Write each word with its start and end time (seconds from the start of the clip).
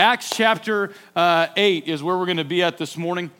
Acts 0.00 0.30
chapter 0.30 0.94
uh, 1.14 1.48
8 1.58 1.86
is 1.86 2.02
where 2.02 2.16
we're 2.16 2.24
going 2.24 2.38
to 2.38 2.44
be 2.44 2.62
at 2.62 2.78
this 2.78 2.96
morning. 2.96 3.30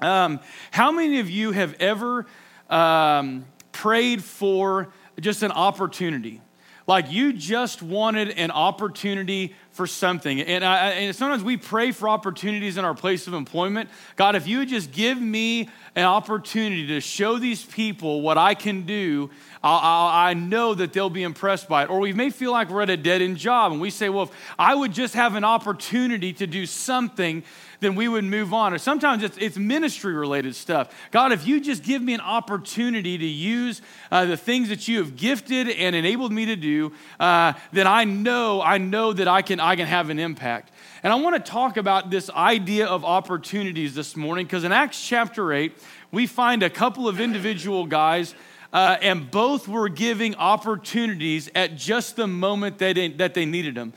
Um, 0.00 0.40
how 0.72 0.90
many 0.90 1.20
of 1.20 1.30
you 1.30 1.52
have 1.52 1.74
ever 1.74 2.26
um, 2.68 3.44
prayed 3.70 4.24
for 4.24 4.88
just 5.20 5.44
an 5.44 5.52
opportunity? 5.52 6.40
Like 6.86 7.10
you 7.10 7.32
just 7.32 7.82
wanted 7.82 8.30
an 8.30 8.50
opportunity 8.50 9.54
for 9.72 9.86
something. 9.86 10.40
And, 10.40 10.64
I, 10.64 10.90
and, 10.90 11.14
sometimes 11.14 11.44
we 11.44 11.56
pray 11.56 11.92
for 11.92 12.08
opportunities 12.08 12.76
in 12.76 12.84
our 12.84 12.94
place 12.94 13.26
of 13.26 13.34
employment. 13.34 13.88
God, 14.16 14.34
if 14.34 14.46
you 14.46 14.58
would 14.58 14.68
just 14.68 14.90
give 14.92 15.20
me 15.20 15.68
an 15.94 16.04
opportunity 16.04 16.88
to 16.88 17.00
show 17.00 17.38
these 17.38 17.64
people 17.64 18.20
what 18.20 18.36
I 18.36 18.54
can 18.54 18.82
do, 18.82 19.30
I'll, 19.62 20.08
i 20.08 20.34
know 20.34 20.74
that 20.74 20.92
they'll 20.92 21.10
be 21.10 21.22
impressed 21.22 21.68
by 21.68 21.84
it. 21.84 21.90
Or 21.90 22.00
we 22.00 22.12
may 22.12 22.30
feel 22.30 22.50
like 22.50 22.70
we're 22.70 22.82
at 22.82 22.90
a 22.90 22.96
dead 22.96 23.22
end 23.22 23.36
job 23.36 23.72
and 23.72 23.80
we 23.80 23.90
say, 23.90 24.08
well, 24.08 24.24
if 24.24 24.30
I 24.58 24.74
would 24.74 24.92
just 24.92 25.14
have 25.14 25.34
an 25.34 25.44
opportunity 25.44 26.32
to 26.34 26.46
do 26.46 26.66
something, 26.66 27.44
then 27.80 27.94
we 27.94 28.08
would 28.08 28.24
move 28.24 28.54
on. 28.54 28.72
Or 28.72 28.78
sometimes 28.78 29.22
it's, 29.22 29.36
it's 29.38 29.56
ministry 29.56 30.12
related 30.12 30.54
stuff. 30.54 30.94
God, 31.10 31.32
if 31.32 31.46
you 31.46 31.60
just 31.60 31.82
give 31.82 32.00
me 32.00 32.14
an 32.14 32.20
opportunity 32.20 33.18
to 33.18 33.26
use 33.26 33.82
uh, 34.10 34.26
the 34.26 34.36
things 34.36 34.68
that 34.68 34.86
you 34.86 34.98
have 34.98 35.16
gifted 35.16 35.68
and 35.68 35.96
enabled 35.96 36.32
me 36.32 36.46
to 36.46 36.56
do, 36.56 36.92
uh, 37.18 37.54
then 37.72 37.86
I 37.86 38.04
know, 38.04 38.62
I 38.62 38.78
know 38.78 39.12
that 39.12 39.26
I 39.26 39.42
can, 39.42 39.58
I 39.58 39.76
can 39.76 39.86
have 39.86 40.10
an 40.10 40.18
impact. 40.18 40.72
And 41.02 41.12
I 41.12 41.16
want 41.16 41.42
to 41.44 41.50
talk 41.50 41.76
about 41.76 42.10
this 42.10 42.30
idea 42.30 42.86
of 42.86 43.04
opportunities 43.04 43.94
this 43.94 44.16
morning 44.16 44.46
because 44.46 44.64
in 44.64 44.72
Acts 44.72 45.02
chapter 45.06 45.52
8, 45.52 45.72
we 46.12 46.26
find 46.26 46.62
a 46.62 46.70
couple 46.70 47.08
of 47.08 47.20
individual 47.20 47.86
guys 47.86 48.34
uh, 48.72 48.96
and 49.00 49.30
both 49.30 49.66
were 49.66 49.88
giving 49.88 50.34
opportunities 50.36 51.50
at 51.54 51.76
just 51.76 52.16
the 52.16 52.26
moment 52.26 52.78
they, 52.78 53.08
that 53.08 53.34
they 53.34 53.44
needed 53.44 53.74
them. 53.74 53.92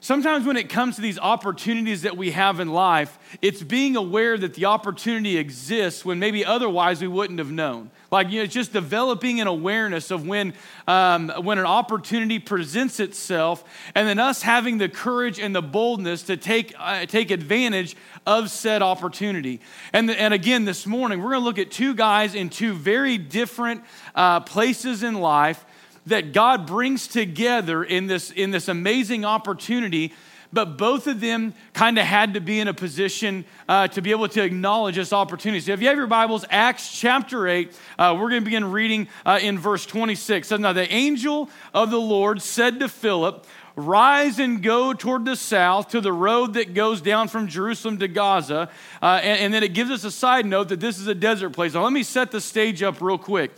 Sometimes, 0.00 0.46
when 0.46 0.56
it 0.56 0.68
comes 0.68 0.96
to 0.96 1.02
these 1.02 1.18
opportunities 1.18 2.02
that 2.02 2.16
we 2.16 2.30
have 2.30 2.60
in 2.60 2.68
life, 2.68 3.18
it's 3.42 3.62
being 3.62 3.96
aware 3.96 4.38
that 4.38 4.54
the 4.54 4.66
opportunity 4.66 5.36
exists 5.36 6.04
when 6.04 6.18
maybe 6.20 6.44
otherwise 6.44 7.00
we 7.00 7.08
wouldn't 7.08 7.40
have 7.40 7.50
known. 7.50 7.90
Like, 8.10 8.30
you 8.30 8.36
know, 8.36 8.44
it's 8.44 8.54
just 8.54 8.72
developing 8.72 9.40
an 9.40 9.48
awareness 9.48 10.10
of 10.10 10.26
when, 10.26 10.54
um, 10.86 11.30
when 11.42 11.58
an 11.58 11.66
opportunity 11.66 12.38
presents 12.38 13.00
itself, 13.00 13.64
and 13.94 14.08
then 14.08 14.18
us 14.18 14.40
having 14.40 14.78
the 14.78 14.88
courage 14.88 15.40
and 15.40 15.54
the 15.54 15.62
boldness 15.62 16.22
to 16.24 16.36
take, 16.36 16.74
uh, 16.78 17.04
take 17.06 17.30
advantage 17.30 17.96
of 18.24 18.50
said 18.50 18.82
opportunity. 18.82 19.60
And, 19.92 20.10
and 20.10 20.32
again, 20.32 20.64
this 20.64 20.86
morning, 20.86 21.18
we're 21.18 21.30
going 21.30 21.40
to 21.40 21.44
look 21.44 21.58
at 21.58 21.70
two 21.70 21.94
guys 21.94 22.34
in 22.34 22.50
two 22.50 22.72
very 22.72 23.18
different 23.18 23.82
uh, 24.14 24.40
places 24.40 25.02
in 25.02 25.14
life 25.14 25.64
that 26.08 26.32
God 26.32 26.66
brings 26.66 27.08
together 27.08 27.82
in 27.82 28.06
this, 28.06 28.30
in 28.30 28.50
this 28.50 28.68
amazing 28.68 29.24
opportunity 29.24 30.12
but 30.52 30.78
both 30.78 31.06
of 31.06 31.20
them 31.20 31.54
kind 31.74 31.98
of 31.98 32.04
had 32.04 32.34
to 32.34 32.40
be 32.40 32.58
in 32.58 32.68
a 32.68 32.74
position 32.74 33.44
uh, 33.68 33.88
to 33.88 34.00
be 34.00 34.10
able 34.10 34.28
to 34.28 34.42
acknowledge 34.42 34.96
this 34.96 35.12
opportunity. 35.12 35.60
So 35.60 35.72
if 35.72 35.80
you 35.80 35.88
have 35.88 35.96
your 35.96 36.06
Bibles, 36.06 36.44
Acts 36.50 36.98
chapter 36.98 37.46
8, 37.46 37.78
uh, 37.98 38.16
we're 38.18 38.30
going 38.30 38.42
to 38.42 38.44
begin 38.44 38.70
reading 38.70 39.08
uh, 39.26 39.38
in 39.42 39.58
verse 39.58 39.84
26. 39.84 40.48
So 40.48 40.56
now 40.56 40.72
the 40.72 40.90
angel 40.90 41.50
of 41.74 41.90
the 41.90 42.00
Lord 42.00 42.40
said 42.40 42.80
to 42.80 42.88
Philip, 42.88 43.46
Rise 43.76 44.40
and 44.40 44.60
go 44.60 44.92
toward 44.92 45.24
the 45.24 45.36
south 45.36 45.90
to 45.90 46.00
the 46.00 46.12
road 46.12 46.54
that 46.54 46.74
goes 46.74 47.00
down 47.00 47.28
from 47.28 47.46
Jerusalem 47.46 47.98
to 47.98 48.08
Gaza. 48.08 48.70
Uh, 49.00 49.20
and, 49.22 49.38
and 49.40 49.54
then 49.54 49.62
it 49.62 49.72
gives 49.72 49.92
us 49.92 50.02
a 50.02 50.10
side 50.10 50.46
note 50.46 50.70
that 50.70 50.80
this 50.80 50.98
is 50.98 51.06
a 51.06 51.14
desert 51.14 51.50
place. 51.50 51.74
Now 51.74 51.84
let 51.84 51.92
me 51.92 52.02
set 52.02 52.32
the 52.32 52.40
stage 52.40 52.82
up 52.82 53.00
real 53.00 53.18
quick 53.18 53.52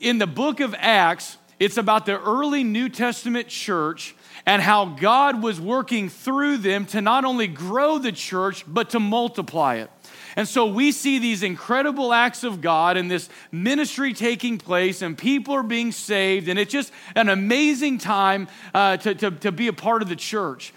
in 0.00 0.18
the 0.18 0.26
book 0.26 0.60
of 0.60 0.74
Acts, 0.78 1.38
it's 1.58 1.76
about 1.76 2.06
the 2.06 2.20
early 2.20 2.64
New 2.64 2.88
Testament 2.88 3.48
church 3.48 4.14
and 4.44 4.62
how 4.62 4.84
God 4.84 5.42
was 5.42 5.60
working 5.60 6.08
through 6.08 6.58
them 6.58 6.86
to 6.86 7.00
not 7.00 7.24
only 7.24 7.46
grow 7.46 7.98
the 7.98 8.12
church, 8.12 8.64
but 8.66 8.90
to 8.90 9.00
multiply 9.00 9.76
it. 9.76 9.90
And 10.36 10.46
so 10.46 10.66
we 10.66 10.92
see 10.92 11.18
these 11.18 11.42
incredible 11.42 12.12
acts 12.12 12.44
of 12.44 12.60
God 12.60 12.98
and 12.98 13.10
this 13.10 13.30
ministry 13.50 14.12
taking 14.12 14.58
place, 14.58 15.00
and 15.00 15.16
people 15.16 15.54
are 15.54 15.62
being 15.62 15.92
saved, 15.92 16.48
and 16.48 16.58
it's 16.58 16.70
just 16.70 16.92
an 17.14 17.30
amazing 17.30 17.96
time 17.96 18.46
uh, 18.74 18.98
to, 18.98 19.14
to, 19.14 19.30
to 19.30 19.50
be 19.50 19.66
a 19.68 19.72
part 19.72 20.02
of 20.02 20.10
the 20.10 20.16
church. 20.16 20.74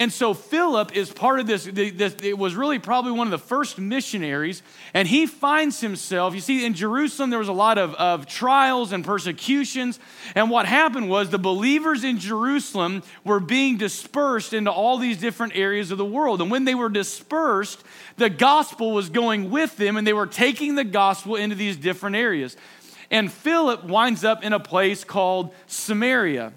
And 0.00 0.12
so 0.12 0.32
Philip 0.32 0.94
is 0.96 1.10
part 1.10 1.40
of 1.40 1.48
this, 1.48 1.64
this, 1.64 2.14
It 2.22 2.38
was 2.38 2.54
really 2.54 2.78
probably 2.78 3.10
one 3.10 3.26
of 3.26 3.32
the 3.32 3.38
first 3.38 3.78
missionaries. 3.78 4.62
And 4.94 5.08
he 5.08 5.26
finds 5.26 5.80
himself, 5.80 6.34
you 6.34 6.40
see, 6.40 6.64
in 6.64 6.74
Jerusalem, 6.74 7.30
there 7.30 7.38
was 7.40 7.48
a 7.48 7.52
lot 7.52 7.78
of, 7.78 7.94
of 7.96 8.26
trials 8.26 8.92
and 8.92 9.04
persecutions. 9.04 9.98
And 10.36 10.50
what 10.50 10.66
happened 10.66 11.08
was 11.08 11.30
the 11.30 11.38
believers 11.38 12.04
in 12.04 12.20
Jerusalem 12.20 13.02
were 13.24 13.40
being 13.40 13.76
dispersed 13.76 14.52
into 14.52 14.70
all 14.70 14.98
these 14.98 15.18
different 15.18 15.56
areas 15.56 15.90
of 15.90 15.98
the 15.98 16.04
world. 16.04 16.40
And 16.40 16.48
when 16.48 16.64
they 16.64 16.76
were 16.76 16.90
dispersed, 16.90 17.82
the 18.18 18.30
gospel 18.30 18.92
was 18.92 19.08
going 19.08 19.50
with 19.50 19.76
them, 19.78 19.96
and 19.96 20.06
they 20.06 20.12
were 20.12 20.28
taking 20.28 20.76
the 20.76 20.84
gospel 20.84 21.34
into 21.34 21.56
these 21.56 21.76
different 21.76 22.14
areas. 22.14 22.56
And 23.10 23.32
Philip 23.32 23.82
winds 23.82 24.22
up 24.22 24.44
in 24.44 24.52
a 24.52 24.60
place 24.60 25.02
called 25.02 25.52
Samaria. 25.66 26.52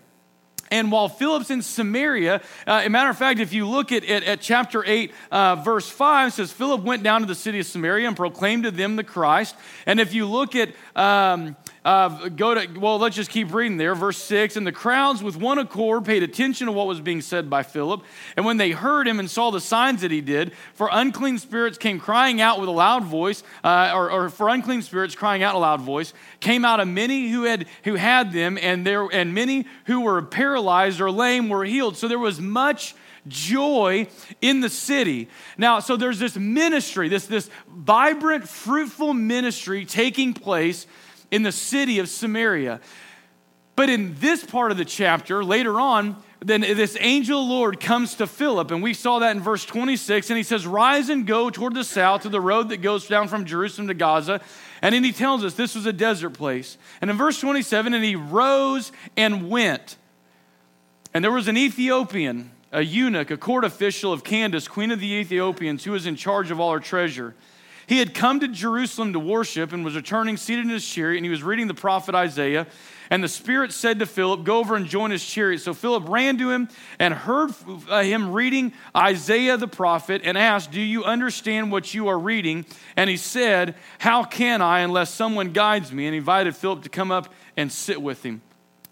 And 0.71 0.91
while 0.91 1.09
Philip's 1.09 1.51
in 1.51 1.61
Samaria, 1.61 2.41
uh, 2.65 2.81
a 2.85 2.89
matter 2.89 3.09
of 3.09 3.17
fact, 3.17 3.41
if 3.41 3.51
you 3.51 3.67
look 3.67 3.91
at, 3.91 4.05
at, 4.05 4.23
at 4.23 4.41
chapter 4.41 4.83
8, 4.85 5.13
uh, 5.29 5.55
verse 5.57 5.89
5, 5.89 6.29
it 6.29 6.31
says, 6.31 6.51
Philip 6.53 6.81
went 6.81 7.03
down 7.03 7.19
to 7.19 7.27
the 7.27 7.35
city 7.35 7.59
of 7.59 7.65
Samaria 7.65 8.07
and 8.07 8.15
proclaimed 8.15 8.63
to 8.63 8.71
them 8.71 8.95
the 8.95 9.03
Christ. 9.03 9.55
And 9.85 9.99
if 9.99 10.13
you 10.13 10.25
look 10.25 10.55
at 10.55 10.69
um, 10.95 11.57
uh, 11.83 12.29
go 12.29 12.53
to, 12.53 12.79
well, 12.79 12.99
let's 12.99 13.15
just 13.15 13.31
keep 13.31 13.51
reading 13.53 13.77
there. 13.77 13.95
Verse 13.95 14.17
6 14.17 14.55
And 14.55 14.67
the 14.67 14.71
crowds 14.71 15.23
with 15.23 15.35
one 15.35 15.57
accord 15.57 16.05
paid 16.05 16.21
attention 16.21 16.67
to 16.67 16.71
what 16.71 16.85
was 16.85 17.01
being 17.01 17.21
said 17.21 17.49
by 17.49 17.63
Philip. 17.63 18.03
And 18.37 18.45
when 18.45 18.57
they 18.57 18.71
heard 18.71 19.07
him 19.07 19.19
and 19.19 19.29
saw 19.29 19.49
the 19.49 19.59
signs 19.59 20.01
that 20.01 20.11
he 20.11 20.21
did, 20.21 20.53
for 20.73 20.89
unclean 20.91 21.39
spirits 21.39 21.79
came 21.79 21.99
crying 21.99 22.39
out 22.39 22.59
with 22.59 22.69
a 22.69 22.73
loud 22.73 23.03
voice, 23.03 23.41
uh, 23.63 23.91
or, 23.95 24.11
or, 24.11 24.29
for 24.29 24.47
unclean 24.49 24.83
spirits 24.83 25.15
crying 25.15 25.41
out 25.41 25.55
a 25.55 25.57
loud 25.57 25.81
voice, 25.81 26.13
came 26.39 26.65
out 26.65 26.79
of 26.79 26.87
many 26.87 27.29
who 27.29 27.43
had, 27.43 27.65
who 27.83 27.95
had 27.95 28.31
them, 28.31 28.59
and, 28.61 28.85
there, 28.85 29.07
and 29.11 29.33
many 29.33 29.65
who 29.85 30.01
were 30.01 30.21
paralyzed 30.21 31.01
or 31.01 31.09
lame 31.09 31.49
were 31.49 31.65
healed. 31.65 31.97
So 31.97 32.07
there 32.07 32.19
was 32.19 32.39
much 32.39 32.93
joy 33.27 34.07
in 34.41 34.61
the 34.61 34.69
city. 34.69 35.29
Now, 35.57 35.79
so 35.79 35.95
there's 35.95 36.19
this 36.19 36.35
ministry, 36.35 37.09
this, 37.09 37.25
this 37.25 37.49
vibrant, 37.67 38.47
fruitful 38.47 39.13
ministry 39.13 39.85
taking 39.85 40.33
place 40.33 40.87
in 41.31 41.43
the 41.43 41.51
city 41.51 41.99
of 41.99 42.09
Samaria. 42.09 42.81
But 43.75 43.89
in 43.89 44.15
this 44.19 44.43
part 44.43 44.71
of 44.71 44.77
the 44.77 44.85
chapter, 44.85 45.43
later 45.43 45.79
on, 45.79 46.21
then 46.43 46.61
this 46.61 46.97
angel 46.99 47.47
Lord 47.47 47.79
comes 47.79 48.15
to 48.15 48.27
Philip, 48.27 48.71
and 48.71 48.81
we 48.81 48.93
saw 48.93 49.19
that 49.19 49.35
in 49.35 49.41
verse 49.41 49.63
26, 49.63 50.29
and 50.29 50.37
he 50.37 50.43
says, 50.43 50.67
Rise 50.67 51.09
and 51.09 51.25
go 51.25 51.49
toward 51.49 51.73
the 51.73 51.83
south 51.83 52.23
to 52.23 52.29
the 52.29 52.41
road 52.41 52.69
that 52.69 52.77
goes 52.77 53.07
down 53.07 53.27
from 53.27 53.45
Jerusalem 53.45 53.87
to 53.87 53.93
Gaza. 53.93 54.41
And 54.81 54.93
then 54.93 55.03
he 55.03 55.11
tells 55.11 55.43
us 55.43 55.53
this 55.53 55.75
was 55.75 55.85
a 55.85 55.93
desert 55.93 56.31
place. 56.31 56.77
And 56.99 57.11
in 57.11 57.17
verse 57.17 57.39
27, 57.39 57.93
and 57.93 58.03
he 58.03 58.15
rose 58.15 58.91
and 59.15 59.49
went. 59.49 59.97
And 61.13 61.23
there 61.23 61.31
was 61.31 61.47
an 61.47 61.57
Ethiopian, 61.57 62.51
a 62.71 62.81
eunuch, 62.81 63.29
a 63.29 63.37
court 63.37 63.63
official 63.63 64.11
of 64.11 64.23
Candace, 64.23 64.67
queen 64.67 64.91
of 64.91 64.99
the 64.99 65.13
Ethiopians, 65.13 65.83
who 65.83 65.91
was 65.91 66.07
in 66.07 66.15
charge 66.15 66.49
of 66.49 66.59
all 66.59 66.71
her 66.71 66.79
treasure. 66.79 67.35
He 67.91 67.97
had 67.97 68.13
come 68.13 68.39
to 68.39 68.47
Jerusalem 68.47 69.11
to 69.11 69.19
worship 69.19 69.73
and 69.73 69.83
was 69.83 69.97
returning 69.97 70.37
seated 70.37 70.63
in 70.63 70.71
his 70.71 70.87
chariot, 70.87 71.17
and 71.17 71.25
he 71.25 71.29
was 71.29 71.43
reading 71.43 71.67
the 71.67 71.73
prophet 71.73 72.15
Isaiah. 72.15 72.65
And 73.09 73.21
the 73.21 73.27
Spirit 73.27 73.73
said 73.73 73.99
to 73.99 74.05
Philip, 74.05 74.45
Go 74.45 74.59
over 74.59 74.77
and 74.77 74.85
join 74.85 75.11
his 75.11 75.25
chariot. 75.25 75.59
So 75.59 75.73
Philip 75.73 76.07
ran 76.07 76.37
to 76.37 76.51
him 76.51 76.69
and 76.99 77.13
heard 77.13 77.51
uh, 77.89 78.01
him 78.01 78.31
reading 78.31 78.71
Isaiah 78.95 79.57
the 79.57 79.67
prophet 79.67 80.21
and 80.23 80.37
asked, 80.37 80.71
Do 80.71 80.79
you 80.79 81.03
understand 81.03 81.69
what 81.69 81.93
you 81.93 82.07
are 82.07 82.17
reading? 82.17 82.65
And 82.95 83.09
he 83.09 83.17
said, 83.17 83.75
How 83.99 84.23
can 84.23 84.61
I 84.61 84.79
unless 84.79 85.13
someone 85.13 85.51
guides 85.51 85.91
me? 85.91 86.07
And 86.07 86.15
invited 86.15 86.55
Philip 86.55 86.83
to 86.83 86.89
come 86.89 87.11
up 87.11 87.27
and 87.57 87.69
sit 87.69 88.01
with 88.01 88.23
him. 88.23 88.41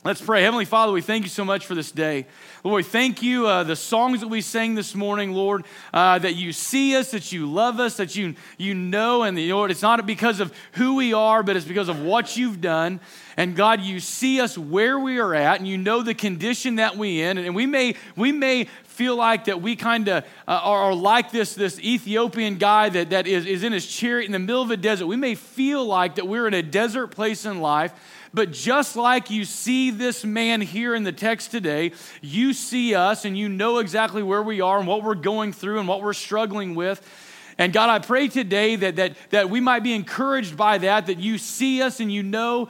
Let's 0.09 0.22
pray. 0.22 0.42
Heavenly 0.42 0.66
Father, 0.66 0.92
we 0.92 1.02
thank 1.02 1.24
you 1.24 1.30
so 1.30 1.46
much 1.46 1.68
for 1.68 1.75
this 1.75 1.92
day. 1.92 2.25
Lord, 2.64 2.78
we 2.78 2.81
thank 2.84 3.22
you, 3.22 3.46
uh, 3.46 3.64
the 3.64 3.75
songs 3.75 4.22
that 4.22 4.28
we 4.28 4.42
sang 4.42 4.74
this 4.74 4.96
morning, 4.96 5.34
Lord, 5.34 5.66
uh, 5.94 6.18
that 6.18 6.34
you 6.34 6.51
see 6.51 6.95
us, 6.95 7.12
that 7.12 7.31
you 7.31 7.45
love 7.45 7.80
us, 7.80 7.98
that 7.98 8.16
you, 8.16 8.34
you 8.57 8.74
know, 8.74 9.22
and 9.22 9.38
the, 9.38 9.54
Lord, 9.54 9.69
it's 9.69 9.84
not 9.84 10.04
because 10.07 10.39
of 10.39 10.51
who 10.72 10.95
we 10.95 11.13
are, 11.13 11.44
but 11.44 11.56
it's 11.56 11.68
because 11.68 11.89
of 11.89 12.01
what 12.01 12.36
you've 12.36 12.60
done. 12.60 13.00
And 13.38 13.56
God, 13.56 13.81
you 13.81 14.00
see 14.00 14.42
us 14.42 14.57
where 14.57 14.98
we 14.98 15.19
are 15.19 15.36
at, 15.36 15.60
and 15.60 15.68
you 15.68 15.78
know 15.78 16.01
the 16.01 16.16
condition 16.16 16.78
that 16.78 16.98
we 16.98 17.22
in. 17.22 17.38
And 17.38 17.54
we 17.54 17.68
may, 17.68 17.94
we 18.16 18.31
may 18.31 18.63
feel 18.86 19.16
like 19.16 19.45
that 19.45 19.62
we 19.62 19.75
kind 19.75 20.07
of 20.07 20.24
uh, 20.48 20.60
are, 20.63 20.95
like 20.95 21.31
this, 21.31 21.54
this 21.54 21.80
Ethiopian 21.80 22.57
guy 22.57 22.89
that, 22.89 23.12
that 23.12 23.28
is, 23.28 23.45
is 23.45 23.62
in 23.62 23.74
his 23.74 23.86
chariot 23.86 24.25
in 24.25 24.31
the 24.31 24.39
middle 24.39 24.63
of 24.63 24.72
a 24.72 24.78
desert. 24.78 25.06
We 25.06 25.18
may 25.18 25.36
feel 25.36 25.86
like 25.86 26.16
that 26.16 26.28
we're 26.28 26.48
in 26.48 26.56
a 26.56 26.63
desert 26.63 27.10
place 27.10 27.45
in 27.45 27.62
life 27.62 27.94
but 28.34 28.52
just 28.52 28.96
like 28.96 29.30
you 29.30 29.46
see 29.46 29.92
this 29.92 30.24
man 30.24 30.62
here 30.62 30.96
in 30.96 31.04
the 31.04 31.12
text 31.12 31.52
today, 31.52 31.92
you 32.22 32.54
see 32.54 32.96
us 32.96 33.26
and 33.26 33.38
you 33.38 33.50
know 33.50 33.80
exactly 33.80 34.24
where 34.24 34.44
we 34.44 34.62
are 34.62 34.78
and 34.78 34.88
what 34.88 35.04
we're 35.04 35.16
going 35.16 35.54
through 35.54 35.80
and 35.80 35.88
what 35.88 36.02
we're 36.02 36.14
struggling 36.14 36.76
with. 36.76 37.02
And 37.58 37.74
God, 37.74 37.90
I 37.90 38.00
pray 38.00 38.30
today 38.30 38.78
that, 38.78 38.96
that, 38.96 39.18
that 39.31 39.50
we 39.50 39.60
might 39.60 39.84
be 39.84 39.94
encouraged 39.94 40.56
by 40.56 40.78
that, 40.78 41.08
that 41.08 41.20
you 41.20 41.38
see 41.38 41.81
us 41.81 42.00
and 42.00 42.12
you 42.12 42.24
know 42.24 42.70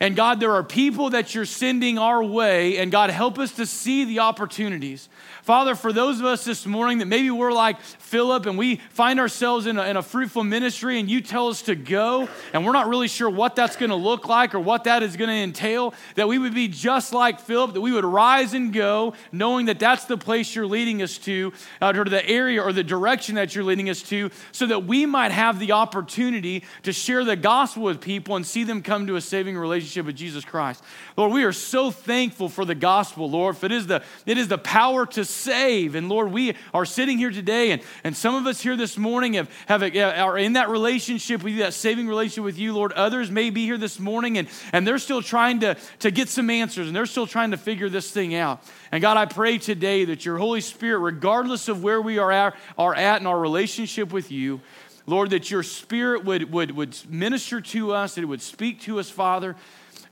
And 0.00 0.14
God, 0.14 0.38
there 0.38 0.52
are 0.52 0.62
people 0.62 1.10
that 1.10 1.34
you're 1.34 1.44
sending 1.44 1.98
our 1.98 2.22
way, 2.22 2.78
and 2.78 2.92
God, 2.92 3.10
help 3.10 3.36
us 3.36 3.52
to 3.52 3.66
see 3.66 4.04
the 4.04 4.20
opportunities. 4.20 5.08
Father, 5.42 5.74
for 5.74 5.92
those 5.92 6.20
of 6.20 6.26
us 6.26 6.44
this 6.44 6.66
morning 6.66 6.98
that 6.98 7.06
maybe 7.06 7.30
we're 7.30 7.52
like 7.52 7.80
Philip 7.80 8.46
and 8.46 8.56
we 8.56 8.76
find 8.90 9.18
ourselves 9.18 9.66
in 9.66 9.76
a, 9.76 9.84
in 9.84 9.96
a 9.96 10.02
fruitful 10.02 10.44
ministry 10.44 11.00
and 11.00 11.10
you 11.10 11.20
tell 11.20 11.48
us 11.48 11.62
to 11.62 11.74
go, 11.74 12.28
and 12.52 12.64
we're 12.64 12.72
not 12.72 12.86
really 12.86 13.08
sure 13.08 13.28
what 13.28 13.56
that's 13.56 13.74
going 13.74 13.90
to 13.90 13.96
look 13.96 14.28
like 14.28 14.54
or 14.54 14.60
what 14.60 14.84
that 14.84 15.02
is 15.02 15.16
going 15.16 15.30
to 15.30 15.34
entail, 15.34 15.94
that 16.14 16.28
we 16.28 16.38
would 16.38 16.54
be 16.54 16.68
just 16.68 17.12
like 17.12 17.40
Philip, 17.40 17.72
that 17.72 17.80
we 17.80 17.90
would 17.90 18.04
rise 18.04 18.54
and 18.54 18.72
go, 18.72 19.14
knowing 19.32 19.66
that 19.66 19.80
that's 19.80 20.04
the 20.04 20.18
place 20.18 20.54
you're 20.54 20.66
leading 20.66 21.02
us 21.02 21.18
to, 21.18 21.52
uh, 21.80 21.92
or 21.96 22.04
the 22.04 22.24
area 22.28 22.62
or 22.62 22.72
the 22.72 22.84
direction 22.84 23.34
that 23.34 23.54
you're 23.54 23.64
leading 23.64 23.90
us 23.90 24.02
to, 24.02 24.30
so 24.52 24.66
that 24.66 24.84
we 24.84 25.06
might 25.06 25.32
have 25.32 25.58
the 25.58 25.72
opportunity 25.72 26.62
to 26.84 26.92
share 26.92 27.24
the 27.24 27.36
gospel 27.36 27.82
with 27.82 28.00
people 28.00 28.36
and 28.36 28.46
see 28.46 28.62
them 28.62 28.80
come 28.80 29.06
to 29.08 29.16
a 29.16 29.20
saving 29.20 29.56
relationship 29.56 29.87
with 29.96 30.16
Jesus 30.16 30.44
Christ. 30.44 30.82
Lord, 31.16 31.32
we 31.32 31.44
are 31.44 31.52
so 31.52 31.90
thankful 31.90 32.48
for 32.48 32.64
the 32.64 32.74
gospel, 32.74 33.30
Lord, 33.30 33.56
for 33.56 33.66
it 33.66 33.72
is 33.72 33.86
the, 33.86 34.02
it 34.26 34.38
is 34.38 34.48
the 34.48 34.58
power 34.58 35.06
to 35.06 35.24
save. 35.24 35.94
And 35.94 36.08
Lord, 36.08 36.30
we 36.30 36.54
are 36.74 36.84
sitting 36.84 37.18
here 37.18 37.30
today, 37.30 37.70
and, 37.70 37.82
and 38.04 38.16
some 38.16 38.34
of 38.34 38.46
us 38.46 38.60
here 38.60 38.76
this 38.76 38.98
morning 38.98 39.34
have, 39.34 39.50
have 39.66 39.82
a, 39.82 40.20
are 40.20 40.38
in 40.38 40.54
that 40.54 40.68
relationship 40.68 41.42
with 41.42 41.54
you, 41.54 41.60
that 41.60 41.74
saving 41.74 42.06
relationship 42.08 42.44
with 42.44 42.58
you, 42.58 42.74
Lord. 42.74 42.92
Others 42.92 43.30
may 43.30 43.50
be 43.50 43.64
here 43.64 43.78
this 43.78 43.98
morning, 43.98 44.38
and, 44.38 44.48
and 44.72 44.86
they're 44.86 44.98
still 44.98 45.22
trying 45.22 45.60
to, 45.60 45.76
to 46.00 46.10
get 46.10 46.28
some 46.28 46.50
answers, 46.50 46.86
and 46.86 46.94
they're 46.94 47.06
still 47.06 47.26
trying 47.26 47.50
to 47.50 47.56
figure 47.56 47.88
this 47.88 48.10
thing 48.10 48.34
out. 48.34 48.62
And 48.92 49.02
God, 49.02 49.16
I 49.16 49.26
pray 49.26 49.58
today 49.58 50.04
that 50.06 50.24
your 50.24 50.38
Holy 50.38 50.60
Spirit, 50.60 50.98
regardless 51.00 51.68
of 51.68 51.82
where 51.82 52.00
we 52.00 52.18
are 52.18 52.32
at, 52.32 52.56
are 52.76 52.94
at 52.94 53.20
in 53.20 53.26
our 53.26 53.38
relationship 53.38 54.12
with 54.12 54.30
you, 54.30 54.60
Lord, 55.08 55.30
that 55.30 55.50
your 55.50 55.62
Spirit 55.62 56.26
would, 56.26 56.52
would, 56.52 56.70
would 56.72 56.94
minister 57.08 57.62
to 57.62 57.92
us, 57.92 58.14
that 58.14 58.22
it 58.22 58.26
would 58.26 58.42
speak 58.42 58.82
to 58.82 59.00
us, 59.00 59.08
Father. 59.08 59.56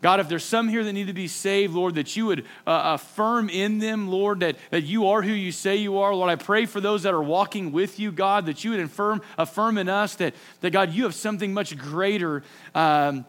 God, 0.01 0.21
if 0.21 0.29
there's 0.29 0.45
some 0.45 0.69
here 0.69 0.83
that 0.83 0.93
need 0.95 1.09
to 1.09 1.13
be 1.13 1.29
saved, 1.29 1.75
Lord, 1.75 1.97
that 1.97 2.17
you 2.17 2.25
would 2.25 2.47
uh, 2.67 2.97
affirm 2.99 3.51
in 3.51 3.79
them, 3.79 4.09
Lord, 4.09 4.41
that, 4.41 4.57
that 4.71 4.85
you 4.85 5.09
are 5.09 5.21
who 5.21 5.33
you 5.33 5.53
say 5.53 5.77
you 5.77 5.99
are. 5.99 6.15
Lord, 6.15 6.31
I 6.31 6.37
pray 6.37 6.65
for 6.65 6.81
those 6.81 7.03
that 7.03 7.13
are 7.13 7.23
walking 7.23 7.73
with 7.73 7.99
you, 7.99 8.11
God, 8.11 8.47
that 8.47 8.65
you 8.65 8.71
would 8.71 8.81
affirm, 8.81 9.21
affirm 9.37 9.77
in 9.77 9.91
us 9.91 10.15
that, 10.15 10.35
that, 10.63 10.71
God, 10.71 10.95
you 10.95 11.05
have 11.05 11.15
something 11.15 11.53
much 11.53 11.77
greater. 11.77 12.43
Um, 12.75 13.27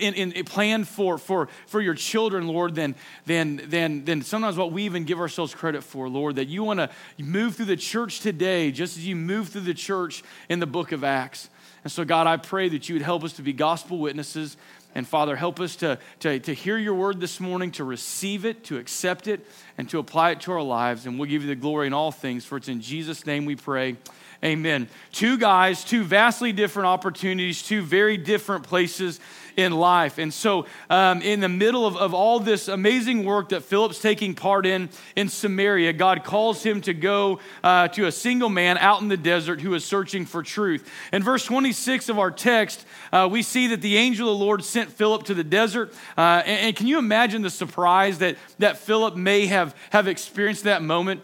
in, 0.00 0.14
in, 0.14 0.44
plan 0.44 0.84
for, 0.84 1.18
for, 1.18 1.48
for 1.66 1.80
your 1.80 1.94
children, 1.94 2.48
Lord, 2.48 2.74
than, 2.74 2.94
than, 3.26 3.62
than, 3.68 4.04
than 4.04 4.22
sometimes 4.22 4.56
what 4.56 4.72
we 4.72 4.84
even 4.84 5.04
give 5.04 5.20
ourselves 5.20 5.54
credit 5.54 5.82
for, 5.82 6.08
Lord. 6.08 6.36
That 6.36 6.48
you 6.48 6.64
want 6.64 6.80
to 6.80 6.90
move 7.18 7.56
through 7.56 7.66
the 7.66 7.76
church 7.76 8.20
today, 8.20 8.70
just 8.70 8.96
as 8.96 9.06
you 9.06 9.16
move 9.16 9.48
through 9.48 9.62
the 9.62 9.74
church 9.74 10.22
in 10.48 10.60
the 10.60 10.66
book 10.66 10.92
of 10.92 11.04
Acts. 11.04 11.48
And 11.84 11.92
so, 11.92 12.04
God, 12.04 12.26
I 12.26 12.36
pray 12.36 12.68
that 12.68 12.88
you 12.88 12.96
would 12.96 13.02
help 13.02 13.24
us 13.24 13.34
to 13.34 13.42
be 13.42 13.52
gospel 13.52 13.98
witnesses, 13.98 14.56
and 14.94 15.06
Father, 15.06 15.36
help 15.36 15.60
us 15.60 15.76
to, 15.76 15.98
to, 16.20 16.40
to 16.40 16.52
hear 16.52 16.76
your 16.76 16.94
word 16.94 17.20
this 17.20 17.40
morning, 17.40 17.70
to 17.72 17.84
receive 17.84 18.44
it, 18.44 18.64
to 18.64 18.78
accept 18.78 19.28
it, 19.28 19.46
and 19.76 19.88
to 19.90 19.98
apply 19.98 20.32
it 20.32 20.40
to 20.42 20.52
our 20.52 20.62
lives. 20.62 21.06
And 21.06 21.18
we'll 21.18 21.28
give 21.28 21.42
you 21.42 21.48
the 21.48 21.54
glory 21.54 21.86
in 21.86 21.92
all 21.92 22.10
things. 22.10 22.44
For 22.44 22.56
it's 22.56 22.68
in 22.68 22.80
Jesus' 22.80 23.26
name 23.26 23.44
we 23.44 23.54
pray. 23.54 23.96
Amen. 24.44 24.88
Two 25.12 25.36
guys, 25.36 25.84
two 25.84 26.04
vastly 26.04 26.52
different 26.52 26.86
opportunities, 26.86 27.62
two 27.62 27.82
very 27.82 28.16
different 28.16 28.64
places 28.64 29.18
in 29.58 29.72
life. 29.72 30.18
And 30.18 30.32
so, 30.32 30.66
um, 30.88 31.20
in 31.20 31.40
the 31.40 31.48
middle 31.48 31.84
of, 31.84 31.96
of 31.96 32.14
all 32.14 32.38
this 32.38 32.68
amazing 32.68 33.24
work 33.24 33.48
that 33.48 33.64
Philip's 33.64 33.98
taking 33.98 34.36
part 34.36 34.64
in 34.64 34.88
in 35.16 35.28
Samaria, 35.28 35.92
God 35.94 36.22
calls 36.22 36.62
him 36.62 36.80
to 36.82 36.94
go 36.94 37.40
uh, 37.64 37.88
to 37.88 38.06
a 38.06 38.12
single 38.12 38.48
man 38.48 38.78
out 38.78 39.02
in 39.02 39.08
the 39.08 39.16
desert 39.16 39.60
who 39.60 39.74
is 39.74 39.84
searching 39.84 40.26
for 40.26 40.44
truth. 40.44 40.88
In 41.12 41.24
verse 41.24 41.44
26 41.44 42.08
of 42.08 42.20
our 42.20 42.30
text, 42.30 42.86
uh, 43.12 43.28
we 43.30 43.42
see 43.42 43.66
that 43.66 43.82
the 43.82 43.96
angel 43.96 44.32
of 44.32 44.38
the 44.38 44.44
Lord 44.44 44.62
sent 44.62 44.92
Philip 44.92 45.24
to 45.24 45.34
the 45.34 45.44
desert. 45.44 45.92
Uh, 46.16 46.42
and, 46.46 46.68
and 46.68 46.76
can 46.76 46.86
you 46.86 46.98
imagine 46.98 47.42
the 47.42 47.50
surprise 47.50 48.18
that, 48.18 48.36
that 48.60 48.78
Philip 48.78 49.16
may 49.16 49.46
have, 49.46 49.74
have 49.90 50.06
experienced 50.06 50.64
that 50.64 50.82
moment? 50.82 51.22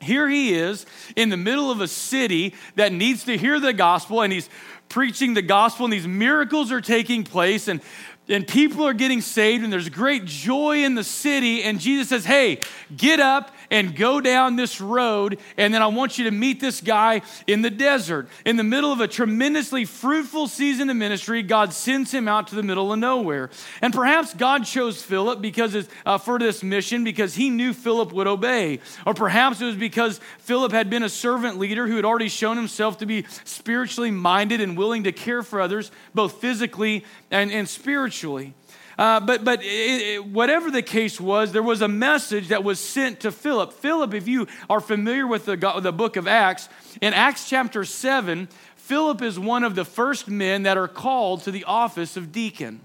Here 0.00 0.28
he 0.28 0.54
is 0.54 0.86
in 1.14 1.28
the 1.28 1.36
middle 1.36 1.70
of 1.70 1.82
a 1.82 1.86
city 1.86 2.54
that 2.74 2.90
needs 2.90 3.24
to 3.24 3.36
hear 3.36 3.60
the 3.60 3.74
gospel, 3.74 4.22
and 4.22 4.32
he's 4.32 4.48
preaching 4.90 5.32
the 5.32 5.42
gospel, 5.42 5.86
and 5.86 5.92
these 5.92 6.06
miracles 6.06 6.70
are 6.70 6.82
taking 6.82 7.24
place, 7.24 7.66
and, 7.68 7.80
and 8.28 8.46
people 8.46 8.86
are 8.86 8.92
getting 8.92 9.22
saved, 9.22 9.64
and 9.64 9.72
there's 9.72 9.88
great 9.88 10.26
joy 10.26 10.84
in 10.84 10.94
the 10.94 11.04
city. 11.04 11.62
And 11.62 11.80
Jesus 11.80 12.10
says, 12.10 12.26
Hey, 12.26 12.60
get 12.94 13.20
up 13.20 13.50
and 13.70 13.94
go 13.94 14.20
down 14.20 14.56
this 14.56 14.80
road, 14.80 15.38
and 15.56 15.72
then 15.72 15.82
I 15.82 15.86
want 15.86 16.18
you 16.18 16.24
to 16.24 16.30
meet 16.30 16.60
this 16.60 16.80
guy 16.80 17.22
in 17.46 17.62
the 17.62 17.70
desert. 17.70 18.28
In 18.44 18.56
the 18.56 18.64
middle 18.64 18.92
of 18.92 19.00
a 19.00 19.08
tremendously 19.08 19.84
fruitful 19.84 20.48
season 20.48 20.90
of 20.90 20.96
ministry, 20.96 21.42
God 21.42 21.72
sends 21.72 22.12
him 22.12 22.28
out 22.28 22.48
to 22.48 22.54
the 22.54 22.62
middle 22.62 22.92
of 22.92 22.98
nowhere. 22.98 23.50
And 23.80 23.94
perhaps 23.94 24.34
God 24.34 24.64
chose 24.64 25.02
Philip 25.02 25.40
because 25.40 25.88
uh, 26.04 26.18
for 26.18 26.38
this 26.38 26.62
mission 26.62 27.04
because 27.04 27.34
he 27.34 27.50
knew 27.50 27.72
Philip 27.72 28.12
would 28.12 28.26
obey. 28.26 28.80
Or 29.06 29.14
perhaps 29.14 29.60
it 29.60 29.66
was 29.66 29.76
because 29.76 30.20
Philip 30.38 30.72
had 30.72 30.90
been 30.90 31.02
a 31.02 31.08
servant 31.08 31.58
leader 31.58 31.86
who 31.86 31.96
had 31.96 32.04
already 32.04 32.28
shown 32.28 32.56
himself 32.56 32.98
to 32.98 33.06
be 33.06 33.24
spiritually 33.44 34.10
minded 34.10 34.60
and 34.60 34.76
willing 34.76 35.04
to 35.04 35.12
care 35.12 35.42
for 35.42 35.60
others, 35.60 35.90
both 36.14 36.40
physically 36.40 37.04
and, 37.30 37.50
and 37.50 37.68
spiritually. 37.68 38.54
Uh, 39.00 39.18
but 39.18 39.42
but 39.46 39.62
it, 39.62 39.66
it, 39.66 40.26
whatever 40.26 40.70
the 40.70 40.82
case 40.82 41.18
was, 41.18 41.52
there 41.52 41.62
was 41.62 41.80
a 41.80 41.88
message 41.88 42.48
that 42.48 42.62
was 42.62 42.78
sent 42.78 43.20
to 43.20 43.32
Philip. 43.32 43.72
Philip, 43.72 44.12
if 44.12 44.28
you 44.28 44.46
are 44.68 44.78
familiar 44.78 45.26
with 45.26 45.46
the, 45.46 45.56
the 45.80 45.90
book 45.90 46.16
of 46.16 46.28
Acts, 46.28 46.68
in 47.00 47.14
Acts 47.14 47.48
chapter 47.48 47.86
7, 47.86 48.46
Philip 48.76 49.22
is 49.22 49.38
one 49.38 49.64
of 49.64 49.74
the 49.74 49.86
first 49.86 50.28
men 50.28 50.64
that 50.64 50.76
are 50.76 50.86
called 50.86 51.44
to 51.44 51.50
the 51.50 51.64
office 51.64 52.18
of 52.18 52.30
deacon. 52.30 52.80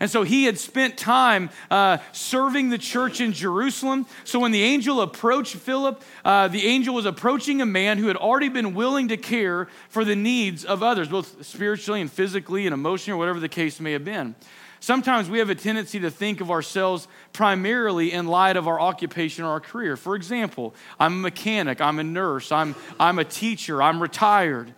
And 0.00 0.10
so 0.10 0.22
he 0.22 0.44
had 0.44 0.58
spent 0.58 0.96
time 0.96 1.50
uh, 1.70 1.98
serving 2.12 2.70
the 2.70 2.78
church 2.78 3.20
in 3.20 3.34
Jerusalem. 3.34 4.06
So 4.24 4.40
when 4.40 4.52
the 4.52 4.62
angel 4.62 5.02
approached 5.02 5.56
Philip, 5.56 6.02
uh, 6.24 6.48
the 6.48 6.68
angel 6.68 6.94
was 6.94 7.04
approaching 7.04 7.60
a 7.60 7.66
man 7.66 7.98
who 7.98 8.06
had 8.06 8.16
already 8.16 8.48
been 8.48 8.72
willing 8.72 9.08
to 9.08 9.18
care 9.18 9.68
for 9.90 10.06
the 10.06 10.16
needs 10.16 10.64
of 10.64 10.82
others, 10.82 11.08
both 11.08 11.44
spiritually 11.44 12.00
and 12.00 12.10
physically 12.10 12.66
and 12.66 12.72
emotionally, 12.72 13.14
or 13.14 13.18
whatever 13.18 13.40
the 13.40 13.48
case 13.50 13.78
may 13.78 13.92
have 13.92 14.06
been. 14.06 14.34
Sometimes 14.82 15.28
we 15.28 15.38
have 15.40 15.50
a 15.50 15.54
tendency 15.54 16.00
to 16.00 16.10
think 16.10 16.40
of 16.40 16.50
ourselves 16.50 17.06
primarily 17.34 18.12
in 18.12 18.26
light 18.26 18.56
of 18.56 18.66
our 18.66 18.80
occupation 18.80 19.44
or 19.44 19.48
our 19.48 19.60
career. 19.60 19.94
For 19.94 20.16
example, 20.16 20.74
I'm 20.98 21.12
a 21.12 21.16
mechanic, 21.16 21.82
I'm 21.82 21.98
a 21.98 22.04
nurse, 22.04 22.50
I'm, 22.50 22.74
I'm 22.98 23.18
a 23.18 23.24
teacher, 23.24 23.82
I'm 23.82 24.00
retired. 24.00 24.72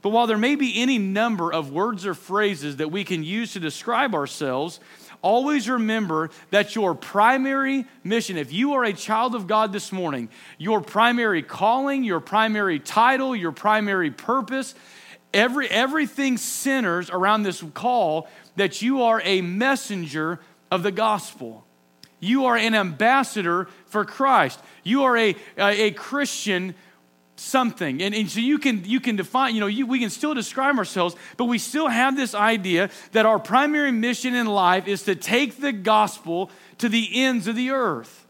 But 0.00 0.10
while 0.10 0.28
there 0.28 0.38
may 0.38 0.54
be 0.54 0.80
any 0.80 0.98
number 0.98 1.52
of 1.52 1.72
words 1.72 2.06
or 2.06 2.14
phrases 2.14 2.76
that 2.76 2.92
we 2.92 3.02
can 3.02 3.24
use 3.24 3.54
to 3.54 3.60
describe 3.60 4.14
ourselves, 4.14 4.78
always 5.22 5.68
remember 5.68 6.30
that 6.50 6.76
your 6.76 6.94
primary 6.94 7.84
mission, 8.04 8.36
if 8.36 8.52
you 8.52 8.74
are 8.74 8.84
a 8.84 8.92
child 8.92 9.34
of 9.34 9.48
God 9.48 9.72
this 9.72 9.90
morning, 9.90 10.28
your 10.56 10.80
primary 10.80 11.42
calling, 11.42 12.04
your 12.04 12.20
primary 12.20 12.78
title, 12.78 13.34
your 13.34 13.50
primary 13.50 14.12
purpose, 14.12 14.76
every, 15.32 15.68
everything 15.68 16.36
centers 16.36 17.10
around 17.10 17.42
this 17.42 17.62
call 17.74 18.28
that 18.56 18.82
you 18.82 19.02
are 19.02 19.20
a 19.24 19.40
messenger 19.40 20.40
of 20.70 20.82
the 20.82 20.92
gospel. 20.92 21.64
You 22.20 22.46
are 22.46 22.56
an 22.56 22.74
ambassador 22.74 23.68
for 23.86 24.04
Christ. 24.04 24.60
You 24.82 25.04
are 25.04 25.16
a, 25.16 25.36
a, 25.56 25.82
a 25.86 25.90
Christian 25.92 26.74
something. 27.36 28.02
And, 28.02 28.14
and, 28.14 28.28
so 28.28 28.40
you 28.40 28.58
can, 28.58 28.84
you 28.84 29.00
can 29.00 29.16
define, 29.16 29.54
you 29.54 29.60
know, 29.60 29.66
you, 29.68 29.86
we 29.86 30.00
can 30.00 30.10
still 30.10 30.34
describe 30.34 30.76
ourselves, 30.76 31.14
but 31.36 31.44
we 31.44 31.58
still 31.58 31.88
have 31.88 32.16
this 32.16 32.34
idea 32.34 32.90
that 33.12 33.26
our 33.26 33.38
primary 33.38 33.92
mission 33.92 34.34
in 34.34 34.46
life 34.46 34.88
is 34.88 35.04
to 35.04 35.14
take 35.14 35.60
the 35.60 35.72
gospel 35.72 36.50
to 36.78 36.88
the 36.88 37.22
ends 37.22 37.46
of 37.46 37.54
the 37.54 37.70
earth. 37.70 38.26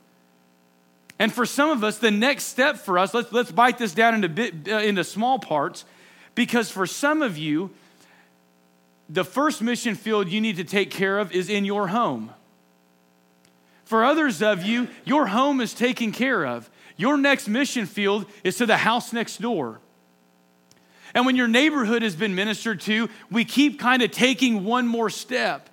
And 1.18 1.32
for 1.32 1.46
some 1.46 1.70
of 1.70 1.82
us, 1.82 1.98
the 1.98 2.10
next 2.10 2.44
step 2.44 2.76
for 2.76 2.98
us, 2.98 3.12
let's, 3.12 3.32
let's 3.32 3.50
bite 3.50 3.78
this 3.78 3.92
down 3.92 4.14
into, 4.14 4.28
bit, 4.28 4.68
uh, 4.68 4.78
into 4.78 5.02
small 5.02 5.38
parts, 5.38 5.84
because 6.38 6.70
for 6.70 6.86
some 6.86 7.20
of 7.20 7.36
you, 7.36 7.68
the 9.08 9.24
first 9.24 9.60
mission 9.60 9.96
field 9.96 10.28
you 10.28 10.40
need 10.40 10.54
to 10.54 10.62
take 10.62 10.88
care 10.88 11.18
of 11.18 11.32
is 11.32 11.50
in 11.50 11.64
your 11.64 11.88
home. 11.88 12.30
For 13.84 14.04
others 14.04 14.40
of 14.40 14.62
you, 14.62 14.86
your 15.04 15.26
home 15.26 15.60
is 15.60 15.74
taken 15.74 16.12
care 16.12 16.46
of. 16.46 16.70
Your 16.96 17.16
next 17.16 17.48
mission 17.48 17.86
field 17.86 18.24
is 18.44 18.56
to 18.58 18.66
the 18.66 18.76
house 18.76 19.12
next 19.12 19.40
door. 19.40 19.80
And 21.12 21.26
when 21.26 21.34
your 21.34 21.48
neighborhood 21.48 22.02
has 22.02 22.14
been 22.14 22.36
ministered 22.36 22.82
to, 22.82 23.08
we 23.32 23.44
keep 23.44 23.80
kind 23.80 24.00
of 24.00 24.12
taking 24.12 24.62
one 24.62 24.86
more 24.86 25.10
step. 25.10 25.68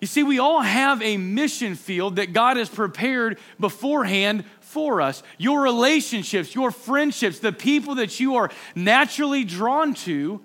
You 0.00 0.06
see, 0.06 0.22
we 0.22 0.38
all 0.38 0.62
have 0.62 1.02
a 1.02 1.18
mission 1.18 1.74
field 1.74 2.16
that 2.16 2.32
God 2.32 2.56
has 2.56 2.70
prepared 2.70 3.38
beforehand 3.58 4.44
for 4.70 5.00
us. 5.00 5.22
Your 5.36 5.60
relationships, 5.60 6.54
your 6.54 6.70
friendships, 6.70 7.40
the 7.40 7.52
people 7.52 7.96
that 7.96 8.20
you 8.20 8.36
are 8.36 8.50
naturally 8.74 9.44
drawn 9.44 9.94
to 9.94 10.40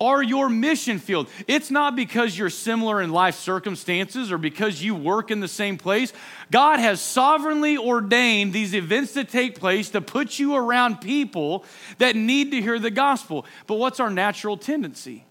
are 0.00 0.22
your 0.22 0.48
mission 0.48 0.98
field. 0.98 1.28
It's 1.46 1.70
not 1.70 1.94
because 1.94 2.36
you're 2.36 2.50
similar 2.50 3.00
in 3.00 3.12
life 3.12 3.36
circumstances 3.36 4.32
or 4.32 4.38
because 4.38 4.82
you 4.82 4.96
work 4.96 5.30
in 5.30 5.38
the 5.38 5.46
same 5.46 5.78
place. 5.78 6.12
God 6.50 6.80
has 6.80 7.00
sovereignly 7.00 7.78
ordained 7.78 8.52
these 8.52 8.74
events 8.74 9.12
to 9.12 9.22
take 9.22 9.60
place 9.60 9.90
to 9.90 10.00
put 10.00 10.40
you 10.40 10.56
around 10.56 11.00
people 11.00 11.64
that 11.98 12.16
need 12.16 12.50
to 12.50 12.60
hear 12.60 12.80
the 12.80 12.90
gospel. 12.90 13.46
But 13.68 13.76
what's 13.76 14.00
our 14.00 14.10
natural 14.10 14.56
tendency? 14.56 15.24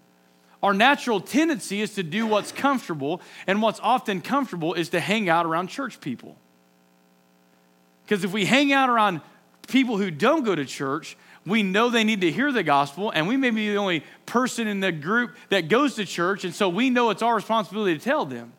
our 0.63 0.73
natural 0.73 1.19
tendency 1.19 1.81
is 1.81 1.95
to 1.95 2.03
do 2.03 2.27
what's 2.27 2.51
comfortable, 2.51 3.21
and 3.47 3.61
what's 3.61 3.79
often 3.79 4.21
comfortable 4.21 4.73
is 4.73 4.89
to 4.89 4.99
hang 4.99 5.27
out 5.27 5.45
around 5.45 5.67
church 5.67 5.99
people. 5.99 6.37
Because 8.11 8.25
if 8.25 8.33
we 8.33 8.43
hang 8.43 8.73
out 8.73 8.89
around 8.89 9.21
people 9.69 9.97
who 9.97 10.11
don't 10.11 10.43
go 10.43 10.53
to 10.53 10.65
church, 10.65 11.15
we 11.45 11.63
know 11.63 11.89
they 11.89 12.03
need 12.03 12.19
to 12.19 12.29
hear 12.29 12.51
the 12.51 12.61
gospel, 12.61 13.09
and 13.09 13.25
we 13.25 13.37
may 13.37 13.51
be 13.51 13.69
the 13.69 13.77
only 13.77 14.03
person 14.25 14.67
in 14.67 14.81
the 14.81 14.91
group 14.91 15.37
that 15.47 15.69
goes 15.69 15.95
to 15.95 16.03
church, 16.03 16.43
and 16.43 16.53
so 16.53 16.67
we 16.67 16.89
know 16.89 17.09
it's 17.11 17.21
our 17.21 17.33
responsibility 17.33 17.97
to 17.97 18.03
tell 18.03 18.25
them. 18.25 18.51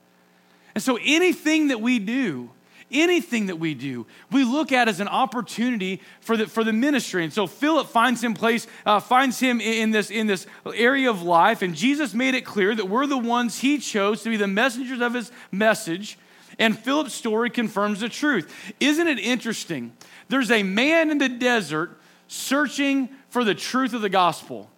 And 0.74 0.82
so 0.82 0.98
anything 1.04 1.68
that 1.68 1.82
we 1.82 1.98
do, 1.98 2.48
anything 2.90 3.48
that 3.48 3.56
we 3.56 3.74
do, 3.74 4.06
we 4.30 4.42
look 4.42 4.72
at 4.72 4.88
as 4.88 5.00
an 5.00 5.08
opportunity 5.08 6.00
for 6.22 6.38
the, 6.38 6.46
for 6.46 6.64
the 6.64 6.72
ministry. 6.72 7.22
And 7.22 7.30
so 7.30 7.46
Philip 7.46 7.88
finds 7.88 8.24
him 8.24 8.32
place, 8.32 8.66
uh, 8.86 9.00
finds 9.00 9.38
him 9.38 9.60
in 9.60 9.90
this, 9.90 10.10
in 10.10 10.28
this 10.28 10.46
area 10.74 11.10
of 11.10 11.20
life, 11.20 11.60
and 11.60 11.74
Jesus 11.74 12.14
made 12.14 12.34
it 12.34 12.46
clear 12.46 12.74
that 12.74 12.88
we're 12.88 13.06
the 13.06 13.18
ones 13.18 13.58
he 13.58 13.76
chose 13.76 14.22
to 14.22 14.30
be 14.30 14.38
the 14.38 14.48
messengers 14.48 15.02
of 15.02 15.12
his 15.12 15.30
message. 15.50 16.16
And 16.58 16.78
Philip's 16.78 17.14
story 17.14 17.50
confirms 17.50 18.00
the 18.00 18.08
truth. 18.08 18.52
Isn't 18.80 19.08
it 19.08 19.18
interesting? 19.18 19.92
There's 20.28 20.50
a 20.50 20.62
man 20.62 21.10
in 21.10 21.18
the 21.18 21.28
desert 21.28 21.98
searching 22.28 23.08
for 23.28 23.44
the 23.44 23.54
truth 23.54 23.94
of 23.94 24.00
the 24.00 24.08
gospel. 24.08 24.70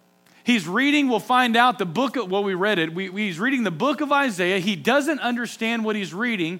He's 0.43 0.67
reading, 0.67 1.07
we'll 1.07 1.19
find 1.19 1.55
out 1.55 1.79
the 1.79 1.85
book 1.85 2.17
of, 2.17 2.29
well, 2.29 2.43
we 2.43 2.53
read 2.53 2.77
it. 2.77 2.93
We, 2.93 3.09
he's 3.11 3.39
reading 3.39 3.63
the 3.63 3.71
book 3.71 4.01
of 4.01 4.11
Isaiah. 4.11 4.59
He 4.59 4.75
doesn't 4.75 5.19
understand 5.19 5.83
what 5.83 5.95
he's 5.95 6.13
reading. 6.13 6.59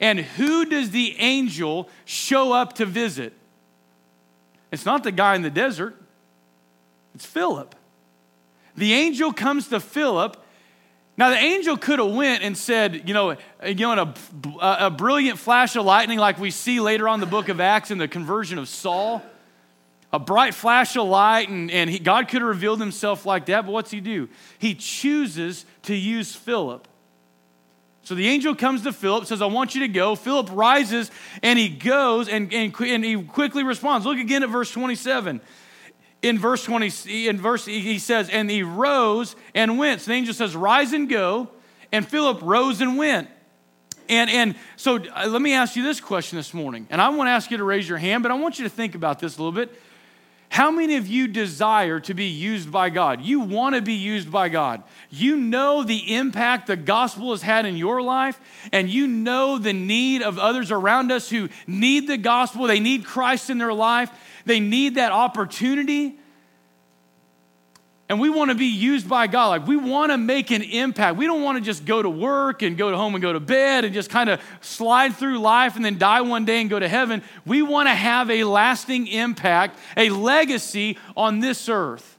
And 0.00 0.20
who 0.20 0.64
does 0.64 0.90
the 0.90 1.18
angel 1.18 1.88
show 2.04 2.52
up 2.52 2.74
to 2.74 2.86
visit? 2.86 3.32
It's 4.70 4.84
not 4.84 5.02
the 5.02 5.12
guy 5.12 5.34
in 5.34 5.42
the 5.42 5.50
desert, 5.50 5.96
it's 7.14 7.26
Philip. 7.26 7.74
The 8.76 8.92
angel 8.92 9.32
comes 9.32 9.68
to 9.68 9.80
Philip. 9.80 10.36
Now 11.16 11.30
the 11.30 11.36
angel 11.36 11.76
could 11.76 12.00
have 12.00 12.12
went 12.12 12.42
and 12.42 12.58
said, 12.58 13.08
you 13.08 13.14
know, 13.14 13.36
you 13.64 13.74
know, 13.74 13.92
in 13.92 13.98
a, 13.98 14.14
a 14.60 14.90
brilliant 14.90 15.38
flash 15.38 15.76
of 15.76 15.84
lightning, 15.84 16.18
like 16.18 16.38
we 16.38 16.50
see 16.50 16.80
later 16.80 17.08
on 17.08 17.20
the 17.20 17.26
book 17.26 17.48
of 17.48 17.60
Acts 17.60 17.90
in 17.90 17.98
the 17.98 18.08
conversion 18.08 18.58
of 18.58 18.68
Saul 18.68 19.22
a 20.14 20.18
bright 20.20 20.54
flash 20.54 20.96
of 20.96 21.08
light, 21.08 21.48
and, 21.48 21.72
and 21.72 21.90
he, 21.90 21.98
God 21.98 22.28
could 22.28 22.40
have 22.40 22.48
revealed 22.48 22.78
himself 22.78 23.26
like 23.26 23.46
that, 23.46 23.66
but 23.66 23.72
what's 23.72 23.90
he 23.90 24.00
do? 24.00 24.28
He 24.60 24.76
chooses 24.76 25.66
to 25.82 25.94
use 25.94 26.36
Philip. 26.36 26.86
So 28.04 28.14
the 28.14 28.28
angel 28.28 28.54
comes 28.54 28.82
to 28.82 28.92
Philip, 28.92 29.26
says, 29.26 29.42
I 29.42 29.46
want 29.46 29.74
you 29.74 29.80
to 29.80 29.88
go. 29.88 30.14
Philip 30.14 30.50
rises 30.52 31.10
and 31.42 31.58
he 31.58 31.68
goes 31.68 32.28
and, 32.28 32.52
and, 32.52 32.72
and 32.80 33.04
he 33.04 33.20
quickly 33.24 33.64
responds. 33.64 34.06
Look 34.06 34.18
again 34.18 34.44
at 34.44 34.50
verse 34.50 34.70
27 34.70 35.40
in 36.24 36.38
verse 36.38 36.64
20 36.64 37.28
in 37.28 37.38
verse 37.38 37.66
he 37.66 37.98
says 37.98 38.30
and 38.30 38.50
he 38.50 38.62
rose 38.62 39.36
and 39.54 39.78
went 39.78 40.00
so 40.00 40.10
the 40.10 40.16
angel 40.16 40.32
says 40.32 40.56
rise 40.56 40.92
and 40.92 41.08
go 41.08 41.48
and 41.92 42.08
philip 42.08 42.40
rose 42.42 42.80
and 42.80 42.96
went 42.96 43.28
and 44.08 44.30
and 44.30 44.56
so 44.76 44.96
uh, 44.96 45.26
let 45.28 45.42
me 45.42 45.52
ask 45.52 45.76
you 45.76 45.82
this 45.82 46.00
question 46.00 46.36
this 46.36 46.54
morning 46.54 46.86
and 46.88 47.00
i 47.00 47.10
want 47.10 47.28
to 47.28 47.30
ask 47.30 47.50
you 47.50 47.58
to 47.58 47.64
raise 47.64 47.86
your 47.86 47.98
hand 47.98 48.22
but 48.22 48.32
i 48.32 48.34
want 48.34 48.58
you 48.58 48.64
to 48.64 48.70
think 48.70 48.94
about 48.94 49.18
this 49.18 49.36
a 49.36 49.38
little 49.42 49.52
bit 49.52 49.78
how 50.54 50.70
many 50.70 50.94
of 50.94 51.08
you 51.08 51.26
desire 51.26 51.98
to 51.98 52.14
be 52.14 52.26
used 52.26 52.70
by 52.70 52.88
God? 52.88 53.22
You 53.22 53.40
want 53.40 53.74
to 53.74 53.82
be 53.82 53.94
used 53.94 54.30
by 54.30 54.48
God. 54.48 54.84
You 55.10 55.36
know 55.36 55.82
the 55.82 56.14
impact 56.14 56.68
the 56.68 56.76
gospel 56.76 57.32
has 57.32 57.42
had 57.42 57.66
in 57.66 57.76
your 57.76 58.00
life, 58.00 58.38
and 58.70 58.88
you 58.88 59.08
know 59.08 59.58
the 59.58 59.72
need 59.72 60.22
of 60.22 60.38
others 60.38 60.70
around 60.70 61.10
us 61.10 61.28
who 61.28 61.48
need 61.66 62.06
the 62.06 62.16
gospel. 62.16 62.68
They 62.68 62.78
need 62.78 63.04
Christ 63.04 63.50
in 63.50 63.58
their 63.58 63.72
life, 63.72 64.12
they 64.44 64.60
need 64.60 64.96
that 64.96 65.12
opportunity 65.12 66.18
and 68.08 68.20
we 68.20 68.28
want 68.28 68.50
to 68.50 68.54
be 68.54 68.66
used 68.66 69.08
by 69.08 69.26
God. 69.26 69.48
Like 69.48 69.66
we 69.66 69.76
want 69.76 70.12
to 70.12 70.18
make 70.18 70.50
an 70.50 70.62
impact. 70.62 71.16
We 71.16 71.26
don't 71.26 71.42
want 71.42 71.58
to 71.58 71.64
just 71.64 71.86
go 71.86 72.02
to 72.02 72.10
work 72.10 72.62
and 72.62 72.76
go 72.76 72.90
to 72.90 72.96
home 72.96 73.14
and 73.14 73.22
go 73.22 73.32
to 73.32 73.40
bed 73.40 73.84
and 73.84 73.94
just 73.94 74.10
kind 74.10 74.28
of 74.28 74.42
slide 74.60 75.16
through 75.16 75.38
life 75.38 75.76
and 75.76 75.84
then 75.84 75.96
die 75.96 76.20
one 76.20 76.44
day 76.44 76.60
and 76.60 76.68
go 76.68 76.78
to 76.78 76.88
heaven. 76.88 77.22
We 77.46 77.62
want 77.62 77.88
to 77.88 77.94
have 77.94 78.30
a 78.30 78.44
lasting 78.44 79.06
impact, 79.06 79.78
a 79.96 80.10
legacy 80.10 80.98
on 81.16 81.40
this 81.40 81.68
earth. 81.68 82.13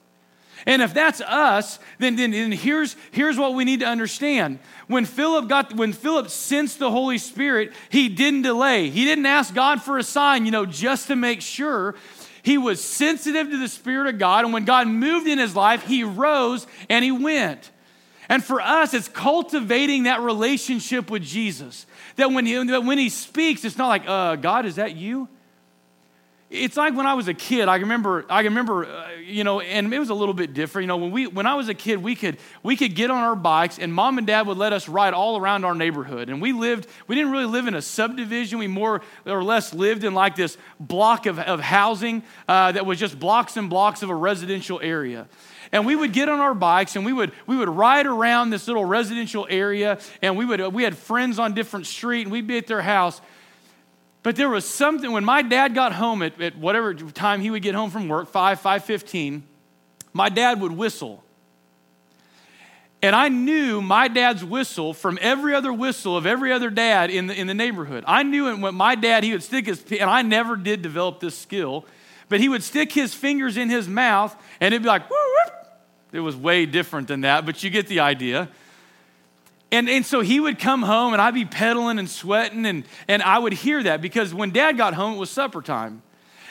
And 0.65 0.81
if 0.81 0.93
that's 0.93 1.21
us, 1.21 1.77
then, 1.99 2.15
then, 2.15 2.51
here's, 2.51 2.95
here's 3.11 3.37
what 3.37 3.53
we 3.53 3.65
need 3.65 3.81
to 3.81 3.85
understand. 3.85 4.57
When 4.87 5.05
Philip 5.05 5.47
got 5.47 5.75
when 5.75 5.93
Philip 5.93 6.29
sensed 6.29 6.79
the 6.79 6.89
Holy 6.89 7.19
Spirit, 7.19 7.73
he 7.89 8.09
didn't 8.09 8.41
delay. 8.41 8.89
He 8.89 9.05
didn't 9.05 9.27
ask 9.27 9.53
God 9.53 9.81
for 9.81 9.97
a 9.99 10.03
sign, 10.03 10.45
you 10.45 10.51
know, 10.51 10.65
just 10.65 11.07
to 11.07 11.15
make 11.15 11.41
sure. 11.41 11.95
He 12.41 12.59
was 12.59 12.83
sensitive 12.83 13.49
to 13.49 13.57
the 13.57 13.67
Spirit 13.67 14.07
of 14.07 14.19
God, 14.19 14.43
and 14.43 14.53
when 14.53 14.65
God 14.65 14.87
moved 14.87 15.27
in 15.27 15.39
his 15.39 15.55
life, 15.55 15.83
he 15.83 16.03
rose 16.03 16.67
and 16.89 17.03
he 17.03 17.11
went. 17.11 17.71
And 18.29 18.43
for 18.43 18.61
us, 18.61 18.93
it's 18.93 19.07
cultivating 19.07 20.03
that 20.03 20.21
relationship 20.21 21.09
with 21.09 21.23
Jesus. 21.23 21.87
That 22.17 22.31
when 22.31 22.45
he, 22.45 22.63
that 22.63 22.83
when 22.83 22.97
he 22.97 23.09
speaks, 23.09 23.65
it's 23.65 23.77
not 23.77 23.87
like, 23.87 24.03
uh, 24.07 24.35
God, 24.35 24.65
is 24.65 24.75
that 24.75 24.95
you? 24.95 25.27
It's 26.51 26.77
like 26.77 26.95
when 26.95 27.07
I 27.07 27.15
was 27.15 27.27
a 27.27 27.33
kid. 27.33 27.67
I 27.67 27.77
remember, 27.77 28.23
I 28.29 28.41
remember, 28.41 28.85
uh, 28.85 29.09
you 29.17 29.43
know, 29.43 29.61
and 29.61 29.91
it 29.91 29.97
was 29.97 30.11
a 30.11 30.13
little 30.13 30.33
bit 30.35 30.53
different. 30.53 30.83
You 30.83 30.87
know, 30.87 30.97
when 30.97 31.11
we, 31.11 31.25
when 31.25 31.47
I 31.47 31.55
was 31.55 31.69
a 31.69 31.73
kid, 31.73 32.03
we 32.03 32.13
could, 32.13 32.37
we 32.61 32.75
could 32.75 32.93
get 32.93 33.09
on 33.09 33.17
our 33.17 33.35
bikes, 33.35 33.79
and 33.79 33.91
mom 33.91 34.19
and 34.19 34.27
dad 34.27 34.45
would 34.45 34.57
let 34.57 34.71
us 34.71 34.87
ride 34.87 35.15
all 35.15 35.39
around 35.39 35.65
our 35.65 35.73
neighborhood. 35.73 36.29
And 36.29 36.39
we 36.39 36.53
lived, 36.53 36.87
we 37.07 37.15
didn't 37.15 37.31
really 37.31 37.47
live 37.47 37.65
in 37.65 37.73
a 37.73 37.81
subdivision. 37.81 38.59
We 38.59 38.67
more 38.67 39.01
or 39.25 39.43
less 39.43 39.73
lived 39.73 40.03
in 40.03 40.13
like 40.13 40.35
this 40.35 40.55
block 40.79 41.25
of, 41.25 41.39
of 41.39 41.61
housing 41.61 42.21
uh, 42.47 42.73
that 42.73 42.85
was 42.85 42.99
just 42.99 43.19
blocks 43.19 43.57
and 43.57 43.67
blocks 43.67 44.03
of 44.03 44.11
a 44.11 44.15
residential 44.15 44.79
area 44.81 45.27
and 45.71 45.85
we 45.85 45.95
would 45.95 46.13
get 46.13 46.29
on 46.29 46.39
our 46.39 46.53
bikes 46.53 46.95
and 46.95 47.05
we 47.05 47.11
would 47.11 47.31
we 47.47 47.57
would 47.57 47.69
ride 47.69 48.05
around 48.05 48.51
this 48.51 48.67
little 48.67 48.85
residential 48.85 49.47
area 49.49 49.99
and 50.21 50.37
we 50.37 50.45
would 50.45 50.61
we 50.73 50.83
had 50.83 50.95
friends 50.95 51.39
on 51.39 51.53
different 51.53 51.87
street 51.87 52.21
and 52.21 52.31
we'd 52.31 52.47
be 52.47 52.57
at 52.57 52.67
their 52.67 52.83
house 52.83 53.19
but 54.25 54.35
there 54.35 54.49
was 54.49 54.65
something 54.65 55.11
when 55.11 55.23
my 55.23 55.43
dad 55.43 55.75
got 55.75 55.93
home 55.93 56.23
at, 56.23 56.41
at 56.41 56.57
whatever 56.57 56.95
time 56.95 57.41
he 57.41 57.51
would 57.51 57.61
get 57.61 57.75
home 57.75 57.91
from 57.91 58.07
work, 58.07 58.27
5, 58.27 58.59
5.15, 58.59 59.43
my 60.13 60.29
dad 60.29 60.59
would 60.61 60.71
whistle. 60.71 61.23
And 63.03 63.15
I 63.15 63.29
knew 63.29 63.83
my 63.83 64.07
dad's 64.07 64.43
whistle 64.43 64.95
from 64.95 65.19
every 65.21 65.53
other 65.53 65.71
whistle 65.71 66.17
of 66.17 66.25
every 66.25 66.51
other 66.51 66.71
dad 66.71 67.11
in 67.11 67.27
the, 67.27 67.39
in 67.39 67.45
the 67.45 67.53
neighborhood. 67.53 68.03
I 68.07 68.23
knew 68.23 68.49
it 68.49 68.57
when 68.57 68.73
my 68.73 68.95
dad, 68.95 69.23
he 69.23 69.31
would 69.31 69.43
stick 69.43 69.67
his, 69.67 69.85
and 69.91 70.09
I 70.09 70.23
never 70.23 70.55
did 70.55 70.81
develop 70.81 71.19
this 71.19 71.37
skill, 71.37 71.85
but 72.27 72.39
he 72.39 72.49
would 72.49 72.63
stick 72.63 72.91
his 72.91 73.13
fingers 73.13 73.57
in 73.57 73.69
his 73.69 73.87
mouth 73.87 74.35
and 74.59 74.73
it'd 74.73 74.81
be 74.81 74.87
like, 74.87 75.07
whoop, 75.07 75.19
whoop. 75.19 75.67
it 76.13 76.21
was 76.21 76.35
way 76.35 76.65
different 76.65 77.09
than 77.09 77.21
that, 77.21 77.45
but 77.45 77.61
you 77.61 77.69
get 77.69 77.85
the 77.85 77.99
idea. 77.99 78.49
And, 79.75 79.89
and 79.89 80.05
so 80.05 80.21
he 80.21 80.39
would 80.39 80.57
come 80.57 80.83
home 80.83 81.11
and 81.11 81.21
I'd 81.21 81.33
be 81.33 81.43
pedaling 81.43 81.99
and 81.99 82.09
sweating, 82.09 82.65
and, 82.65 82.85
and 83.09 83.21
I 83.21 83.37
would 83.37 83.51
hear 83.51 83.83
that 83.83 84.01
because 84.01 84.33
when 84.33 84.51
dad 84.51 84.77
got 84.77 84.93
home, 84.93 85.15
it 85.15 85.17
was 85.17 85.29
supper 85.29 85.61
time. 85.61 86.01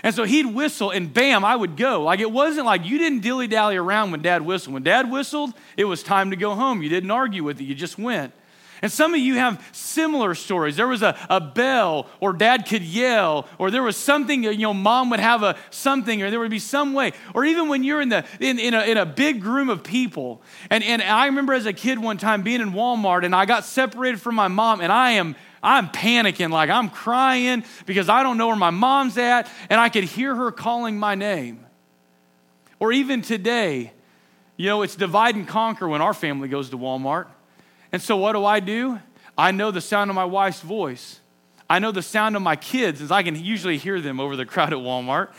And 0.03 0.15
so 0.15 0.25
he'd 0.25 0.45
whistle, 0.45 0.91
and 0.91 1.13
bam, 1.13 1.43
I 1.43 1.57
would 1.57 1.79
go. 1.79 2.03
Like 2.03 2.21
it 2.21 2.31
wasn't 2.31 2.67
like 2.67 2.85
you 2.85 2.99
didn't 2.99 3.21
dilly 3.21 3.47
dally 3.47 3.77
around 3.77 4.11
when 4.11 4.21
dad 4.21 4.43
whistled. 4.43 4.75
When 4.75 4.83
dad 4.83 5.11
whistled, 5.11 5.55
it 5.79 5.87
was 5.87 6.03
time 6.03 6.33
to 6.33 6.37
go 6.37 6.55
home. 6.55 6.83
You 6.83 6.91
didn't 6.91 7.11
argue 7.11 7.43
with 7.43 7.59
it, 7.63 7.65
you 7.65 7.75
just 7.75 7.99
went. 7.99 8.35
And 8.83 8.91
some 8.91 9.15
of 9.15 9.21
you 9.21 9.35
have 9.37 9.65
similar 9.73 10.35
stories. 10.35 10.77
There 10.77 10.89
was 10.89 11.03
a, 11.03 11.17
a 11.31 11.41
bell, 11.41 12.09
or 12.21 12.33
dad 12.33 12.67
could 12.67 12.83
yell, 12.83 13.49
or 13.59 13.71
there 13.71 13.83
was 13.83 13.97
something, 13.97 14.45
you 14.45 14.57
know, 14.57 14.75
mom 14.75 15.11
would 15.11 15.21
have 15.21 15.43
a 15.43 15.57
something, 15.71 16.23
or 16.23 16.31
there 16.31 16.41
would 16.41 16.51
be 16.51 16.59
some 16.59 16.93
way. 16.93 17.13
Or 17.35 17.45
even 17.45 17.69
when 17.69 17.85
you're 17.85 18.01
in, 18.01 18.09
the, 18.09 18.25
in, 18.41 18.59
in, 18.59 18.75
a, 18.75 18.83
in 18.83 18.97
a 18.97 19.07
big 19.07 19.45
room 19.45 19.71
of 19.71 19.83
people. 19.83 20.43
And, 20.71 20.85
and 20.85 21.03
I 21.03 21.27
remember 21.27 21.55
as 21.55 21.67
a 21.67 21.73
kid 21.73 21.99
one 21.99 22.19
time 22.19 22.43
being 22.43 22.61
in 22.61 22.73
Walmart, 22.73 23.25
and 23.25 23.35
I 23.35 23.47
got 23.47 23.65
separated 23.65 24.21
from 24.21 24.35
my 24.35 24.49
mom, 24.49 24.81
and 24.81 24.93
I 24.93 25.13
am 25.13 25.37
I'm 25.65 25.89
panicking, 25.89 26.51
like 26.51 26.69
I'm 26.69 26.91
crying 26.91 27.65
because 27.87 28.11
I 28.11 28.23
don't 28.23 28.37
know 28.37 28.49
where 28.49 28.57
my 28.57 28.71
mom's 28.71 29.17
at, 29.17 29.51
and 29.71 29.81
I 29.81 29.89
could 29.89 30.05
hear 30.05 30.35
her 30.35 30.53
calling 30.53 30.99
my 30.99 31.15
name. 31.15 31.65
Or 32.79 32.93
even 32.93 33.23
today, 33.23 33.93
you 34.59 34.67
know, 34.67 34.83
it's 34.83 34.95
divide 34.95 35.37
and 35.37 35.49
conquer 35.49 35.89
when 35.89 36.03
our 36.03 36.13
family 36.13 36.49
goes 36.49 36.69
to 36.71 36.79
Walmart. 36.79 37.29
And 37.95 38.03
so, 38.03 38.17
what 38.17 38.33
do 38.33 38.45
I 38.45 38.59
do? 38.59 38.99
I 39.39 39.53
know 39.53 39.71
the 39.71 39.81
sound 39.81 40.11
of 40.11 40.17
my 40.17 40.25
wife's 40.25 40.61
voice. 40.61 41.21
I 41.71 41.79
know 41.79 41.93
the 41.93 42.03
sound 42.03 42.35
of 42.35 42.43
my 42.43 42.57
kids, 42.57 43.01
as 43.01 43.13
I 43.13 43.23
can 43.23 43.37
usually 43.37 43.79
hear 43.79 44.01
them 44.01 44.19
over 44.19 44.35
the 44.35 44.45
crowd 44.45 44.73
at 44.73 44.81
Walmart. 44.81 45.33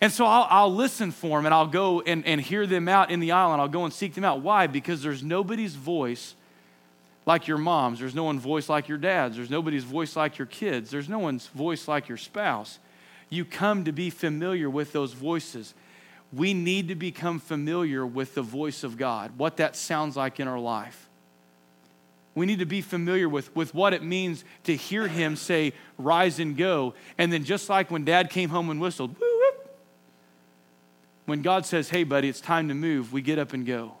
And 0.00 0.12
so 0.12 0.24
I'll, 0.24 0.46
I'll, 0.48 0.72
listen 0.72 1.10
for 1.10 1.36
them 1.36 1.46
and 1.46 1.52
I'll 1.52 1.66
go 1.66 2.02
and, 2.02 2.24
and 2.24 2.40
hear 2.40 2.64
them 2.64 2.86
out 2.86 3.10
in 3.10 3.18
the 3.18 3.32
aisle 3.32 3.54
and 3.54 3.60
I'll 3.60 3.66
go 3.66 3.84
and 3.84 3.92
seek 3.92 4.14
them 4.14 4.22
out. 4.22 4.40
Why? 4.40 4.68
Because 4.68 5.02
there's 5.02 5.24
nobody's 5.24 5.74
voice 5.74 6.36
like 7.26 7.48
your 7.48 7.58
mom's. 7.58 7.98
There's 7.98 8.14
no 8.14 8.22
one's 8.22 8.40
voice 8.40 8.68
like 8.68 8.86
your 8.86 8.98
dad's. 8.98 9.34
There's 9.34 9.50
nobody's 9.50 9.82
voice 9.82 10.14
like 10.14 10.38
your 10.38 10.46
kids. 10.46 10.90
There's 10.92 11.08
no 11.08 11.18
one's 11.18 11.48
voice 11.48 11.88
like 11.88 12.06
your 12.06 12.18
spouse. 12.18 12.78
You 13.30 13.44
come 13.44 13.82
to 13.82 13.90
be 13.90 14.10
familiar 14.10 14.70
with 14.70 14.92
those 14.92 15.12
voices. 15.12 15.74
We 16.32 16.54
need 16.54 16.86
to 16.86 16.94
become 16.94 17.40
familiar 17.40 18.06
with 18.06 18.36
the 18.36 18.42
voice 18.42 18.84
of 18.84 18.96
God, 18.96 19.36
what 19.36 19.56
that 19.56 19.74
sounds 19.74 20.16
like 20.16 20.38
in 20.38 20.46
our 20.46 20.60
life 20.60 21.05
we 22.36 22.44
need 22.44 22.58
to 22.58 22.66
be 22.66 22.82
familiar 22.82 23.28
with, 23.28 23.54
with 23.56 23.74
what 23.74 23.94
it 23.94 24.02
means 24.02 24.44
to 24.64 24.76
hear 24.76 25.08
him 25.08 25.34
say, 25.34 25.72
rise 25.98 26.38
and 26.38 26.56
go. 26.56 26.94
And 27.16 27.32
then, 27.32 27.44
just 27.44 27.68
like 27.70 27.90
when 27.90 28.04
dad 28.04 28.28
came 28.28 28.50
home 28.50 28.68
and 28.68 28.78
whistled, 28.78 29.16
when 31.24 31.40
God 31.42 31.64
says, 31.66 31.88
hey, 31.88 32.04
buddy, 32.04 32.28
it's 32.28 32.40
time 32.40 32.68
to 32.68 32.74
move, 32.74 33.12
we 33.12 33.22
get 33.22 33.38
up 33.38 33.54
and 33.54 33.66
go. 33.66 33.94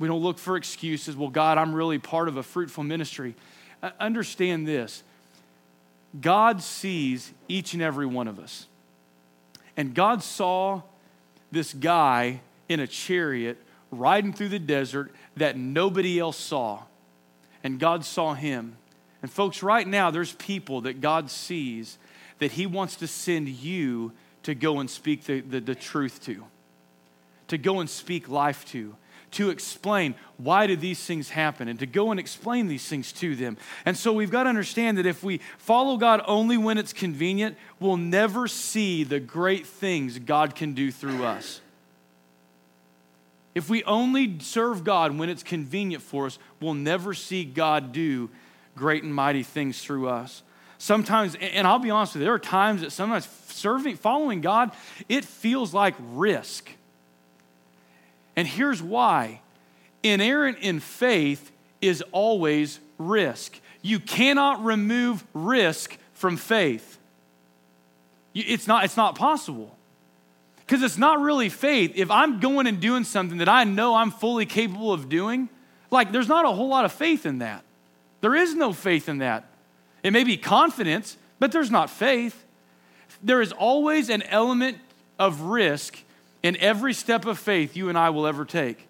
We 0.00 0.08
don't 0.08 0.20
look 0.20 0.36
for 0.36 0.56
excuses. 0.56 1.16
Well, 1.16 1.30
God, 1.30 1.58
I'm 1.58 1.72
really 1.72 2.00
part 2.00 2.26
of 2.26 2.36
a 2.36 2.42
fruitful 2.42 2.82
ministry. 2.82 3.36
Uh, 3.80 3.90
understand 4.00 4.66
this 4.66 5.04
God 6.20 6.60
sees 6.60 7.32
each 7.46 7.72
and 7.72 7.82
every 7.82 8.06
one 8.06 8.26
of 8.26 8.40
us. 8.40 8.66
And 9.76 9.94
God 9.94 10.24
saw 10.24 10.82
this 11.52 11.72
guy 11.72 12.40
in 12.68 12.80
a 12.80 12.86
chariot 12.88 13.58
riding 13.98 14.32
through 14.32 14.50
the 14.50 14.58
desert 14.58 15.12
that 15.36 15.56
nobody 15.56 16.18
else 16.18 16.36
saw. 16.36 16.82
And 17.62 17.78
God 17.78 18.04
saw 18.04 18.34
him. 18.34 18.76
And, 19.22 19.30
folks, 19.30 19.62
right 19.62 19.86
now, 19.86 20.10
there's 20.10 20.32
people 20.34 20.82
that 20.82 21.00
God 21.00 21.30
sees 21.30 21.98
that 22.38 22.52
He 22.52 22.66
wants 22.66 22.96
to 22.96 23.06
send 23.06 23.48
you 23.48 24.12
to 24.42 24.54
go 24.54 24.80
and 24.80 24.90
speak 24.90 25.24
the, 25.24 25.40
the, 25.40 25.60
the 25.60 25.74
truth 25.74 26.22
to, 26.24 26.44
to 27.48 27.56
go 27.56 27.80
and 27.80 27.88
speak 27.88 28.28
life 28.28 28.66
to 28.66 28.94
to 29.34 29.50
explain 29.50 30.14
why 30.36 30.66
did 30.66 30.80
these 30.80 31.04
things 31.04 31.30
happen 31.30 31.66
and 31.66 31.80
to 31.80 31.86
go 31.86 32.12
and 32.12 32.20
explain 32.20 32.68
these 32.68 32.86
things 32.86 33.12
to 33.12 33.34
them. 33.34 33.56
And 33.84 33.96
so 33.96 34.12
we've 34.12 34.30
got 34.30 34.44
to 34.44 34.48
understand 34.48 34.96
that 34.98 35.06
if 35.06 35.24
we 35.24 35.40
follow 35.58 35.96
God 35.96 36.22
only 36.26 36.56
when 36.56 36.78
it's 36.78 36.92
convenient, 36.92 37.56
we'll 37.80 37.96
never 37.96 38.46
see 38.46 39.02
the 39.02 39.18
great 39.18 39.66
things 39.66 40.20
God 40.20 40.54
can 40.54 40.72
do 40.72 40.92
through 40.92 41.24
us. 41.24 41.60
If 43.54 43.68
we 43.68 43.84
only 43.84 44.38
serve 44.40 44.82
God 44.82 45.16
when 45.16 45.28
it's 45.28 45.42
convenient 45.42 46.02
for 46.02 46.26
us, 46.26 46.38
we'll 46.60 46.74
never 46.74 47.14
see 47.14 47.44
God 47.44 47.92
do 47.92 48.30
great 48.76 49.04
and 49.04 49.14
mighty 49.14 49.44
things 49.44 49.80
through 49.80 50.08
us. 50.08 50.42
Sometimes, 50.78 51.36
and 51.40 51.66
I'll 51.66 51.78
be 51.78 51.90
honest 51.90 52.14
with 52.14 52.22
you, 52.22 52.26
there 52.26 52.34
are 52.34 52.38
times 52.38 52.80
that 52.80 52.90
sometimes 52.90 53.28
serving, 53.46 53.96
following 53.96 54.40
God, 54.40 54.72
it 55.08 55.24
feels 55.24 55.72
like 55.72 55.94
risk. 55.98 56.70
And 58.36 58.46
here's 58.46 58.82
why 58.82 59.40
inerrant 60.02 60.58
in 60.58 60.80
faith 60.80 61.52
is 61.80 62.02
always 62.12 62.80
risk. 62.98 63.60
You 63.82 64.00
cannot 64.00 64.64
remove 64.64 65.24
risk 65.32 65.96
from 66.12 66.36
faith. 66.36 66.98
It's 68.34 68.66
not, 68.66 68.84
it's 68.84 68.96
not 68.96 69.14
possible. 69.14 69.76
Because 70.66 70.82
it's 70.82 70.98
not 70.98 71.20
really 71.20 71.48
faith. 71.48 71.92
If 71.94 72.10
I'm 72.10 72.40
going 72.40 72.66
and 72.66 72.80
doing 72.80 73.04
something 73.04 73.38
that 73.38 73.48
I 73.48 73.64
know 73.64 73.94
I'm 73.94 74.10
fully 74.10 74.46
capable 74.46 74.92
of 74.92 75.08
doing, 75.08 75.48
like 75.90 76.10
there's 76.12 76.28
not 76.28 76.44
a 76.44 76.50
whole 76.50 76.68
lot 76.68 76.84
of 76.84 76.92
faith 76.92 77.26
in 77.26 77.38
that. 77.38 77.64
There 78.20 78.34
is 78.34 78.54
no 78.54 78.72
faith 78.72 79.08
in 79.08 79.18
that. 79.18 79.44
It 80.02 80.12
may 80.12 80.24
be 80.24 80.36
confidence, 80.36 81.16
but 81.38 81.52
there's 81.52 81.70
not 81.70 81.90
faith. 81.90 82.44
There 83.22 83.40
is 83.40 83.52
always 83.52 84.08
an 84.08 84.22
element 84.22 84.78
of 85.18 85.42
risk 85.42 85.98
in 86.42 86.56
every 86.58 86.92
step 86.92 87.26
of 87.26 87.38
faith 87.38 87.76
you 87.76 87.88
and 87.88 87.98
I 87.98 88.10
will 88.10 88.26
ever 88.26 88.44
take. 88.44 88.86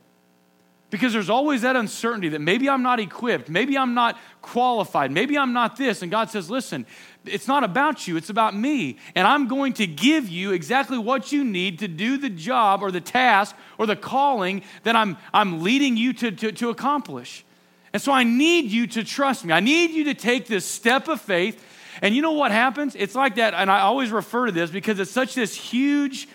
Because 0.95 1.13
there's 1.13 1.29
always 1.29 1.63
that 1.63 1.75
uncertainty 1.75 2.29
that 2.29 2.41
maybe 2.41 2.71
I'm 2.71 2.85
not 2.85 3.01
equipped, 3.01 3.49
maybe 3.49 3.77
I'm 3.77 3.95
not 3.95 4.17
qualified, 4.43 5.11
maybe 5.11 5.37
I'm 5.37 5.53
not 5.53 5.77
this. 5.77 6.03
And 6.03 6.09
God 6.09 6.31
says, 6.31 6.49
listen, 6.49 6.87
it's 7.25 7.49
not 7.49 7.65
about 7.65 8.07
you, 8.07 8.17
it's 8.17 8.31
about 8.31 8.55
me. 8.55 8.99
And 9.17 9.27
I'm 9.27 9.49
going 9.49 9.73
to 9.73 9.89
give 9.89 10.29
you 10.29 10.53
exactly 10.53 10.97
what 10.97 11.33
you 11.33 11.43
need 11.43 11.81
to 11.81 11.89
do 11.89 12.17
the 12.17 12.31
job 12.31 12.81
or 12.81 12.93
the 12.93 13.01
task 13.01 13.57
or 13.77 13.87
the 13.87 13.97
calling 13.97 14.63
that 14.85 14.95
I'm, 14.95 15.17
I'm 15.33 15.65
leading 15.65 15.97
you 15.97 16.13
to, 16.13 16.31
to, 16.31 16.53
to 16.53 16.69
accomplish. 16.69 17.45
And 17.93 18.01
so 18.01 18.13
I 18.13 18.23
need 18.23 18.71
you 18.71 18.87
to 18.87 19.03
trust 19.03 19.45
me. 19.45 19.53
I 19.53 19.59
need 19.59 19.91
you 19.91 20.05
to 20.05 20.15
take 20.15 20.47
this 20.47 20.65
step 20.65 21.09
of 21.09 21.21
faith. 21.21 21.61
And 22.03 22.15
you 22.15 22.23
know 22.23 22.35
what 22.35 22.53
happens? 22.53 22.95
It's 22.95 23.17
like 23.17 23.35
that, 23.35 23.53
and 23.53 23.69
I 23.69 23.81
always 23.81 24.13
refer 24.13 24.47
to 24.47 24.53
this 24.53 24.71
because 24.71 25.01
it's 25.01 25.11
such 25.11 25.35
this 25.35 25.57
huge 25.57 26.29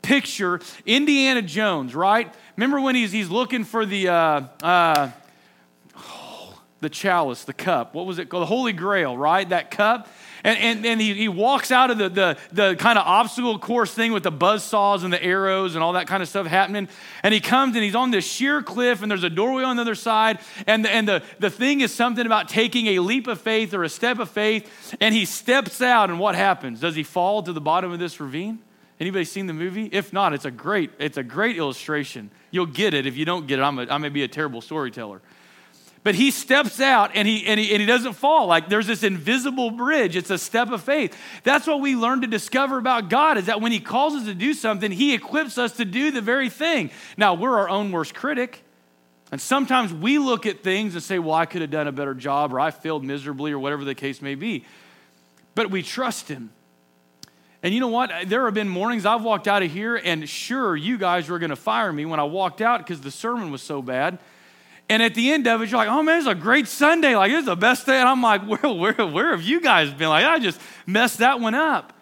picture 0.00 0.60
Indiana 0.86 1.42
Jones, 1.42 1.94
right? 1.94 2.32
Remember 2.56 2.80
when 2.80 2.94
he's, 2.94 3.12
he's 3.12 3.28
looking 3.28 3.64
for 3.64 3.84
the, 3.84 4.08
uh, 4.08 4.42
uh, 4.62 5.10
oh, 5.96 6.58
the 6.80 6.88
chalice, 6.88 7.44
the 7.44 7.52
cup. 7.52 7.94
What 7.94 8.06
was 8.06 8.18
it 8.18 8.30
called? 8.30 8.42
The 8.42 8.46
Holy 8.46 8.72
Grail, 8.72 9.16
right? 9.16 9.46
That 9.46 9.70
cup. 9.70 10.08
And, 10.42 10.58
and, 10.58 10.86
and 10.86 11.00
he, 11.00 11.12
he 11.12 11.28
walks 11.28 11.70
out 11.70 11.90
of 11.90 11.98
the, 11.98 12.08
the, 12.08 12.38
the 12.52 12.76
kind 12.76 12.98
of 12.98 13.06
obstacle 13.06 13.58
course 13.58 13.92
thing 13.92 14.12
with 14.12 14.22
the 14.22 14.30
buzz 14.30 14.62
saws 14.62 15.02
and 15.02 15.12
the 15.12 15.22
arrows 15.22 15.74
and 15.74 15.84
all 15.84 15.94
that 15.94 16.06
kind 16.06 16.22
of 16.22 16.30
stuff 16.30 16.46
happening. 16.46 16.88
And 17.22 17.34
he 17.34 17.40
comes 17.40 17.74
and 17.74 17.84
he's 17.84 17.94
on 17.94 18.10
this 18.10 18.24
sheer 18.24 18.62
cliff 18.62 19.02
and 19.02 19.10
there's 19.10 19.24
a 19.24 19.30
doorway 19.30 19.64
on 19.64 19.76
the 19.76 19.82
other 19.82 19.94
side. 19.94 20.38
And, 20.66 20.84
the, 20.84 20.90
and 20.90 21.06
the, 21.06 21.22
the 21.40 21.50
thing 21.50 21.82
is 21.82 21.92
something 21.92 22.24
about 22.24 22.48
taking 22.48 22.86
a 22.86 23.00
leap 23.00 23.26
of 23.26 23.38
faith 23.38 23.74
or 23.74 23.82
a 23.82 23.88
step 23.90 24.18
of 24.18 24.30
faith. 24.30 24.96
And 24.98 25.14
he 25.14 25.26
steps 25.26 25.82
out 25.82 26.08
and 26.08 26.18
what 26.18 26.34
happens? 26.34 26.80
Does 26.80 26.94
he 26.94 27.02
fall 27.02 27.42
to 27.42 27.52
the 27.52 27.60
bottom 27.60 27.92
of 27.92 27.98
this 27.98 28.18
ravine? 28.18 28.60
Anybody 28.98 29.24
seen 29.24 29.46
the 29.46 29.52
movie? 29.52 29.88
If 29.92 30.12
not, 30.12 30.32
it's 30.32 30.46
a 30.46 30.50
great, 30.50 30.90
it's 30.98 31.18
a 31.18 31.22
great 31.22 31.56
illustration. 31.56 32.30
You'll 32.50 32.66
get 32.66 32.94
it. 32.94 33.06
If 33.06 33.16
you 33.16 33.24
don't 33.24 33.46
get 33.46 33.58
it, 33.58 33.62
I'm 33.62 33.78
a, 33.78 33.86
I 33.90 33.98
may 33.98 34.08
be 34.08 34.22
a 34.22 34.28
terrible 34.28 34.62
storyteller. 34.62 35.20
But 36.02 36.14
he 36.14 36.30
steps 36.30 36.80
out 36.80 37.10
and 37.14 37.26
he, 37.26 37.44
and, 37.46 37.58
he, 37.58 37.72
and 37.72 37.80
he 37.80 37.86
doesn't 37.86 38.12
fall. 38.12 38.46
Like 38.46 38.68
there's 38.68 38.86
this 38.86 39.02
invisible 39.02 39.72
bridge. 39.72 40.14
It's 40.14 40.30
a 40.30 40.38
step 40.38 40.70
of 40.70 40.82
faith. 40.82 41.18
That's 41.42 41.66
what 41.66 41.80
we 41.80 41.96
learn 41.96 42.20
to 42.20 42.26
discover 42.28 42.78
about 42.78 43.10
God 43.10 43.38
is 43.38 43.46
that 43.46 43.60
when 43.60 43.72
he 43.72 43.80
calls 43.80 44.14
us 44.14 44.24
to 44.26 44.34
do 44.34 44.54
something, 44.54 44.92
he 44.92 45.14
equips 45.14 45.58
us 45.58 45.72
to 45.78 45.84
do 45.84 46.12
the 46.12 46.20
very 46.20 46.48
thing. 46.48 46.90
Now, 47.16 47.34
we're 47.34 47.58
our 47.58 47.68
own 47.68 47.90
worst 47.90 48.14
critic. 48.14 48.62
And 49.32 49.40
sometimes 49.40 49.92
we 49.92 50.18
look 50.18 50.46
at 50.46 50.62
things 50.62 50.94
and 50.94 51.02
say, 51.02 51.18
well, 51.18 51.34
I 51.34 51.44
could 51.44 51.60
have 51.60 51.72
done 51.72 51.88
a 51.88 51.92
better 51.92 52.14
job 52.14 52.52
or 52.54 52.60
I 52.60 52.70
failed 52.70 53.04
miserably 53.04 53.50
or 53.50 53.58
whatever 53.58 53.84
the 53.84 53.96
case 53.96 54.22
may 54.22 54.36
be. 54.36 54.64
But 55.56 55.70
we 55.70 55.82
trust 55.82 56.28
him. 56.28 56.50
And 57.66 57.74
you 57.74 57.80
know 57.80 57.88
what? 57.88 58.12
Uh, 58.12 58.20
there 58.24 58.44
have 58.44 58.54
been 58.54 58.68
mornings 58.68 59.04
I've 59.04 59.24
walked 59.24 59.48
out 59.48 59.64
of 59.64 59.72
here, 59.72 59.96
and 59.96 60.28
sure, 60.28 60.76
you 60.76 60.96
guys 60.96 61.28
were 61.28 61.40
going 61.40 61.50
to 61.50 61.56
fire 61.56 61.92
me 61.92 62.06
when 62.06 62.20
I 62.20 62.22
walked 62.22 62.60
out 62.60 62.78
because 62.78 63.00
the 63.00 63.10
sermon 63.10 63.50
was 63.50 63.60
so 63.60 63.82
bad. 63.82 64.20
And 64.88 65.02
at 65.02 65.16
the 65.16 65.32
end 65.32 65.48
of 65.48 65.60
it, 65.60 65.68
you're 65.68 65.76
like, 65.76 65.88
oh 65.88 66.00
man, 66.00 66.18
it's 66.18 66.28
a 66.28 66.34
great 66.36 66.68
Sunday. 66.68 67.16
Like, 67.16 67.32
it's 67.32 67.46
the 67.46 67.56
best 67.56 67.84
day. 67.84 67.98
And 67.98 68.08
I'm 68.08 68.22
like, 68.22 68.42
where, 68.46 68.72
where, 68.72 68.92
where 69.08 69.30
have 69.32 69.42
you 69.42 69.60
guys 69.60 69.92
been? 69.92 70.10
Like, 70.10 70.24
I 70.24 70.38
just 70.38 70.60
messed 70.86 71.18
that 71.18 71.40
one 71.40 71.56
up. 71.56 71.92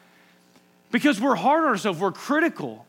Because 0.92 1.18
we're 1.18 1.34
hard 1.34 1.64
on 1.64 1.70
ourselves, 1.70 1.98
we're 1.98 2.12
critical. 2.12 2.84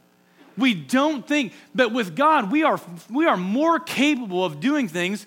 We 0.58 0.74
don't 0.74 1.26
think, 1.26 1.54
but 1.74 1.94
with 1.94 2.14
God, 2.14 2.52
we 2.52 2.64
are, 2.64 2.82
we 3.10 3.26
are 3.26 3.38
more 3.38 3.80
capable 3.80 4.44
of 4.44 4.60
doing 4.60 4.90
things 4.90 5.26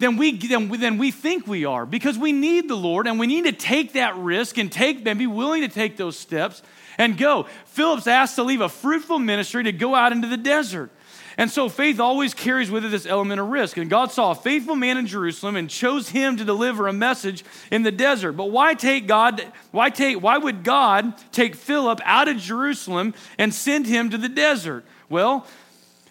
than 0.00 0.16
we, 0.16 0.36
than, 0.36 0.68
than 0.80 0.98
we 0.98 1.10
think 1.10 1.46
we 1.46 1.64
are 1.64 1.86
because 1.86 2.18
we 2.18 2.32
need 2.32 2.68
the 2.68 2.76
Lord 2.76 3.06
and 3.06 3.20
we 3.20 3.26
need 3.26 3.44
to 3.44 3.52
take 3.52 3.92
that 3.92 4.16
risk 4.16 4.58
and 4.58 4.72
take 4.72 5.06
and 5.06 5.18
be 5.18 5.26
willing 5.26 5.60
to 5.60 5.68
take 5.68 5.96
those 5.96 6.18
steps 6.18 6.62
and 6.98 7.16
go. 7.16 7.46
Philip's 7.66 8.06
asked 8.06 8.34
to 8.36 8.42
leave 8.42 8.62
a 8.62 8.68
fruitful 8.68 9.18
ministry 9.18 9.62
to 9.64 9.72
go 9.72 9.94
out 9.94 10.12
into 10.12 10.26
the 10.26 10.38
desert. 10.38 10.90
And 11.36 11.50
so 11.50 11.68
faith 11.68 12.00
always 12.00 12.34
carries 12.34 12.70
with 12.70 12.84
it 12.84 12.88
this 12.88 13.06
element 13.06 13.40
of 13.40 13.48
risk. 13.48 13.76
And 13.76 13.88
God 13.88 14.10
saw 14.10 14.32
a 14.32 14.34
faithful 14.34 14.74
man 14.74 14.96
in 14.96 15.06
Jerusalem 15.06 15.56
and 15.56 15.70
chose 15.70 16.08
him 16.08 16.36
to 16.38 16.44
deliver 16.44 16.88
a 16.88 16.92
message 16.92 17.44
in 17.70 17.82
the 17.82 17.92
desert. 17.92 18.32
But 18.32 18.50
why 18.50 18.74
take 18.74 19.06
God, 19.06 19.46
why 19.70 19.90
take, 19.90 20.20
why 20.20 20.38
would 20.38 20.64
God 20.64 21.14
take 21.30 21.54
Philip 21.54 22.00
out 22.04 22.28
of 22.28 22.38
Jerusalem 22.38 23.14
and 23.38 23.54
send 23.54 23.86
him 23.86 24.10
to 24.10 24.18
the 24.18 24.28
desert? 24.28 24.84
Well, 25.08 25.46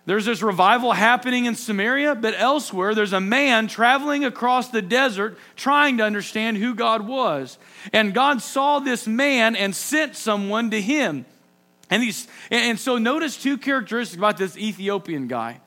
there's 0.10 0.26
this 0.26 0.42
revival 0.42 0.92
happening 0.92 1.46
in 1.46 1.54
Samaria, 1.54 2.16
but 2.16 2.34
elsewhere, 2.36 2.96
there's 2.96 3.14
a 3.14 3.22
man 3.22 3.68
traveling 3.68 4.26
across 4.26 4.70
the 4.70 4.82
desert 4.82 5.38
trying 5.56 5.98
to 6.00 6.04
understand 6.04 6.58
who 6.58 6.74
God 6.74 7.06
was. 7.06 7.60
And 7.94 8.12
God 8.12 8.42
saw 8.42 8.80
this 8.80 9.06
man 9.06 9.56
and 9.56 9.76
sent 9.76 10.16
someone 10.16 10.72
to 10.72 10.82
him. 10.82 11.28
And, 11.92 12.02
these, 12.02 12.28
and 12.50 12.80
so 12.80 12.98
notice 12.98 13.38
two 13.38 13.60
characteristics 13.60 14.18
about 14.18 14.38
this 14.38 14.58
Ethiopian 14.58 15.28
guy. 15.28 15.62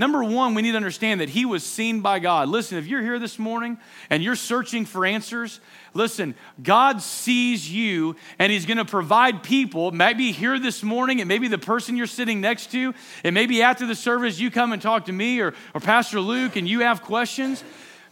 Number 0.00 0.24
one, 0.24 0.54
we 0.54 0.62
need 0.62 0.70
to 0.70 0.78
understand 0.78 1.20
that 1.20 1.28
he 1.28 1.44
was 1.44 1.62
seen 1.62 2.00
by 2.00 2.20
God. 2.20 2.48
Listen, 2.48 2.78
if 2.78 2.86
you're 2.86 3.02
here 3.02 3.18
this 3.18 3.38
morning 3.38 3.76
and 4.08 4.22
you're 4.22 4.34
searching 4.34 4.86
for 4.86 5.04
answers, 5.04 5.60
listen, 5.92 6.34
God 6.62 7.02
sees 7.02 7.70
you 7.70 8.16
and 8.38 8.50
he's 8.50 8.64
going 8.64 8.78
to 8.78 8.86
provide 8.86 9.42
people. 9.42 9.90
Maybe 9.90 10.32
here 10.32 10.58
this 10.58 10.82
morning, 10.82 11.20
and 11.20 11.28
maybe 11.28 11.48
the 11.48 11.58
person 11.58 11.98
you're 11.98 12.06
sitting 12.06 12.40
next 12.40 12.72
to. 12.72 12.94
It 13.22 13.34
may 13.34 13.44
be 13.44 13.60
after 13.60 13.86
the 13.86 13.94
service 13.94 14.40
you 14.40 14.50
come 14.50 14.72
and 14.72 14.80
talk 14.80 15.04
to 15.04 15.12
me 15.12 15.38
or, 15.38 15.52
or 15.74 15.82
Pastor 15.82 16.18
Luke 16.18 16.56
and 16.56 16.66
you 16.66 16.80
have 16.80 17.02
questions. 17.02 17.62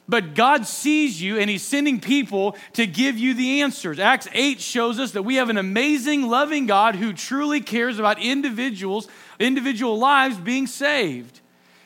But 0.06 0.34
God 0.34 0.66
sees 0.66 1.22
you 1.22 1.38
and 1.38 1.48
He's 1.48 1.62
sending 1.62 2.00
people 2.00 2.54
to 2.74 2.86
give 2.86 3.16
you 3.16 3.32
the 3.32 3.62
answers. 3.62 3.98
Acts 3.98 4.28
8 4.34 4.60
shows 4.60 4.98
us 4.98 5.12
that 5.12 5.22
we 5.22 5.36
have 5.36 5.48
an 5.48 5.56
amazing, 5.56 6.28
loving 6.28 6.66
God 6.66 6.96
who 6.96 7.14
truly 7.14 7.62
cares 7.62 7.98
about 7.98 8.22
individuals, 8.22 9.08
individual 9.38 9.98
lives 9.98 10.36
being 10.36 10.66
saved. 10.66 11.40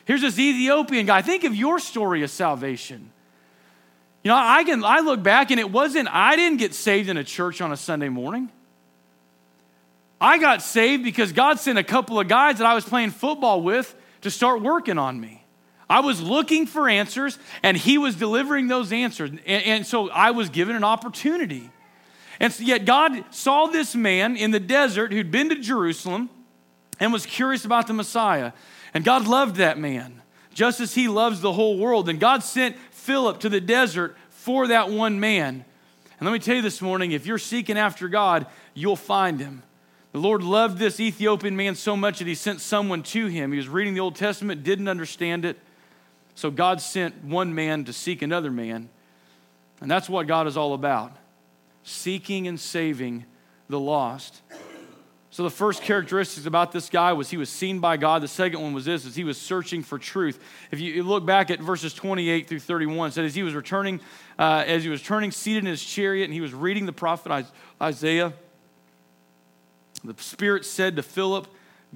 Here's 0.05 0.21
this 0.21 0.37
Ethiopian 0.37 1.05
guy. 1.05 1.21
Think 1.21 1.43
of 1.43 1.55
your 1.55 1.79
story 1.79 2.23
of 2.23 2.29
salvation. 2.29 3.11
You 4.23 4.29
know, 4.29 4.37
I 4.37 4.63
can 4.63 4.83
I 4.83 4.99
look 4.99 5.21
back 5.21 5.51
and 5.51 5.59
it 5.59 5.69
wasn't, 5.69 6.07
I 6.09 6.35
didn't 6.35 6.57
get 6.57 6.73
saved 6.73 7.09
in 7.09 7.17
a 7.17 7.23
church 7.23 7.61
on 7.61 7.71
a 7.71 7.77
Sunday 7.77 8.09
morning. 8.09 8.49
I 10.19 10.37
got 10.37 10.61
saved 10.61 11.03
because 11.03 11.33
God 11.33 11.59
sent 11.59 11.77
a 11.77 11.83
couple 11.83 12.19
of 12.19 12.29
guys 12.29 12.59
that 12.59 12.65
I 12.65 12.75
was 12.75 12.85
playing 12.85 13.11
football 13.11 13.61
with 13.61 13.93
to 14.21 14.31
start 14.31 14.61
working 14.61 14.97
on 14.97 15.19
me. 15.19 15.43
I 15.89 15.99
was 15.99 16.21
looking 16.21 16.65
for 16.65 16.87
answers, 16.87 17.37
and 17.61 17.75
he 17.75 17.97
was 17.97 18.15
delivering 18.15 18.67
those 18.67 18.93
answers. 18.93 19.31
And, 19.31 19.63
and, 19.63 19.85
so 19.85 20.09
I 20.09 20.31
was 20.31 20.49
given 20.49 20.77
an 20.77 20.83
opportunity. 20.85 21.69
And 22.39 22.51
so 22.53 22.63
yet 22.63 22.85
God 22.85 23.25
saw 23.31 23.67
this 23.67 23.93
man 23.93 24.37
in 24.37 24.51
the 24.51 24.61
desert 24.61 25.11
who'd 25.11 25.29
been 25.29 25.49
to 25.49 25.55
Jerusalem 25.55 26.29
and 26.99 27.11
was 27.11 27.25
curious 27.25 27.65
about 27.65 27.87
the 27.87 27.93
Messiah. 27.93 28.53
And 28.93 29.03
God 29.03 29.27
loved 29.27 29.57
that 29.57 29.77
man. 29.77 30.21
just 30.53 30.79
as 30.79 30.93
he 30.93 31.07
loves 31.07 31.41
the 31.41 31.53
whole 31.53 31.77
world. 31.77 32.07
And 32.09 32.19
God 32.19 32.43
sent 32.43 32.77
Philip 32.91 33.39
to 33.41 33.49
the 33.49 33.61
desert 33.61 34.15
for 34.29 34.67
that 34.67 34.89
one 34.89 35.19
man. 35.19 35.65
And 36.19 36.29
let 36.29 36.31
me 36.31 36.39
tell 36.39 36.55
you 36.55 36.61
this 36.61 36.81
morning 36.81 37.11
if 37.11 37.25
you're 37.25 37.37
seeking 37.37 37.77
after 37.77 38.07
God, 38.07 38.45
you'll 38.73 38.95
find 38.95 39.39
him. 39.39 39.63
The 40.11 40.19
Lord 40.19 40.43
loved 40.43 40.77
this 40.77 40.99
Ethiopian 40.99 41.55
man 41.55 41.73
so 41.73 41.97
much 41.97 42.19
that 42.19 42.27
he 42.27 42.35
sent 42.35 42.61
someone 42.61 43.01
to 43.03 43.25
him. 43.25 43.51
He 43.51 43.57
was 43.57 43.67
reading 43.67 43.95
the 43.95 43.99
Old 43.99 44.15
Testament, 44.15 44.63
didn't 44.63 44.87
understand 44.87 45.43
it. 45.43 45.59
So 46.35 46.51
God 46.51 46.81
sent 46.81 47.23
one 47.23 47.55
man 47.55 47.85
to 47.85 47.93
seek 47.93 48.21
another 48.21 48.51
man. 48.51 48.89
And 49.81 49.89
that's 49.89 50.07
what 50.07 50.27
God 50.27 50.47
is 50.47 50.55
all 50.55 50.73
about 50.73 51.13
seeking 51.85 52.47
and 52.47 52.57
saving 52.57 53.25
the 53.67 53.77
lost. 53.77 54.41
So 55.33 55.41
the 55.41 55.49
first 55.49 55.81
characteristics 55.81 56.45
about 56.45 56.71
this 56.71 56.91
guy 56.91 57.13
was 57.13 57.31
he 57.31 57.37
was 57.37 57.49
seen 57.49 57.79
by 57.79 57.97
God. 57.97 58.21
The 58.21 58.27
second 58.27 58.61
one 58.61 58.71
was 58.71 58.85
this, 58.85 59.03
is 59.03 59.15
he 59.15 59.23
was 59.23 59.35
searching 59.35 59.81
for 59.81 59.97
truth. 59.97 60.39
If 60.69 60.79
you 60.79 61.01
look 61.01 61.25
back 61.25 61.49
at 61.49 61.59
verses 61.59 61.91
28 61.91 62.47
through 62.47 62.59
31, 62.59 63.07
it 63.07 63.11
said 63.13 63.25
as 63.25 63.33
he 63.33 63.41
was 63.41 63.55
returning, 63.55 63.99
uh, 64.37 64.63
as 64.67 64.83
he 64.83 64.91
was 64.91 65.01
turning 65.01 65.31
seated 65.31 65.63
in 65.63 65.65
his 65.65 65.83
chariot 65.83 66.25
and 66.25 66.33
he 66.35 66.39
was 66.41 66.53
reading 66.53 66.85
the 66.85 66.93
prophet 66.93 67.47
Isaiah, 67.81 68.31
the 70.03 70.13
Spirit 70.21 70.65
said 70.65 70.97
to 70.97 71.01
Philip, 71.01 71.47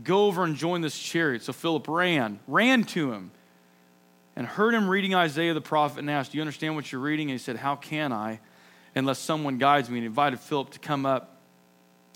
go 0.01 0.25
over 0.25 0.43
and 0.43 0.55
join 0.55 0.81
this 0.81 0.97
chariot. 0.97 1.43
So 1.43 1.53
Philip 1.53 1.87
ran, 1.87 2.39
ran 2.47 2.85
to 2.85 3.13
him 3.13 3.29
and 4.35 4.47
heard 4.47 4.73
him 4.73 4.89
reading 4.89 5.13
Isaiah 5.13 5.53
the 5.53 5.61
prophet 5.61 5.99
and 5.99 6.09
asked, 6.09 6.31
do 6.31 6.39
you 6.39 6.41
understand 6.41 6.73
what 6.73 6.91
you're 6.91 7.01
reading? 7.01 7.29
And 7.29 7.39
he 7.39 7.43
said, 7.43 7.57
how 7.57 7.75
can 7.75 8.11
I 8.11 8.39
unless 8.95 9.19
someone 9.19 9.59
guides 9.59 9.91
me? 9.91 9.99
And 9.99 10.07
invited 10.07 10.39
Philip 10.39 10.71
to 10.71 10.79
come 10.79 11.05
up 11.05 11.39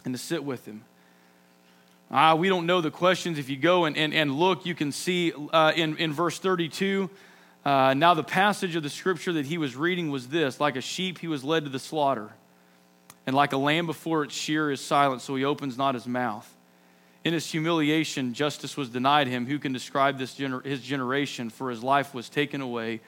and 0.04 0.16
to 0.16 0.18
sit 0.18 0.44
with 0.44 0.66
him. 0.66 0.84
Ah, 2.14 2.36
we 2.36 2.50
don't 2.50 2.66
know 2.66 2.82
the 2.82 2.92
questions. 2.92 3.40
If 3.40 3.50
you 3.50 3.56
go 3.56 3.86
and, 3.86 3.96
and, 3.96 4.14
and 4.14 4.36
look, 4.36 4.66
you 4.66 4.76
can 4.76 4.92
see 4.92 5.32
uh, 5.54 5.72
in, 5.74 5.96
in 5.96 6.12
verse 6.12 6.38
32. 6.38 7.10
Uh, 7.64 7.94
now, 7.94 8.14
the 8.14 8.24
passage 8.24 8.76
of 8.76 8.84
the 8.84 8.90
scripture 8.90 9.32
that 9.34 9.46
he 9.46 9.58
was 9.58 9.78
reading 9.78 10.12
was 10.12 10.28
this 10.28 10.60
like 10.60 10.76
a 10.76 10.82
sheep, 10.82 11.20
he 11.20 11.30
was 11.30 11.44
led 11.44 11.64
to 11.64 11.70
the 11.70 11.80
slaughter, 11.80 12.30
and 13.26 13.34
like 13.34 13.54
a 13.54 13.58
lamb 13.58 13.86
before 13.86 14.24
its 14.24 14.36
shear 14.36 14.72
is 14.72 14.82
silent, 14.82 15.22
so 15.22 15.36
he 15.36 15.46
opens 15.46 15.78
not 15.78 15.94
his 15.96 16.06
mouth. 16.06 16.52
In 17.24 17.34
his 17.34 17.50
humiliation, 17.50 18.34
justice 18.34 18.76
was 18.76 18.90
denied 18.90 19.28
him. 19.28 19.46
Who 19.46 19.60
can 19.60 19.72
describe 19.72 20.18
this 20.18 20.34
gener- 20.36 20.66
his 20.66 20.82
generation? 20.82 21.50
For 21.50 21.70
his 21.70 21.84
life 21.84 22.14
was 22.14 22.28
taken 22.28 22.60
away 22.60 23.00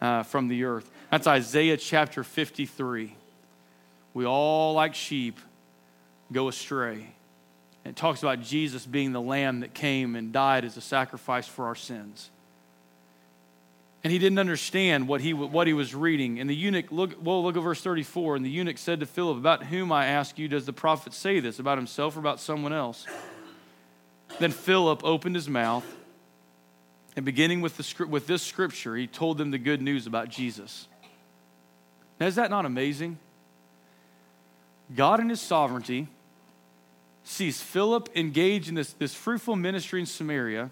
uh, 0.00 0.22
from 0.22 0.48
the 0.48 0.64
earth. 0.64 0.88
That's 1.10 1.26
Isaiah 1.26 1.76
chapter 1.76 2.22
53. 2.22 3.14
We 4.14 4.24
all, 4.24 4.72
like 4.74 4.94
sheep, 4.94 5.40
go 6.32 6.48
astray. 6.48 7.15
And 7.86 7.92
it 7.92 7.96
talks 7.96 8.20
about 8.20 8.40
Jesus 8.40 8.84
being 8.84 9.12
the 9.12 9.20
lamb 9.20 9.60
that 9.60 9.72
came 9.72 10.16
and 10.16 10.32
died 10.32 10.64
as 10.64 10.76
a 10.76 10.80
sacrifice 10.80 11.46
for 11.46 11.66
our 11.66 11.76
sins. 11.76 12.30
And 14.02 14.12
he 14.12 14.18
didn't 14.18 14.40
understand 14.40 15.06
what 15.06 15.20
he, 15.20 15.32
what 15.32 15.68
he 15.68 15.72
was 15.72 15.94
reading. 15.94 16.40
And 16.40 16.50
the 16.50 16.56
eunuch, 16.56 16.90
look, 16.90 17.14
well, 17.22 17.44
look 17.44 17.56
at 17.56 17.62
verse 17.62 17.80
34. 17.80 18.34
And 18.34 18.44
the 18.44 18.50
eunuch 18.50 18.78
said 18.78 18.98
to 18.98 19.06
Philip, 19.06 19.38
About 19.38 19.66
whom, 19.66 19.92
I 19.92 20.06
ask 20.06 20.36
you, 20.36 20.48
does 20.48 20.66
the 20.66 20.72
prophet 20.72 21.14
say 21.14 21.38
this? 21.38 21.60
About 21.60 21.78
himself 21.78 22.16
or 22.16 22.18
about 22.18 22.40
someone 22.40 22.72
else? 22.72 23.06
Then 24.40 24.50
Philip 24.50 25.04
opened 25.04 25.36
his 25.36 25.48
mouth, 25.48 25.86
and 27.14 27.24
beginning 27.24 27.60
with, 27.60 27.76
the, 27.76 28.06
with 28.06 28.26
this 28.26 28.42
scripture, 28.42 28.96
he 28.96 29.06
told 29.06 29.38
them 29.38 29.52
the 29.52 29.58
good 29.58 29.80
news 29.80 30.08
about 30.08 30.28
Jesus. 30.28 30.88
Now, 32.18 32.26
is 32.26 32.34
that 32.34 32.50
not 32.50 32.66
amazing? 32.66 33.20
God 34.92 35.20
in 35.20 35.28
his 35.28 35.40
sovereignty 35.40 36.08
sees 37.26 37.60
Philip 37.60 38.08
engage 38.14 38.68
in 38.68 38.76
this, 38.76 38.92
this 38.92 39.12
fruitful 39.12 39.56
ministry 39.56 39.98
in 39.98 40.06
Samaria, 40.06 40.70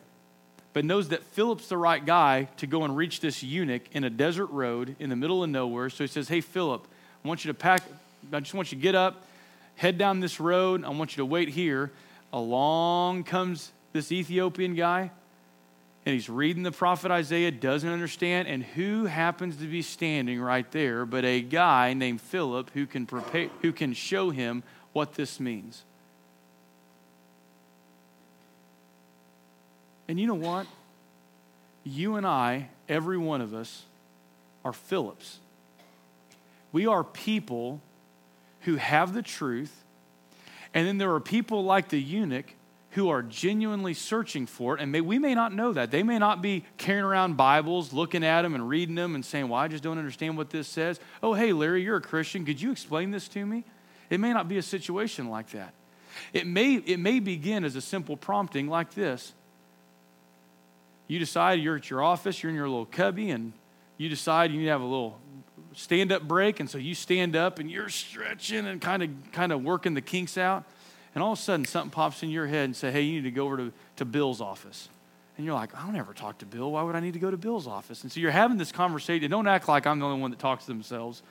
but 0.73 0.85
knows 0.85 1.09
that 1.09 1.25
Philip's 1.25 1.69
the 1.69 1.77
right 1.77 2.05
guy 2.05 2.49
to 2.59 2.67
go 2.67 2.85
and 2.85 2.97
reach 2.97 3.21
this 3.21 3.43
eunuch 3.43 3.83
in 3.93 4.05
a 4.05 4.11
desert 4.11 4.47
road 4.47 4.95
in 5.01 5.11
the 5.11 5.17
middle 5.17 5.43
of 5.43 5.51
nowhere. 5.51 5.91
So 5.91 6.05
he 6.05 6.09
says, 6.09 6.29
Hey, 6.29 6.41
Philip, 6.41 6.87
I 7.25 7.29
want 7.29 7.45
you 7.45 7.53
to 7.53 7.59
pack, 7.59 7.83
I 8.33 8.39
just 8.39 8.55
want 8.55 8.71
you 8.71 8.79
to 8.79 8.83
get 8.83 8.95
up, 8.95 9.27
head 9.75 9.99
down 9.99 10.21
this 10.21 10.39
road. 10.39 10.85
I 10.85 10.91
want 10.91 11.17
you 11.17 11.23
to 11.23 11.27
wait 11.27 11.49
here. 11.49 11.91
Along 12.33 13.25
comes 13.25 13.73
this 13.93 14.13
Ethiopian 14.13 14.75
guy, 14.75 15.11
and 16.07 16.13
he's 16.13 16.29
reading 16.29 16.63
the 16.63 16.73
prophet 16.73 17.11
Isaiah, 17.11 17.51
doesn't 17.51 17.89
understand, 17.89 18.47
and 18.47 18.63
who 18.63 19.07
happens 19.07 19.57
to 19.57 19.67
be 19.67 19.83
standing 19.83 20.41
right 20.41 20.71
there 20.71 21.05
but 21.05 21.25
a 21.25 21.41
guy 21.41 21.95
named 21.95 22.21
Philip 22.21 22.71
who 22.75 22.87
can, 22.87 23.07
prepare, 23.07 23.49
who 23.63 23.73
can 23.73 23.93
show 23.93 24.31
him 24.31 24.63
what 24.93 25.15
this 25.15 25.41
means. 25.41 25.83
And 30.09 30.21
you 30.21 30.27
know 30.27 30.35
what? 30.35 30.67
You 31.85 32.17
and 32.17 32.27
I, 32.27 32.69
every 32.89 33.19
one 33.19 33.41
of 33.41 33.55
us, 33.55 33.85
are 34.65 34.73
Philips. 34.73 35.39
We 36.73 36.87
are 36.87 37.05
people 37.05 37.81
who 38.63 38.77
have 38.77 39.13
the 39.13 39.23
truth, 39.23 39.85
and 40.73 40.87
then 40.87 40.99
there 40.99 41.13
are 41.15 41.21
people 41.21 41.65
like 41.65 41.89
the 41.89 42.01
eunuch 42.01 42.47
who 42.95 43.09
are 43.09 43.23
genuinely 43.23 43.93
searching 43.93 44.47
for 44.47 44.77
it, 44.77 44.81
and 44.81 44.93
may, 44.93 45.01
we 45.01 45.19
may 45.19 45.35
not 45.35 45.53
know 45.53 45.73
that. 45.73 45.91
They 45.91 46.03
may 46.03 46.19
not 46.19 46.41
be 46.41 46.65
carrying 46.79 47.05
around 47.05 47.37
Bibles, 47.37 47.93
looking 47.93 48.25
at 48.25 48.43
them 48.43 48.55
and 48.55 48.69
reading 48.69 48.95
them 48.95 49.15
and 49.17 49.25
saying, 49.25 49.49
Well, 49.49 49.61
I 49.61 49.69
just 49.69 49.83
don't 49.83 49.99
understand 49.99 50.37
what 50.37 50.51
this 50.51 50.69
says. 50.69 51.01
Oh, 51.23 51.35
hey, 51.35 51.53
Larry, 51.53 51.83
you're 51.83 51.97
a 51.97 52.01
Christian. 52.01 52.45
Could 52.45 52.61
you 52.61 52.71
explain 52.71 53.11
this 53.11 53.27
to 53.29 53.45
me? 53.45 53.65
It 54.11 54.21
may 54.21 54.33
not 54.33 54.49
be 54.49 54.59
a 54.59 54.63
situation 54.63 55.29
like 55.29 55.51
that. 55.51 55.75
It 56.33 56.47
may, 56.47 56.75
it 56.75 57.01
may 57.01 57.19
begin 57.19 57.65
as 57.65 57.75
a 57.75 57.81
simple 57.81 58.17
prompting 58.17 58.69
like 58.69 58.95
this 58.95 59.33
you 61.07 61.19
decide 61.19 61.61
you're 61.61 61.77
at 61.77 61.91
your 61.91 62.03
office, 62.03 62.43
you're 62.43 62.51
in 62.51 62.57
your 62.57 62.69
little 62.69 62.87
cubby, 62.87 63.31
and 63.31 63.53
you 63.97 64.09
decide 64.09 64.51
you 64.51 64.59
need 64.59 64.65
to 64.65 64.71
have 64.71 64.81
a 64.81 64.87
little 64.87 65.19
stand 65.75 66.13
up 66.13 66.23
break. 66.23 66.61
And 66.61 66.71
so 66.71 66.79
you 66.79 66.95
stand 66.95 67.37
up 67.37 67.59
and 67.59 67.71
you're 67.71 67.89
stretching 67.89 68.67
and 68.67 68.81
kind 68.81 69.03
of 69.03 69.11
kind 69.33 69.53
of 69.53 69.63
working 69.63 69.95
the 69.95 70.01
kinks 70.01 70.39
out. 70.39 70.65
And 71.15 71.23
all 71.23 71.33
of 71.33 71.39
a 71.39 71.43
sudden 71.43 71.65
something 71.65 71.91
pops 71.91 72.23
in 72.23 72.31
your 72.31 72.47
head 72.47 72.65
and 72.65 72.77
say, 72.77 72.91
hey, 72.91 73.03
you 73.03 73.15
need 73.15 73.29
to 73.29 73.31
go 73.31 73.45
over 73.45 73.57
to, 73.57 73.73
to 73.97 74.05
Bill's 74.05 74.41
office. 74.41 74.89
And 75.37 75.45
you're 75.45 75.55
like, 75.55 75.75
I 75.77 75.85
don't 75.85 75.97
ever 75.97 76.13
talk 76.13 76.39
to 76.39 76.47
Bill. 76.47 76.73
Why 76.73 76.83
would 76.83 76.95
I 76.95 77.01
need 77.01 77.15
to 77.15 77.19
go 77.19 77.31
to 77.31 77.37
Bill's 77.37 77.67
office? 77.67 78.03
And 78.03 78.11
so 78.11 78.21
you're 78.21 78.31
having 78.31 78.57
this 78.57 78.73
conversation. 78.73 79.25
And 79.25 79.31
don't 79.31 79.49
act 79.49 79.69
like 79.69 79.87
I'm 79.87 79.99
the 79.99 80.07
only 80.07 80.21
one 80.21 80.31
that 80.31 80.41
talks 80.41 80.65
to 80.67 80.73
themselves. 80.73 81.23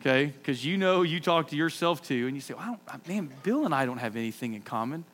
Okay? 0.00 0.26
Because 0.26 0.64
you 0.64 0.76
know 0.76 1.02
you 1.02 1.20
talk 1.20 1.48
to 1.48 1.56
yourself 1.56 2.02
too. 2.02 2.26
And 2.26 2.36
you 2.36 2.40
say, 2.40 2.54
well, 2.54 2.80
man, 3.06 3.32
Bill 3.44 3.64
and 3.64 3.74
I 3.74 3.86
don't 3.86 3.98
have 3.98 4.16
anything 4.16 4.54
in 4.54 4.62
common. 4.62 5.04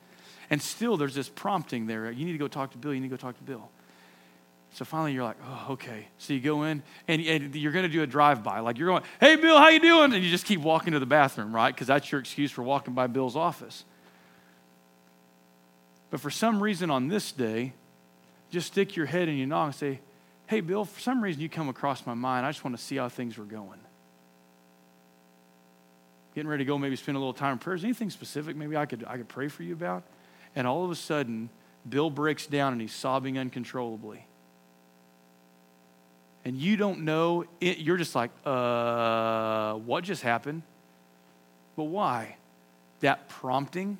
And 0.49 0.61
still, 0.61 0.97
there's 0.97 1.15
this 1.15 1.29
prompting 1.29 1.85
there. 1.85 2.11
You 2.11 2.25
need 2.25 2.31
to 2.31 2.37
go 2.37 2.47
talk 2.47 2.71
to 2.71 2.77
Bill. 2.77 2.93
You 2.93 2.99
need 2.99 3.09
to 3.09 3.15
go 3.15 3.21
talk 3.21 3.37
to 3.37 3.43
Bill. 3.43 3.69
So 4.73 4.85
finally, 4.85 5.13
you're 5.13 5.23
like, 5.23 5.37
oh, 5.47 5.67
okay. 5.73 6.07
So 6.17 6.33
you 6.33 6.39
go 6.39 6.63
in, 6.63 6.83
and, 7.07 7.21
and 7.21 7.55
you're 7.55 7.71
going 7.71 7.83
to 7.83 7.91
do 7.91 8.03
a 8.03 8.07
drive-by. 8.07 8.59
Like 8.59 8.77
you're 8.77 8.87
going, 8.87 9.03
hey, 9.19 9.35
Bill, 9.35 9.57
how 9.57 9.69
you 9.69 9.79
doing? 9.79 10.13
And 10.13 10.23
you 10.23 10.29
just 10.29 10.45
keep 10.45 10.61
walking 10.61 10.93
to 10.93 10.99
the 10.99 11.05
bathroom, 11.05 11.55
right? 11.55 11.73
Because 11.73 11.87
that's 11.87 12.11
your 12.11 12.21
excuse 12.21 12.51
for 12.51 12.63
walking 12.63 12.93
by 12.93 13.07
Bill's 13.07 13.35
office. 13.35 13.83
But 16.11 16.19
for 16.19 16.29
some 16.29 16.61
reason 16.61 16.89
on 16.89 17.07
this 17.07 17.31
day, 17.31 17.73
just 18.51 18.67
stick 18.67 18.95
your 18.95 19.05
head 19.05 19.27
in 19.27 19.37
your 19.37 19.47
knob 19.47 19.67
and 19.67 19.75
say, 19.75 19.99
hey, 20.47 20.61
Bill, 20.61 20.85
for 20.85 20.99
some 20.99 21.23
reason 21.23 21.41
you 21.41 21.49
come 21.49 21.69
across 21.69 22.05
my 22.05 22.15
mind. 22.15 22.45
I 22.45 22.49
just 22.51 22.63
want 22.63 22.75
to 22.75 22.83
see 22.83 22.95
how 22.95 23.09
things 23.09 23.37
were 23.37 23.45
going. 23.45 23.79
Getting 26.33 26.49
ready 26.49 26.63
to 26.63 26.67
go, 26.67 26.77
maybe 26.77 26.95
spend 26.95 27.15
a 27.15 27.19
little 27.19 27.33
time 27.33 27.53
in 27.53 27.59
prayers. 27.59 27.83
Anything 27.83 28.09
specific 28.09 28.55
maybe 28.55 28.75
I 28.75 28.85
could, 28.85 29.03
I 29.07 29.17
could 29.17 29.27
pray 29.27 29.47
for 29.47 29.63
you 29.63 29.73
about? 29.73 30.03
And 30.55 30.67
all 30.67 30.83
of 30.83 30.91
a 30.91 30.95
sudden, 30.95 31.49
Bill 31.87 32.09
breaks 32.09 32.47
down 32.47 32.73
and 32.73 32.81
he's 32.81 32.93
sobbing 32.93 33.37
uncontrollably. 33.37 34.25
And 36.45 36.57
you 36.57 36.77
don't 36.77 37.01
know, 37.01 37.45
it, 37.59 37.79
you're 37.79 37.97
just 37.97 38.15
like, 38.15 38.31
uh, 38.45 39.73
what 39.73 40.03
just 40.03 40.23
happened? 40.23 40.63
But 41.75 41.85
why? 41.85 42.37
That 43.01 43.29
prompting, 43.29 43.97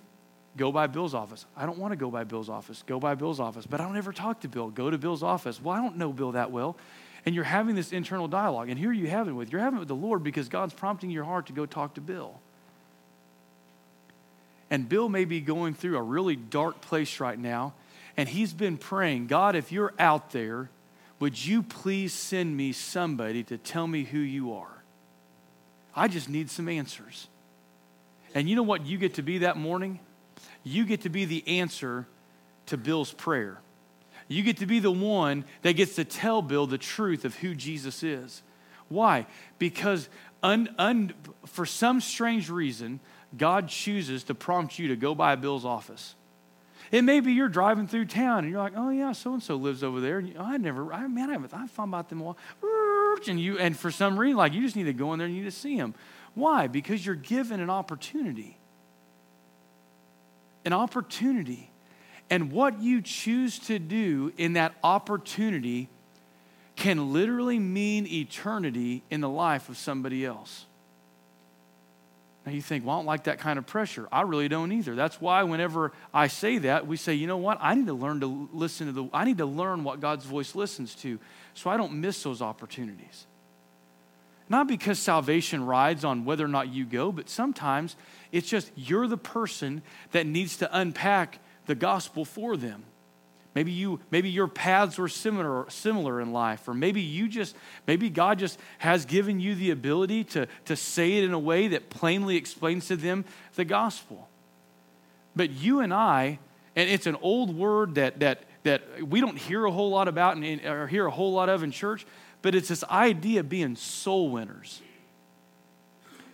go 0.57 0.71
by 0.71 0.87
Bill's 0.87 1.13
office. 1.13 1.45
I 1.55 1.65
don't 1.65 1.77
want 1.77 1.91
to 1.91 1.95
go 1.95 2.09
by 2.09 2.23
Bill's 2.23 2.49
office. 2.49 2.83
Go 2.87 2.99
by 2.99 3.15
Bill's 3.15 3.39
office. 3.39 3.65
But 3.65 3.81
I 3.81 3.85
don't 3.85 3.97
ever 3.97 4.11
talk 4.11 4.41
to 4.41 4.47
Bill. 4.47 4.69
Go 4.69 4.89
to 4.89 4.97
Bill's 4.97 5.23
office. 5.23 5.61
Well, 5.61 5.75
I 5.75 5.81
don't 5.81 5.97
know 5.97 6.11
Bill 6.11 6.31
that 6.33 6.51
well. 6.51 6.77
And 7.25 7.35
you're 7.35 7.43
having 7.43 7.75
this 7.75 7.91
internal 7.91 8.27
dialogue. 8.27 8.69
And 8.69 8.79
here 8.79 8.93
you 8.93 9.07
have 9.07 9.27
it 9.27 9.33
with. 9.33 9.51
You're 9.51 9.61
having 9.61 9.77
it 9.77 9.79
with 9.79 9.89
the 9.89 9.95
Lord 9.95 10.23
because 10.23 10.49
God's 10.49 10.73
prompting 10.73 11.09
your 11.09 11.25
heart 11.25 11.47
to 11.47 11.53
go 11.53 11.65
talk 11.65 11.95
to 11.95 12.01
Bill. 12.01 12.39
And 14.69 14.87
Bill 14.87 15.09
may 15.09 15.25
be 15.25 15.41
going 15.41 15.73
through 15.73 15.97
a 15.97 16.01
really 16.01 16.35
dark 16.35 16.81
place 16.81 17.19
right 17.19 17.37
now, 17.37 17.73
and 18.15 18.29
he's 18.29 18.53
been 18.53 18.77
praying, 18.77 19.27
God, 19.27 19.55
if 19.55 19.71
you're 19.71 19.93
out 19.97 20.31
there, 20.31 20.69
would 21.19 21.43
you 21.43 21.63
please 21.63 22.13
send 22.13 22.55
me 22.55 22.71
somebody 22.71 23.43
to 23.43 23.57
tell 23.57 23.87
me 23.87 24.03
who 24.03 24.19
you 24.19 24.53
are? 24.53 24.83
I 25.95 26.07
just 26.07 26.29
need 26.29 26.49
some 26.49 26.69
answers. 26.69 27.27
And 28.33 28.49
you 28.49 28.55
know 28.55 28.63
what 28.63 28.85
you 28.85 28.97
get 28.97 29.15
to 29.15 29.21
be 29.21 29.39
that 29.39 29.57
morning? 29.57 29.99
You 30.63 30.85
get 30.85 31.01
to 31.01 31.09
be 31.09 31.25
the 31.25 31.59
answer 31.59 32.07
to 32.67 32.77
Bill's 32.77 33.11
prayer. 33.11 33.59
You 34.27 34.43
get 34.43 34.57
to 34.57 34.67
be 34.67 34.79
the 34.79 34.91
one 34.91 35.43
that 35.63 35.73
gets 35.73 35.95
to 35.95 36.05
tell 36.05 36.41
Bill 36.41 36.67
the 36.67 36.77
truth 36.77 37.25
of 37.25 37.35
who 37.35 37.55
Jesus 37.55 38.03
is. 38.03 38.43
Why? 38.87 39.25
Because 39.57 40.07
un, 40.43 40.73
un, 40.77 41.13
for 41.45 41.65
some 41.65 41.99
strange 41.99 42.49
reason, 42.49 42.99
God 43.37 43.67
chooses 43.67 44.23
to 44.25 44.35
prompt 44.35 44.79
you 44.79 44.89
to 44.89 44.95
go 44.95 45.13
by 45.13 45.35
Bill's 45.35 45.65
office. 45.65 46.15
It 46.91 47.03
may 47.03 47.19
be 47.19 47.33
you're 47.33 47.49
driving 47.49 47.87
through 47.87 48.05
town 48.05 48.39
and 48.39 48.51
you're 48.51 48.61
like, 48.61 48.73
oh 48.75 48.89
yeah, 48.89 49.11
so 49.11 49.33
and 49.33 49.43
so 49.43 49.55
lives 49.55 49.83
over 49.83 50.01
there. 50.01 50.17
And 50.17 50.29
you, 50.29 50.35
I 50.39 50.57
never, 50.57 50.91
I, 50.91 51.05
man, 51.07 51.29
I 51.29 51.33
haven't, 51.33 51.53
I 51.53 51.67
thought 51.67 51.87
about 51.87 52.09
them 52.09 52.21
a 52.21 52.23
while. 52.23 52.37
And 53.27 53.39
you, 53.39 53.59
and 53.59 53.77
for 53.77 53.91
some 53.91 54.19
reason, 54.19 54.37
like 54.37 54.53
you 54.53 54.61
just 54.61 54.75
need 54.75 54.85
to 54.85 54.93
go 54.93 55.13
in 55.13 55.19
there 55.19 55.27
and 55.27 55.35
you 55.35 55.43
need 55.43 55.49
to 55.49 55.55
see 55.55 55.77
them. 55.77 55.93
Why? 56.33 56.67
Because 56.67 57.05
you're 57.05 57.15
given 57.15 57.59
an 57.59 57.69
opportunity. 57.69 58.57
An 60.65 60.73
opportunity. 60.73 61.69
And 62.29 62.51
what 62.51 62.81
you 62.81 63.01
choose 63.01 63.59
to 63.59 63.77
do 63.77 64.33
in 64.37 64.53
that 64.53 64.73
opportunity 64.83 65.89
can 66.75 67.11
literally 67.11 67.59
mean 67.59 68.07
eternity 68.07 69.03
in 69.09 69.21
the 69.21 69.29
life 69.29 69.69
of 69.69 69.77
somebody 69.77 70.25
else. 70.25 70.65
Now 72.49 72.55
you 72.55 72.63
think, 72.63 72.83
well, 72.83 72.95
I 72.95 72.99
don't 72.99 73.05
like 73.05 73.25
that 73.25 73.37
kind 73.37 73.59
of 73.59 73.67
pressure. 73.67 74.09
I 74.11 74.21
really 74.21 74.47
don't 74.47 74.71
either. 74.71 74.95
That's 74.95 75.21
why 75.21 75.43
whenever 75.43 75.91
I 76.11 76.25
say 76.25 76.57
that, 76.57 76.87
we 76.87 76.97
say, 76.97 77.13
you 77.13 77.27
know 77.27 77.37
what? 77.37 77.59
I 77.61 77.75
need 77.75 77.85
to 77.85 77.93
learn 77.93 78.21
to 78.21 78.49
listen 78.51 78.87
to 78.87 78.91
the, 78.91 79.07
I 79.13 79.23
need 79.23 79.37
to 79.37 79.45
learn 79.45 79.83
what 79.83 79.99
God's 79.99 80.25
voice 80.25 80.55
listens 80.55 80.95
to 80.95 81.19
so 81.53 81.69
I 81.69 81.77
don't 81.77 82.01
miss 82.01 82.23
those 82.23 82.41
opportunities. 82.41 83.27
Not 84.49 84.67
because 84.67 84.97
salvation 84.97 85.63
rides 85.63 86.03
on 86.03 86.25
whether 86.25 86.43
or 86.43 86.47
not 86.47 86.69
you 86.69 86.85
go, 86.85 87.11
but 87.11 87.29
sometimes 87.29 87.95
it's 88.31 88.49
just 88.49 88.71
you're 88.75 89.05
the 89.05 89.15
person 89.15 89.83
that 90.09 90.25
needs 90.25 90.57
to 90.57 90.75
unpack 90.75 91.37
the 91.67 91.75
gospel 91.75 92.25
for 92.25 92.57
them. 92.57 92.83
Maybe 93.59 93.73
you 93.73 93.99
maybe 94.09 94.29
your 94.29 94.47
paths 94.47 94.97
were 94.97 95.09
similar 95.09 95.65
similar 95.69 96.21
in 96.21 96.31
life 96.31 96.65
or 96.69 96.73
maybe 96.73 97.01
you 97.01 97.27
just 97.27 97.57
maybe 97.87 98.09
God 98.09 98.39
just 98.39 98.57
has 98.77 99.03
given 99.03 99.41
you 99.41 99.53
the 99.53 99.71
ability 99.71 100.23
to 100.23 100.47
to 100.63 100.77
say 100.77 101.17
it 101.17 101.25
in 101.25 101.33
a 101.33 101.39
way 101.39 101.67
that 101.67 101.89
plainly 101.89 102.37
explains 102.37 102.87
to 102.87 102.95
them 102.95 103.25
the 103.55 103.65
gospel. 103.65 104.29
But 105.35 105.49
you 105.49 105.81
and 105.81 105.93
I 105.93 106.39
and 106.73 106.89
it's 106.89 107.05
an 107.05 107.17
old 107.21 107.53
word 107.53 107.95
that 107.95 108.21
that 108.21 108.43
that 108.63 109.05
we 109.05 109.19
don't 109.19 109.37
hear 109.37 109.65
a 109.65 109.71
whole 109.71 109.89
lot 109.89 110.07
about 110.07 110.37
and, 110.37 110.65
or 110.65 110.87
hear 110.87 111.05
a 111.05 111.11
whole 111.11 111.33
lot 111.33 111.49
of 111.49 111.61
in 111.61 111.71
church, 111.71 112.05
but 112.41 112.55
it's 112.55 112.69
this 112.69 112.85
idea 112.85 113.41
of 113.41 113.49
being 113.49 113.75
soul 113.75 114.29
winners. 114.29 114.81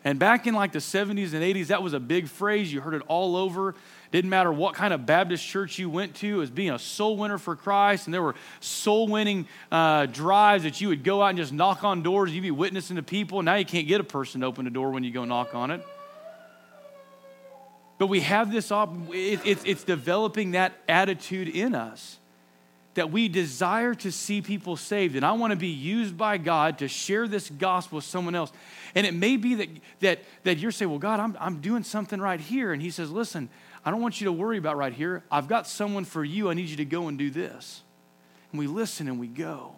And 0.03 0.19
back 0.19 0.45
in 0.45 0.53
like 0.53 0.71
the 0.71 0.79
70s 0.79 1.33
and 1.33 1.41
80s, 1.41 1.67
that 1.67 1.81
was 1.81 1.93
a 1.93 1.99
big 1.99 2.27
phrase. 2.27 2.71
You 2.71 2.81
heard 2.81 2.93
it 2.93 3.01
all 3.07 3.35
over. 3.35 3.73
Didn't 4.15 4.29
matter 4.29 4.49
what 4.49 4.75
kind 4.75 4.93
of 4.93 5.05
Baptist 5.05 5.45
church 5.45 5.77
you 5.77 5.89
went 5.89 6.15
to, 6.15 6.41
as 6.41 6.49
being 6.49 6.69
a 6.69 6.79
soul 6.79 7.17
winner 7.17 7.37
for 7.37 7.53
Christ. 7.53 8.07
And 8.07 8.13
there 8.13 8.21
were 8.21 8.35
soul 8.61 9.09
winning 9.09 9.45
uh, 9.69 10.05
drives 10.05 10.63
that 10.63 10.79
you 10.79 10.87
would 10.87 11.03
go 11.03 11.21
out 11.21 11.31
and 11.31 11.37
just 11.37 11.51
knock 11.51 11.83
on 11.83 12.01
doors. 12.01 12.33
You'd 12.33 12.39
be 12.39 12.49
witnessing 12.49 12.95
to 12.95 13.03
people. 13.03 13.41
Now 13.41 13.55
you 13.55 13.65
can't 13.65 13.89
get 13.89 13.99
a 13.99 14.05
person 14.05 14.39
to 14.39 14.47
open 14.47 14.67
a 14.67 14.69
door 14.69 14.91
when 14.91 15.03
you 15.03 15.11
go 15.11 15.25
knock 15.25 15.53
on 15.53 15.69
it. 15.69 15.85
But 17.97 18.07
we 18.07 18.21
have 18.21 18.53
this, 18.53 18.71
op- 18.71 18.95
it, 19.09 19.41
it's, 19.43 19.65
it's 19.65 19.83
developing 19.83 20.51
that 20.51 20.71
attitude 20.87 21.49
in 21.49 21.75
us 21.75 22.17
that 22.93 23.11
we 23.11 23.27
desire 23.27 23.93
to 23.95 24.13
see 24.13 24.41
people 24.41 24.77
saved. 24.77 25.17
And 25.17 25.25
I 25.25 25.33
want 25.33 25.51
to 25.51 25.57
be 25.57 25.67
used 25.67 26.17
by 26.17 26.37
God 26.37 26.77
to 26.77 26.87
share 26.87 27.27
this 27.27 27.49
gospel 27.49 27.97
with 27.97 28.05
someone 28.05 28.33
else. 28.33 28.53
And 28.95 29.05
it 29.05 29.13
may 29.13 29.35
be 29.35 29.55
that, 29.55 29.69
that, 29.99 30.19
that 30.45 30.57
you're 30.59 30.71
saying, 30.71 30.89
well, 30.89 30.99
God, 30.99 31.19
I'm, 31.19 31.35
I'm 31.37 31.59
doing 31.59 31.83
something 31.83 32.21
right 32.21 32.39
here. 32.39 32.71
And 32.71 32.81
He 32.81 32.91
says, 32.91 33.11
listen, 33.11 33.49
I 33.85 33.91
don't 33.91 34.01
want 34.01 34.19
you 34.19 34.25
to 34.25 34.31
worry 34.31 34.57
about 34.57 34.77
right 34.77 34.93
here. 34.93 35.23
I've 35.31 35.47
got 35.47 35.67
someone 35.67 36.05
for 36.05 36.23
you. 36.23 36.49
I 36.49 36.55
need 36.55 36.69
you 36.69 36.77
to 36.77 36.85
go 36.85 37.07
and 37.07 37.17
do 37.17 37.29
this. 37.29 37.83
And 38.51 38.59
we 38.59 38.65
listen 38.65 39.07
and 39.07 39.19
we 39.19 39.27
go. 39.27 39.73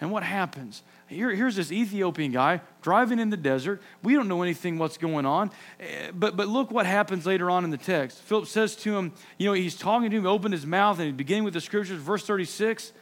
And 0.00 0.12
what 0.12 0.22
happens? 0.22 0.82
Here, 1.08 1.30
here's 1.30 1.56
this 1.56 1.72
Ethiopian 1.72 2.30
guy 2.30 2.60
driving 2.82 3.18
in 3.18 3.30
the 3.30 3.36
desert. 3.36 3.82
We 4.02 4.14
don't 4.14 4.28
know 4.28 4.42
anything 4.42 4.78
what's 4.78 4.98
going 4.98 5.26
on. 5.26 5.50
Eh, 5.80 6.10
but, 6.14 6.36
but 6.36 6.48
look 6.48 6.70
what 6.70 6.86
happens 6.86 7.26
later 7.26 7.50
on 7.50 7.64
in 7.64 7.70
the 7.70 7.78
text. 7.78 8.18
Philip 8.18 8.46
says 8.46 8.76
to 8.76 8.96
him, 8.96 9.12
you 9.38 9.46
know, 9.46 9.54
he's 9.54 9.74
talking 9.74 10.10
to 10.10 10.16
him, 10.16 10.26
opened 10.26 10.52
his 10.52 10.66
mouth, 10.66 11.00
and 11.00 11.16
beginning 11.16 11.44
with 11.44 11.54
the 11.54 11.60
scriptures, 11.60 12.00
verse 12.00 12.24
36. 12.24 12.92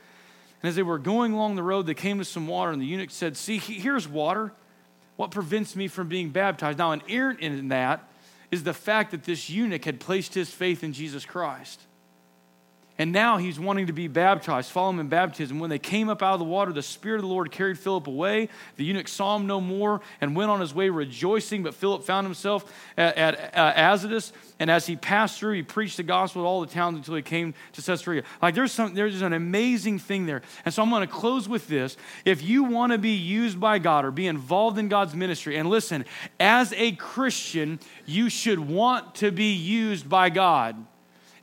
And 0.62 0.68
as 0.68 0.76
they 0.76 0.82
were 0.82 0.98
going 0.98 1.32
along 1.32 1.56
the 1.56 1.62
road, 1.62 1.86
they 1.86 1.94
came 1.94 2.18
to 2.18 2.24
some 2.24 2.46
water, 2.46 2.70
and 2.70 2.80
the 2.80 2.86
eunuch 2.86 3.10
said, 3.10 3.36
See, 3.36 3.58
here's 3.58 4.08
water. 4.08 4.52
What 5.16 5.30
prevents 5.30 5.74
me 5.76 5.88
from 5.88 6.08
being 6.08 6.30
baptized? 6.30 6.78
Now, 6.78 6.92
inherent 6.92 7.40
in 7.40 7.68
that 7.68 8.08
is 8.50 8.64
the 8.64 8.74
fact 8.74 9.10
that 9.10 9.24
this 9.24 9.50
eunuch 9.50 9.84
had 9.84 10.00
placed 10.00 10.34
his 10.34 10.50
faith 10.50 10.84
in 10.84 10.92
Jesus 10.92 11.24
Christ. 11.24 11.80
And 12.98 13.12
now 13.12 13.36
he's 13.36 13.60
wanting 13.60 13.88
to 13.88 13.92
be 13.92 14.08
baptized, 14.08 14.70
follow 14.70 14.90
him 14.90 15.00
in 15.00 15.08
baptism. 15.08 15.58
When 15.58 15.68
they 15.68 15.78
came 15.78 16.08
up 16.08 16.22
out 16.22 16.32
of 16.32 16.38
the 16.38 16.46
water, 16.46 16.72
the 16.72 16.82
Spirit 16.82 17.16
of 17.16 17.22
the 17.22 17.28
Lord 17.28 17.50
carried 17.50 17.78
Philip 17.78 18.06
away. 18.06 18.48
The 18.76 18.84
eunuch 18.84 19.08
saw 19.08 19.36
him 19.36 19.46
no 19.46 19.60
more 19.60 20.00
and 20.20 20.34
went 20.34 20.50
on 20.50 20.60
his 20.60 20.74
way 20.74 20.88
rejoicing. 20.88 21.62
But 21.62 21.74
Philip 21.74 22.04
found 22.04 22.26
himself 22.26 22.72
at, 22.96 23.16
at 23.16 23.54
uh, 23.54 23.72
Azotus. 23.76 24.32
And 24.58 24.70
as 24.70 24.86
he 24.86 24.96
passed 24.96 25.38
through, 25.38 25.54
he 25.54 25.62
preached 25.62 25.98
the 25.98 26.02
gospel 26.02 26.42
to 26.42 26.46
all 26.46 26.62
the 26.62 26.66
towns 26.66 26.96
until 26.96 27.14
he 27.14 27.22
came 27.22 27.52
to 27.74 27.82
Caesarea. 27.82 28.22
Like 28.40 28.54
there's, 28.54 28.72
some, 28.72 28.94
there's 28.94 29.20
an 29.20 29.34
amazing 29.34 29.98
thing 29.98 30.24
there. 30.24 30.40
And 30.64 30.72
so 30.72 30.82
I'm 30.82 30.88
going 30.88 31.06
to 31.06 31.12
close 31.12 31.46
with 31.46 31.68
this. 31.68 31.98
If 32.24 32.42
you 32.42 32.64
want 32.64 32.92
to 32.92 32.98
be 32.98 33.14
used 33.14 33.60
by 33.60 33.78
God 33.78 34.06
or 34.06 34.10
be 34.10 34.26
involved 34.26 34.78
in 34.78 34.88
God's 34.88 35.14
ministry, 35.14 35.58
and 35.58 35.68
listen, 35.68 36.06
as 36.40 36.72
a 36.72 36.92
Christian, 36.92 37.78
you 38.06 38.30
should 38.30 38.58
want 38.58 39.16
to 39.16 39.30
be 39.30 39.52
used 39.52 40.08
by 40.08 40.30
God. 40.30 40.76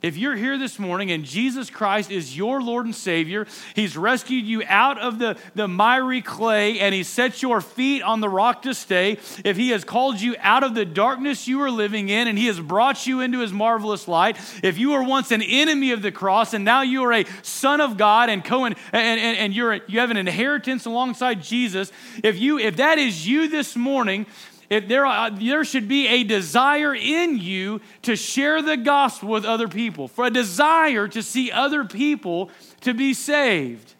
If 0.04 0.18
you're 0.18 0.36
here 0.36 0.58
this 0.58 0.78
morning 0.78 1.10
and 1.12 1.24
Jesus 1.24 1.70
Christ 1.70 2.10
is 2.10 2.36
your 2.36 2.60
Lord 2.60 2.84
and 2.84 2.94
Savior, 2.94 3.46
He's 3.74 3.96
rescued 3.96 4.44
you 4.44 4.62
out 4.66 5.00
of 5.00 5.18
the, 5.18 5.38
the 5.54 5.66
miry 5.66 6.20
clay 6.20 6.78
and 6.78 6.94
He 6.94 7.02
set 7.02 7.40
your 7.40 7.62
feet 7.62 8.02
on 8.02 8.20
the 8.20 8.28
rock 8.28 8.60
to 8.62 8.74
stay, 8.74 9.12
if 9.46 9.56
He 9.56 9.70
has 9.70 9.82
called 9.82 10.20
you 10.20 10.36
out 10.40 10.62
of 10.62 10.74
the 10.74 10.84
darkness 10.84 11.48
you 11.48 11.62
are 11.62 11.70
living 11.70 12.10
in 12.10 12.28
and 12.28 12.36
He 12.36 12.48
has 12.48 12.60
brought 12.60 13.06
you 13.06 13.22
into 13.22 13.38
His 13.38 13.50
marvelous 13.50 14.06
light, 14.06 14.36
if 14.62 14.76
you 14.76 14.90
were 14.90 15.02
once 15.02 15.30
an 15.30 15.40
enemy 15.40 15.90
of 15.92 16.02
the 16.02 16.12
cross 16.12 16.52
and 16.52 16.66
now 16.66 16.82
you 16.82 17.02
are 17.04 17.12
a 17.14 17.24
son 17.40 17.80
of 17.80 17.96
God 17.96 18.28
and, 18.28 18.44
co- 18.44 18.66
and, 18.66 18.76
and, 18.92 19.38
and 19.38 19.54
you're, 19.54 19.80
you 19.86 20.00
have 20.00 20.10
an 20.10 20.18
inheritance 20.18 20.84
alongside 20.84 21.42
Jesus, 21.42 21.90
if, 22.22 22.38
you, 22.38 22.58
if 22.58 22.76
that 22.76 22.98
is 22.98 23.26
you 23.26 23.48
this 23.48 23.74
morning, 23.74 24.26
if 24.70 24.88
there, 24.88 25.06
are, 25.06 25.26
uh, 25.26 25.30
there 25.30 25.64
should 25.64 25.88
be 25.88 26.06
a 26.08 26.24
desire 26.24 26.94
in 26.94 27.38
you 27.38 27.80
to 28.02 28.16
share 28.16 28.62
the 28.62 28.76
gospel 28.76 29.28
with 29.28 29.44
other 29.44 29.68
people, 29.68 30.08
for 30.08 30.24
a 30.26 30.30
desire 30.30 31.08
to 31.08 31.22
see 31.22 31.50
other 31.50 31.84
people 31.84 32.50
to 32.80 32.94
be 32.94 33.14
saved. 33.14 33.94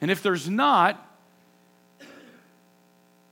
And 0.00 0.10
if 0.10 0.22
there's 0.22 0.48
not, 0.48 1.08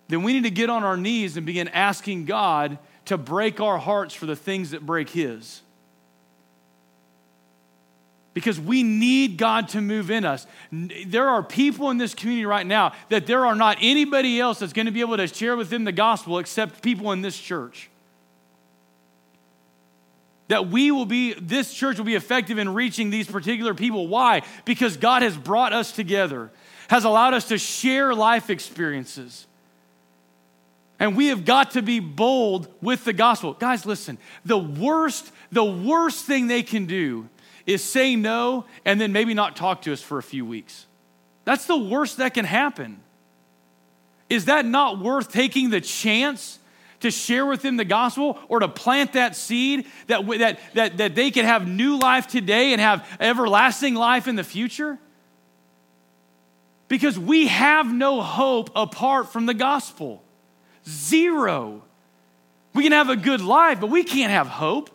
then 0.09 0.22
we 0.22 0.33
need 0.33 0.44
to 0.44 0.50
get 0.50 0.70
on 0.70 0.85
our 0.85 0.96
knees 0.96 1.37
and 1.37 1.46
begin 1.46 1.68
asking 1.68 2.24
God 2.24 2.79
to 3.07 3.16
break 3.16 3.61
our 3.61 3.79
hearts 3.79 4.14
for 4.14 4.26
the 4.26 4.37
things 4.37 4.70
that 4.70 4.85
break 4.85 5.11
His 5.11 5.62
because 8.33 8.61
we 8.61 8.83
need 8.83 9.37
God 9.37 9.69
to 9.71 9.81
move 9.81 10.11
in 10.11 10.25
us. 10.25 10.47
There 10.71 11.29
are 11.29 11.43
people 11.43 11.90
in 11.90 11.99
this 11.99 12.14
community 12.14 12.47
right 12.47 12.66
now 12.66 12.93
that 13.09 13.27
there 13.27 13.45
are 13.45 13.57
not 13.57 13.79
anybody 13.81 14.38
else 14.38 14.61
that's 14.61 14.73
going 14.73 14.87
to 14.87 14.93
be 14.93 15.01
able 15.01 15.16
to 15.16 15.27
share 15.27 15.57
with 15.57 15.71
them 15.71 15.85
the 15.85 15.93
gospel 15.93 16.38
except 16.38 16.83
people 16.83 17.11
in 17.12 17.23
this 17.23 17.38
church. 17.38 17.90
That 20.49 20.69
we 20.69 20.90
will 20.90 21.07
be, 21.07 21.35
this 21.35 21.73
church 21.73 21.99
will 21.99 22.05
be 22.05 22.14
effective 22.14 22.59
in 22.59 22.75
reaching 22.75 23.11
these 23.11 23.27
particular 23.27 23.75
people. 23.75 24.09
Why? 24.09 24.43
Because 24.64 24.97
God 24.97 25.23
has 25.23 25.37
brought 25.37 25.73
us 25.73 25.93
together, 25.93 26.51
has 26.88 27.05
allowed 27.05 27.35
us 27.35 27.49
to 27.49 27.59
share 27.59 28.14
life 28.14 28.51
experiences. 28.51 29.47
And 31.01 31.16
we 31.16 31.29
have 31.29 31.45
got 31.45 31.73
to 31.73 31.83
be 31.83 31.99
bold 31.99 32.69
with 32.83 33.05
the 33.05 33.12
gospel. 33.12 33.55
Guys, 33.55 33.87
listen, 33.87 34.19
the 34.45 34.59
worst, 34.59 35.31
the 35.51 35.64
worst 35.64 36.27
thing 36.27 36.47
they 36.47 36.62
can 36.62 36.87
do 36.87 37.29
is 37.70 37.85
say 37.85 38.16
no 38.16 38.64
and 38.85 39.00
then 39.00 39.12
maybe 39.12 39.33
not 39.33 39.54
talk 39.54 39.83
to 39.83 39.92
us 39.92 40.02
for 40.02 40.18
a 40.18 40.22
few 40.22 40.44
weeks. 40.44 40.87
That's 41.44 41.66
the 41.66 41.78
worst 41.78 42.16
that 42.18 42.35
can 42.35 42.44
happen. 42.44 43.00
Is 44.28 44.46
that 44.46 44.66
not 44.66 44.98
worth 44.98 45.33
taking 45.33 45.70
the 45.70 45.80
chance 45.80 46.59
to 47.00 47.11
share 47.11 47.46
with 47.46 47.62
them 47.62 47.76
the 47.76 47.85
gospel 47.85 48.38
or 48.48 48.61
to 48.61 48.68
plant 48.68 49.14
that 49.14 49.35
seed 49.35 49.87
that, 50.09 50.26
that, 50.26 50.61
that, 50.74 50.96
that 50.98 51.14
they 51.14 51.30
can 51.30 51.44
have 51.44 51.66
new 51.66 51.98
life 51.98 52.26
today 52.26 52.72
and 52.72 52.80
have 52.80 53.06
everlasting 53.18 53.94
life 53.94 54.28
in 54.28 54.37
the 54.37 54.44
future? 54.44 54.98
Because 56.88 57.18
we 57.18 57.46
have 57.46 57.92
no 57.92 58.20
hope 58.20 58.70
apart 58.74 59.33
from 59.33 59.46
the 59.46 59.54
gospel. 59.54 60.22
Zero. 60.87 61.83
We 62.74 62.83
can 62.83 62.92
have 62.92 63.09
a 63.09 63.16
good 63.16 63.40
life, 63.40 63.80
but 63.80 63.90
we 63.90 64.02
can't 64.02 64.33
have 64.33 64.48
hope. 64.48 64.90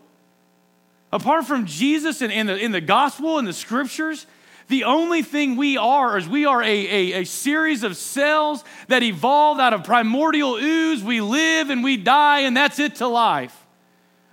Apart 1.15 1.45
from 1.45 1.65
Jesus 1.65 2.21
and 2.21 2.29
in 2.29 2.45
the, 2.45 2.57
in 2.57 2.73
the 2.73 2.81
gospel 2.81 3.39
and 3.39 3.47
the 3.47 3.53
scriptures, 3.53 4.27
the 4.67 4.83
only 4.83 5.21
thing 5.21 5.55
we 5.55 5.77
are 5.77 6.17
is 6.17 6.27
we 6.27 6.45
are 6.45 6.61
a, 6.61 6.67
a, 6.67 7.21
a, 7.21 7.23
series 7.23 7.83
of 7.83 7.95
cells 7.95 8.65
that 8.89 9.01
evolved 9.01 9.61
out 9.61 9.71
of 9.71 9.85
primordial 9.85 10.55
ooze. 10.55 11.01
We 11.01 11.21
live 11.21 11.69
and 11.69 11.85
we 11.85 11.95
die, 11.95 12.41
and 12.41 12.57
that's 12.57 12.79
it 12.79 12.95
to 12.95 13.07
life. 13.07 13.57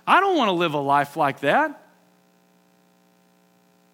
I 0.05 0.19
don't 0.19 0.35
want 0.35 0.49
to 0.49 0.53
live 0.53 0.73
a 0.73 0.79
life 0.79 1.15
like 1.15 1.39
that. 1.39 1.81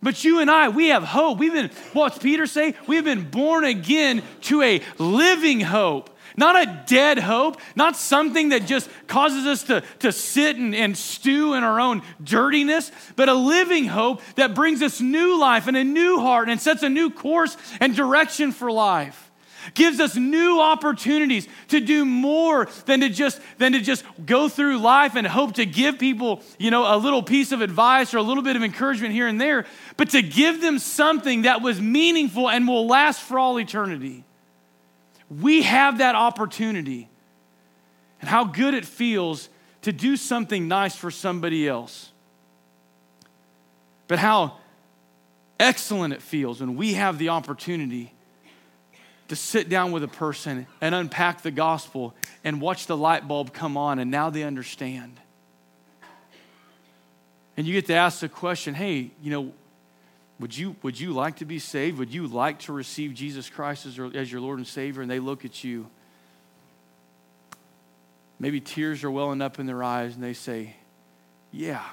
But 0.02 0.24
you 0.24 0.40
and 0.40 0.50
I, 0.50 0.70
we 0.70 0.88
have 0.88 1.04
hope. 1.04 1.38
We've 1.38 1.54
been, 1.54 1.70
what's 1.94 2.18
Peter 2.18 2.48
say? 2.48 2.74
We 2.88 2.96
have 2.96 3.06
been 3.06 3.30
born 3.30 3.66
again 3.66 4.24
to 4.44 4.64
a 4.64 4.82
living 4.98 5.60
hope 5.60 6.10
Not 6.40 6.56
a 6.56 6.84
dead 6.86 7.20
hope, 7.20 7.60
not 7.76 7.98
something 7.98 8.50
that 8.50 8.66
just 8.66 8.90
causes 9.08 9.46
us 9.46 9.64
to, 9.64 9.84
to 10.00 10.14
sit 10.14 10.56
and, 10.56 10.74
and 10.74 10.98
stew 10.98 11.54
in 11.54 11.66
our 11.66 11.82
own 11.82 12.02
dirtiness, 12.24 12.94
but 13.18 13.28
a 13.28 13.34
living 13.34 13.88
hope 13.88 14.22
that 14.36 14.56
brings 14.56 14.82
us 14.82 15.02
new 15.02 15.38
life 15.38 15.68
and 15.68 15.76
a 15.76 15.84
new 15.84 16.22
heart 16.22 16.48
and 16.48 16.62
sets 16.62 16.82
a 16.82 16.88
new 16.88 17.10
course 17.10 17.58
and 17.82 17.94
direction 17.94 18.54
for 18.54 18.72
life. 18.72 19.30
Gives 19.74 20.00
us 20.00 20.16
new 20.16 20.62
opportunities 20.62 21.46
to 21.68 21.82
do 21.82 22.06
more 22.06 22.70
than 22.86 23.02
to 23.02 23.10
just 23.10 23.42
than 23.58 23.74
to 23.74 23.82
just 23.82 24.06
go 24.26 24.48
through 24.48 24.78
life 24.78 25.16
and 25.16 25.28
hope 25.28 25.56
to 25.56 25.66
give 25.66 26.00
people 26.00 26.42
you 26.58 26.72
know 26.72 26.96
a 26.96 26.96
little 26.96 27.22
piece 27.22 27.52
of 27.52 27.60
advice 27.60 28.14
or 28.14 28.20
a 28.20 28.24
little 28.24 28.44
bit 28.44 28.56
of 28.56 28.64
encouragement 28.64 29.14
here 29.14 29.28
and 29.28 29.42
there 29.42 29.66
but 29.98 30.12
to 30.12 30.22
give 30.22 30.62
them 30.62 30.80
something 30.80 31.42
that 31.42 31.62
was 31.62 31.82
meaningful 31.82 32.50
and 32.50 32.66
will 32.66 32.88
last 32.88 33.20
for 33.20 33.38
all 33.38 33.60
eternity 33.60 34.24
we 35.30 35.62
have 35.62 36.00
that 36.00 36.16
opportunity 36.16 37.10
and 38.22 38.30
how 38.30 38.44
good 38.44 38.74
it 38.74 38.86
feels 38.86 39.50
to 39.84 39.92
do 39.92 40.18
something 40.18 40.68
nice 40.68 40.96
for 40.96 41.12
somebody 41.12 41.68
else 41.68 42.12
but 44.10 44.18
how 44.18 44.58
excellent 45.60 46.14
it 46.14 46.22
feels 46.22 46.60
when 46.60 46.76
we 46.76 46.94
have 46.94 47.18
the 47.20 47.30
opportunity 47.30 48.12
to 49.28 49.36
sit 49.36 49.70
down 49.70 49.92
with 49.92 50.04
a 50.04 50.08
person 50.08 50.66
and 50.82 50.96
unpack 50.96 51.44
the 51.44 51.52
gospel 51.52 52.16
and 52.44 52.60
watch 52.60 52.88
the 52.88 52.98
light 52.98 53.28
bulb 53.28 53.54
come 53.54 53.78
on, 53.78 54.00
and 54.00 54.10
now 54.10 54.32
they 54.32 54.44
understand. 54.44 55.20
And 57.56 57.68
you 57.68 57.74
get 57.74 57.86
to 57.88 57.94
ask 57.94 58.20
the 58.20 58.30
question 58.30 58.74
hey, 58.74 59.12
you 59.22 59.32
know, 59.32 59.54
would 60.40 60.58
you, 60.58 60.76
would 60.84 61.00
you 61.00 61.12
like 61.12 61.38
to 61.38 61.46
be 61.46 61.60
saved? 61.60 61.98
Would 61.98 62.14
you 62.14 62.28
like 62.28 62.60
to 62.60 62.74
receive 62.74 63.14
Jesus 63.14 63.50
Christ 63.50 63.86
as, 63.86 64.00
as 64.16 64.32
your 64.32 64.42
Lord 64.42 64.58
and 64.58 64.68
Savior? 64.68 65.02
And 65.02 65.12
they 65.12 65.20
look 65.20 65.44
at 65.46 65.64
you. 65.64 65.88
Maybe 68.40 68.62
tears 68.62 69.04
are 69.04 69.12
welling 69.12 69.42
up 69.42 69.60
in 69.60 69.66
their 69.66 69.84
eyes, 69.84 70.16
and 70.16 70.24
they 70.24 70.34
say, 70.34 70.76
Yeah, 71.52 71.84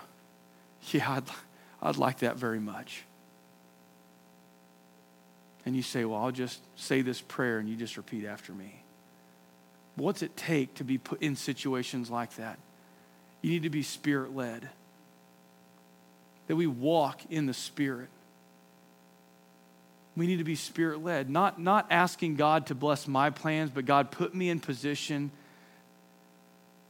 yeah, 0.93 1.11
I'd, 1.11 1.25
I'd 1.83 1.97
like 1.97 2.21
that 2.21 2.37
very 2.37 2.61
much 2.61 3.05
and 5.67 5.75
you 5.75 5.83
say, 5.83 6.05
Well, 6.05 6.21
I'll 6.21 6.31
just 6.31 6.63
say 6.77 7.03
this 7.03 7.21
prayer 7.21 7.59
and 7.59 7.69
you 7.69 7.77
just 7.77 7.97
repeat 7.97 8.25
after 8.25 8.53
me. 8.53 8.83
What's 9.97 10.23
it 10.23 10.37
take 10.37 10.75
to 10.75 10.85
be 10.85 10.97
put 10.97 11.21
in 11.21 11.37
situations 11.37 12.09
like 12.09 12.37
that? 12.37 12.59
You 13.43 13.51
need 13.51 13.65
to 13.65 13.71
be 13.71 13.83
spirit 13.83 14.35
led, 14.35 14.69
that 16.47 16.57
we 16.57 16.67
walk 16.67 17.21
in 17.29 17.47
the 17.47 17.55
spirit. 17.55 18.09
We 20.17 20.27
need 20.27 20.39
to 20.39 20.45
be 20.45 20.55
spirit 20.55 21.05
led, 21.05 21.29
not, 21.29 21.61
not 21.61 21.87
asking 21.91 22.37
God 22.37 22.67
to 22.67 22.75
bless 22.75 23.07
my 23.07 23.31
plans, 23.31 23.71
but 23.71 23.85
God, 23.85 24.11
put 24.11 24.35
me 24.35 24.49
in 24.49 24.61
position 24.61 25.31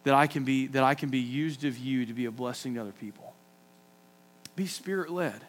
that 0.05 0.15
I 0.15 0.29
can 0.29 0.45
be, 0.45 0.69
that 0.69 0.85
I 0.85 0.95
can 0.95 1.09
be 1.09 1.19
used 1.19 1.65
of 1.65 1.77
you 1.77 2.07
to 2.07 2.12
be 2.12 2.27
a 2.27 2.31
blessing 2.31 2.75
to 2.75 2.81
other 2.81 2.93
people. 2.93 3.35
Be 4.55 4.67
spirit 4.67 5.11
led. 5.11 5.41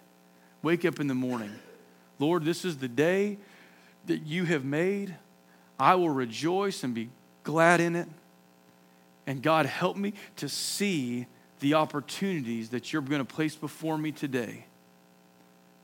Wake 0.63 0.83
up 0.85 0.99
in 0.99 1.07
the 1.07 1.15
morning 1.15 1.51
Lord, 2.19 2.43
this 2.43 2.65
is 2.65 2.77
the 2.77 2.87
day 2.87 3.37
that 4.07 4.23
you 4.23 4.45
have 4.45 4.65
made. 4.65 5.13
I 5.79 5.93
will 5.95 6.09
rejoice 6.09 6.83
and 6.83 6.95
be 6.95 7.09
glad 7.43 7.79
in 7.79 7.95
it. 7.95 8.07
And 9.27 9.43
God, 9.43 9.67
help 9.67 9.97
me 9.97 10.13
to 10.37 10.49
see 10.49 11.27
the 11.59 11.75
opportunities 11.75 12.69
that 12.69 12.91
you're 12.91 13.03
going 13.03 13.23
to 13.23 13.33
place 13.33 13.55
before 13.55 13.97
me 13.97 14.11
today 14.11 14.65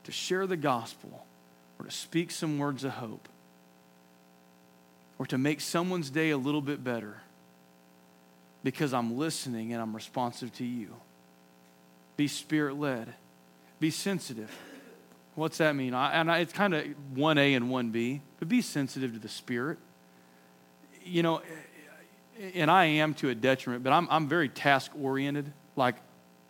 to 0.05 0.11
share 0.11 0.47
the 0.47 0.57
gospel 0.57 1.25
or 1.79 1.85
to 1.85 1.91
speak 1.91 2.31
some 2.31 2.59
words 2.59 2.83
of 2.83 2.93
hope 2.93 3.27
or 5.19 5.25
to 5.25 5.37
make 5.37 5.61
someone's 5.61 6.09
day 6.09 6.31
a 6.31 6.37
little 6.37 6.61
bit 6.61 6.83
better 6.83 7.17
because 8.63 8.93
I'm 8.93 9.17
listening 9.17 9.73
and 9.73 9.81
I'm 9.81 9.95
responsive 9.95 10.53
to 10.55 10.65
you. 10.65 10.95
Be 12.17 12.27
spirit 12.27 12.79
led, 12.79 13.13
be 13.79 13.89
sensitive. 13.89 14.51
What's 15.35 15.57
that 15.57 15.75
mean? 15.75 15.93
I, 15.93 16.11
and 16.13 16.29
I, 16.31 16.39
it's 16.39 16.53
kind 16.53 16.73
of 16.73 16.85
1A 17.15 17.55
and 17.55 17.65
1B, 17.65 18.21
but 18.37 18.47
be 18.47 18.61
sensitive 18.61 19.13
to 19.13 19.19
the 19.19 19.29
Spirit. 19.29 19.79
You 21.03 21.23
know, 21.23 21.41
and 22.53 22.69
I 22.69 22.85
am 22.85 23.13
to 23.15 23.29
a 23.29 23.35
detriment, 23.35 23.83
but 23.83 23.93
I'm, 23.93 24.07
I'm 24.11 24.27
very 24.27 24.47
task 24.47 24.91
oriented. 25.01 25.51
Like, 25.75 25.95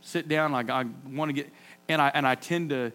sit 0.02 0.28
down, 0.28 0.52
like, 0.52 0.70
I 0.70 0.86
want 1.10 1.30
to 1.30 1.34
get, 1.34 1.50
and 1.88 2.02
I, 2.02 2.12
and 2.14 2.28
I 2.28 2.36
tend 2.36 2.72
to, 2.72 2.92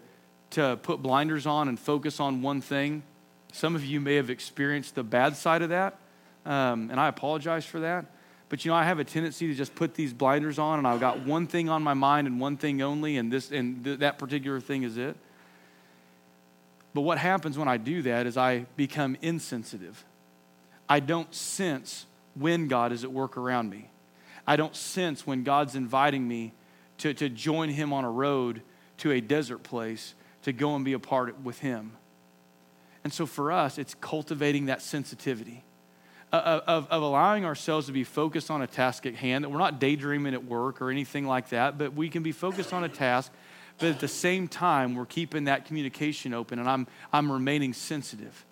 to 0.51 0.77
put 0.81 1.01
blinders 1.01 1.45
on 1.45 1.67
and 1.67 1.79
focus 1.79 2.19
on 2.19 2.41
one 2.41 2.61
thing. 2.61 3.03
Some 3.51 3.75
of 3.75 3.85
you 3.85 3.99
may 3.99 4.15
have 4.15 4.29
experienced 4.29 4.95
the 4.95 5.03
bad 5.03 5.35
side 5.35 5.61
of 5.61 5.69
that, 5.69 5.97
um, 6.45 6.89
and 6.91 6.99
I 6.99 7.07
apologize 7.07 7.65
for 7.65 7.79
that. 7.81 8.05
But 8.49 8.65
you 8.65 8.71
know, 8.71 8.77
I 8.77 8.83
have 8.83 8.97
a 8.99 9.03
tendency 9.03 9.47
to 9.47 9.53
just 9.53 9.75
put 9.75 9.93
these 9.93 10.11
blinders 10.11 10.57
on, 10.57 10.79
and 10.79 10.87
I've 10.87 10.99
got 10.99 11.19
one 11.25 11.45
thing 11.45 11.69
on 11.69 11.83
my 11.83 11.93
mind 11.93 12.27
and 12.27 12.39
one 12.39 12.57
thing 12.57 12.81
only, 12.81 13.17
and 13.17 13.31
this 13.31 13.51
and 13.51 13.83
th- 13.83 13.99
that 13.99 14.17
particular 14.17 14.59
thing 14.59 14.83
is 14.83 14.97
it. 14.97 15.15
But 16.93 17.01
what 17.01 17.19
happens 17.19 17.57
when 17.57 17.67
I 17.67 17.77
do 17.77 18.01
that 18.03 18.25
is 18.25 18.37
I 18.37 18.65
become 18.75 19.15
insensitive. 19.21 20.03
I 20.87 20.99
don't 20.99 21.33
sense 21.33 22.07
when 22.33 22.67
God 22.67 22.91
is 22.91 23.03
at 23.03 23.11
work 23.11 23.37
around 23.37 23.69
me. 23.69 23.89
I 24.47 24.55
don't 24.55 24.75
sense 24.75 25.27
when 25.27 25.43
God's 25.43 25.75
inviting 25.75 26.27
me 26.27 26.53
to, 26.97 27.13
to 27.13 27.29
join 27.29 27.69
Him 27.69 27.93
on 27.93 28.03
a 28.03 28.09
road 28.09 28.63
to 28.97 29.11
a 29.11 29.21
desert 29.21 29.61
place 29.61 30.15
to 30.53 30.59
go 30.59 30.75
and 30.75 30.83
be 30.83 30.93
a 30.93 30.99
part 30.99 31.41
with 31.41 31.59
Him. 31.59 31.93
And 33.03 33.13
so 33.13 33.25
for 33.25 33.51
us, 33.51 33.77
it's 33.77 33.95
cultivating 33.95 34.65
that 34.65 34.81
sensitivity 34.81 35.63
of, 36.31 36.61
of, 36.67 36.87
of, 36.89 37.01
allowing 37.01 37.45
ourselves 37.45 37.87
to 37.87 37.91
be 37.91 38.03
focused 38.03 38.51
on 38.51 38.61
a 38.61 38.67
task 38.67 39.05
at 39.05 39.15
hand, 39.15 39.43
that 39.43 39.49
we're 39.49 39.57
not 39.57 39.79
daydreaming 39.79 40.33
at 40.33 40.45
work 40.45 40.81
or 40.81 40.91
anything 40.91 41.25
like 41.25 41.49
that, 41.49 41.77
but 41.77 41.93
we 41.93 42.09
can 42.09 42.21
be 42.21 42.31
focused 42.31 42.71
on 42.71 42.83
a 42.83 42.89
task 42.89 43.31
but 43.79 43.87
at 43.87 43.99
the 43.99 44.09
same 44.09 44.47
time, 44.49 44.93
we're 44.93 45.05
keeping 45.05 45.45
that 45.45 45.65
communication 45.65 46.33
open 46.33 46.59
and 46.59 46.69
I'm, 46.69 46.85
I'm 47.11 47.31
remaining 47.31 47.73
sensitive. 47.73 48.45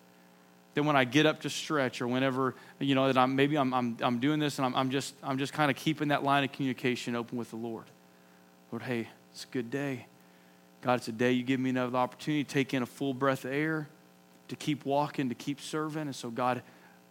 That 0.74 0.84
when 0.84 0.96
I 0.96 1.04
get 1.04 1.26
up 1.26 1.42
to 1.42 1.50
stretch 1.50 2.02
or 2.02 2.08
whenever, 2.08 2.56
you 2.80 2.96
know, 2.96 3.08
that 3.08 3.18
I'm 3.18 3.36
maybe 3.36 3.58
I'm, 3.58 3.74
I'm, 3.74 3.98
I'm 4.02 4.20
doing 4.20 4.40
this 4.40 4.58
and 4.58 4.66
I'm, 4.66 4.76
I'm 4.76 4.90
just, 4.90 5.16
I'm 5.22 5.38
just 5.38 5.52
kind 5.52 5.70
of 5.70 5.76
keeping 5.76 6.10
that 6.10 6.24
line 6.24 6.46
of 6.46 6.52
communication 6.54 7.16
open 7.16 7.38
with 7.38 7.50
the 7.50 7.58
Lord. 7.58 7.86
Lord, 8.72 8.84
hey, 8.84 9.10
it's 9.32 9.44
a 9.44 9.48
good 9.48 9.70
day. 9.70 10.08
God, 10.82 10.96
it's 10.96 11.08
a 11.08 11.12
day 11.12 11.32
you 11.32 11.44
give 11.44 11.60
me 11.60 11.72
another 11.72 11.98
opportunity 11.98 12.44
to 12.44 12.50
take 12.50 12.74
in 12.74 12.84
a 12.84 12.86
full 12.86 13.14
breath 13.14 13.46
of 13.46 13.52
air, 13.52 13.88
to 14.48 14.56
keep 14.56 14.86
walking, 14.86 15.30
to 15.30 15.36
keep 15.36 15.60
serving. 15.60 16.04
And 16.04 16.16
so, 16.16 16.30
God, 16.30 16.62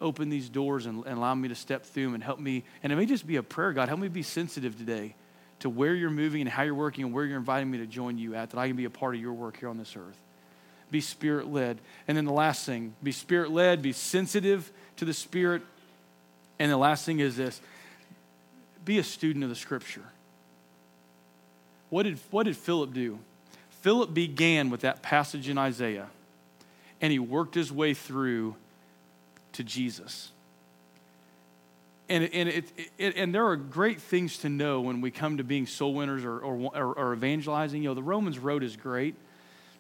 open 0.01 0.29
these 0.29 0.49
doors 0.49 0.87
and, 0.87 1.05
and 1.05 1.19
allow 1.19 1.35
me 1.35 1.49
to 1.49 1.55
step 1.55 1.85
through 1.85 2.05
them 2.05 2.15
and 2.15 2.23
help 2.23 2.39
me. 2.39 2.65
And 2.83 2.93
it 2.93 2.97
may 2.97 3.07
just 3.07 3.27
be 3.27 3.37
a 3.37 3.43
prayer, 3.43 3.73
God, 3.73 3.89
help 3.89 4.01
me 4.01 4.09
be 4.09 4.23
sensitive 4.23 4.79
today 4.79 5.15
to 5.61 5.71
where 5.71 5.95
you're 5.95 6.11
moving 6.11 6.43
and 6.43 6.51
how 6.51 6.63
you're 6.63 6.75
working 6.75 7.05
and 7.05 7.15
where 7.15 7.25
you're 7.25 7.39
inviting 7.39 7.71
me 7.71 7.79
to 7.79 7.87
join 7.87 8.19
you 8.19 8.35
at, 8.35 8.51
that 8.51 8.59
I 8.59 8.69
can 8.69 8.77
be 8.77 8.85
a 8.85 8.91
part 8.91 9.15
of 9.15 9.21
your 9.21 9.33
work 9.33 9.59
here 9.59 9.69
on 9.69 9.79
this 9.79 9.97
earth. 9.97 10.19
Be 10.91 11.01
spirit 11.01 11.49
led. 11.49 11.79
And 12.07 12.17
then 12.17 12.27
the 12.27 12.33
last 12.33 12.65
thing, 12.65 12.95
be 13.03 13.11
spirit 13.11 13.51
led, 13.51 13.83
be 13.83 13.93
sensitive 13.93 14.71
to 14.97 15.05
the 15.05 15.15
Spirit. 15.15 15.63
And 16.59 16.71
the 16.71 16.77
last 16.77 17.05
thing 17.05 17.21
is 17.21 17.37
this 17.37 17.61
be 18.85 18.99
a 18.99 19.05
student 19.05 19.43
of 19.43 19.51
the 19.51 19.57
Scripture. 19.57 20.05
What 21.91 22.05
did, 22.05 22.19
what 22.31 22.45
did 22.45 22.57
Philip 22.57 22.93
do? 22.93 23.19
Philip 23.87 24.13
began 24.13 24.69
with 24.69 24.81
that 24.81 25.01
passage 25.01 25.49
in 25.49 25.59
Isaiah, 25.59 26.09
and 27.01 27.13
he 27.13 27.21
worked 27.21 27.55
his 27.55 27.71
way 27.71 27.95
through 27.95 28.57
to 29.53 29.63
Jesus. 29.63 30.33
And, 32.09 32.25
and, 32.33 32.49
it, 32.49 32.65
it, 32.99 33.17
and 33.17 33.33
there 33.33 33.47
are 33.47 33.55
great 33.55 34.01
things 34.01 34.39
to 34.39 34.49
know 34.49 34.81
when 34.81 35.03
we 35.03 35.13
come 35.13 35.37
to 35.37 35.45
being 35.45 35.69
soul 35.69 35.95
winners 35.95 36.25
or, 36.25 36.37
or, 36.37 36.99
or 36.99 37.15
evangelizing. 37.15 37.81
You 37.81 37.91
know, 37.91 37.95
the 37.95 38.03
Romans 38.03 38.41
road 38.41 38.65
is 38.65 38.77
great, 38.77 39.15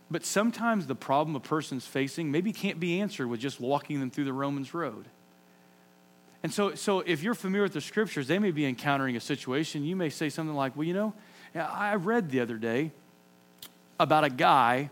but 0.09 0.25
sometimes 0.25 0.87
the 0.87 0.95
problem 0.95 1.35
a 1.35 1.41
person's 1.41 1.85
facing 1.85 2.31
maybe 2.31 2.53
can't 2.53 2.79
be 2.79 3.01
answered 3.01 3.27
with 3.27 3.41
just 3.41 3.59
walking 3.59 3.99
them 3.99 4.13
through 4.13 4.27
the 4.27 4.33
Romans 4.33 4.73
road. 4.73 5.07
And 6.45 6.55
so, 6.55 6.77
so 6.77 7.01
if 7.01 7.25
you're 7.25 7.35
familiar 7.35 7.65
with 7.65 7.73
the 7.73 7.81
scriptures, 7.81 8.29
they 8.29 8.39
may 8.39 8.53
be 8.53 8.67
encountering 8.67 9.17
a 9.17 9.21
situation. 9.21 9.83
You 9.83 9.97
may 9.97 10.11
say 10.11 10.29
something 10.29 10.55
like, 10.55 10.77
Well, 10.77 10.85
you 10.85 10.95
know, 10.95 11.13
I 11.57 11.97
read 11.97 12.31
the 12.31 12.39
other 12.39 12.57
day 12.57 12.93
about 13.99 14.25
a 14.25 14.31
guy 14.31 14.91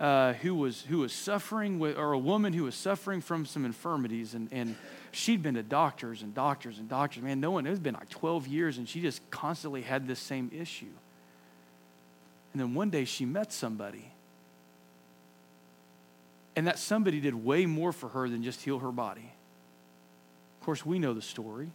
uh, 0.00 0.34
who, 0.34 0.54
was, 0.54 0.82
who 0.82 0.98
was 0.98 1.12
suffering 1.12 1.78
with, 1.78 1.96
or 1.96 2.12
a 2.12 2.18
woman 2.18 2.52
who 2.52 2.64
was 2.64 2.74
suffering 2.74 3.20
from 3.20 3.46
some 3.46 3.64
infirmities, 3.64 4.34
and, 4.34 4.48
and 4.52 4.76
she'd 5.12 5.42
been 5.42 5.54
to 5.54 5.62
doctors 5.62 6.22
and 6.22 6.34
doctors 6.34 6.78
and 6.78 6.88
doctors. 6.88 7.22
Man, 7.22 7.40
no 7.40 7.52
one, 7.52 7.66
it's 7.66 7.78
been 7.78 7.94
like 7.94 8.10
12 8.10 8.46
years, 8.48 8.78
and 8.78 8.88
she 8.88 9.00
just 9.00 9.20
constantly 9.30 9.82
had 9.82 10.06
this 10.06 10.18
same 10.18 10.50
issue. 10.54 10.86
And 12.52 12.60
then 12.60 12.74
one 12.74 12.90
day 12.90 13.04
she 13.04 13.24
met 13.24 13.52
somebody. 13.52 14.10
And 16.56 16.66
that 16.68 16.78
somebody 16.78 17.20
did 17.20 17.34
way 17.34 17.66
more 17.66 17.92
for 17.92 18.08
her 18.10 18.28
than 18.28 18.42
just 18.44 18.62
heal 18.62 18.78
her 18.78 18.92
body. 18.92 19.32
Of 20.60 20.66
course, 20.66 20.86
we 20.86 20.98
know 20.98 21.14
the 21.14 21.22
story. 21.22 21.70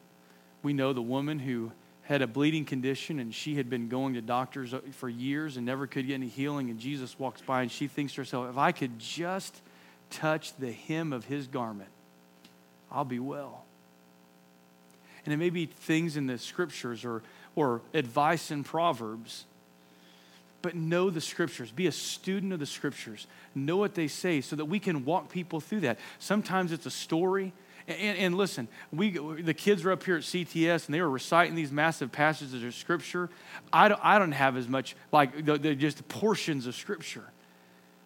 We 0.63 0.74
know 0.74 0.93
the 0.93 1.01
woman 1.01 1.39
who 1.39 1.71
had 2.10 2.24
a 2.24 2.28
bleeding 2.28 2.66
condition 2.66 3.20
and 3.20 3.34
she 3.36 3.53
had 3.55 3.70
been 3.70 3.88
going 3.88 4.16
to 4.16 4.22
doctors 4.22 4.74
for 4.93 5.07
years 5.07 5.57
and 5.57 5.66
never 5.66 5.86
could 5.86 6.07
get 6.07 6.16
any 6.16 6.28
healing. 6.28 6.72
And 6.72 6.80
Jesus 6.80 7.18
walks 7.20 7.39
by 7.39 7.62
and 7.62 7.72
she 7.72 7.88
thinks 7.88 8.14
to 8.14 8.22
herself, 8.22 8.49
if 8.49 8.57
I 8.57 8.72
could 8.72 8.97
just 8.97 9.55
touch 10.10 10.57
the 10.57 10.72
hem 10.72 11.14
of 11.14 11.26
his 11.26 11.45
garment, 11.45 11.91
I'll 12.91 13.05
be 13.05 13.20
well. 13.20 13.64
And 15.24 15.34
it 15.36 15.38
may 15.38 15.51
be 15.51 15.68
things 15.68 16.18
in 16.18 16.26
the 16.26 16.39
scriptures 16.39 17.05
or, 17.05 17.22
or 17.55 17.82
advice 17.93 18.49
in 18.49 18.64
Proverbs. 18.64 19.45
But 20.64 20.74
know 20.74 21.12
the 21.12 21.22
scriptures. 21.22 21.70
Be 21.70 21.86
a 21.86 21.91
student 21.91 22.53
of 22.53 22.60
the 22.60 22.66
scriptures. 22.66 23.28
Know 23.53 23.78
what 23.78 23.93
they 23.93 24.07
say 24.07 24.41
so 24.41 24.55
that 24.55 24.66
we 24.66 24.80
can 24.80 25.05
walk 25.05 25.30
people 25.30 25.60
through 25.60 25.82
that. 25.82 25.99
Sometimes 26.18 26.72
it's 26.72 26.88
a 26.88 26.91
story. 26.91 27.53
And, 27.89 28.17
and, 28.19 28.37
listen, 28.37 28.67
we, 28.91 29.09
the 29.09 29.53
kids 29.53 29.83
were 29.83 29.91
up 29.91 30.03
here 30.03 30.17
at 30.17 30.21
CTS 30.21 30.85
and 30.85 30.93
they 30.93 31.01
were 31.01 31.09
reciting 31.09 31.55
these 31.55 31.71
massive 31.71 32.11
passages 32.11 32.63
of 32.63 32.75
scripture. 32.75 33.31
I 33.73 33.87
don't, 33.87 33.99
I 34.03 34.19
don't 34.19 34.31
have 34.31 34.55
as 34.57 34.67
much, 34.67 34.95
like, 35.11 35.43
the, 35.43 35.57
the, 35.57 35.73
just 35.73 36.07
portions 36.07 36.67
of 36.67 36.75
scripture. 36.75 37.23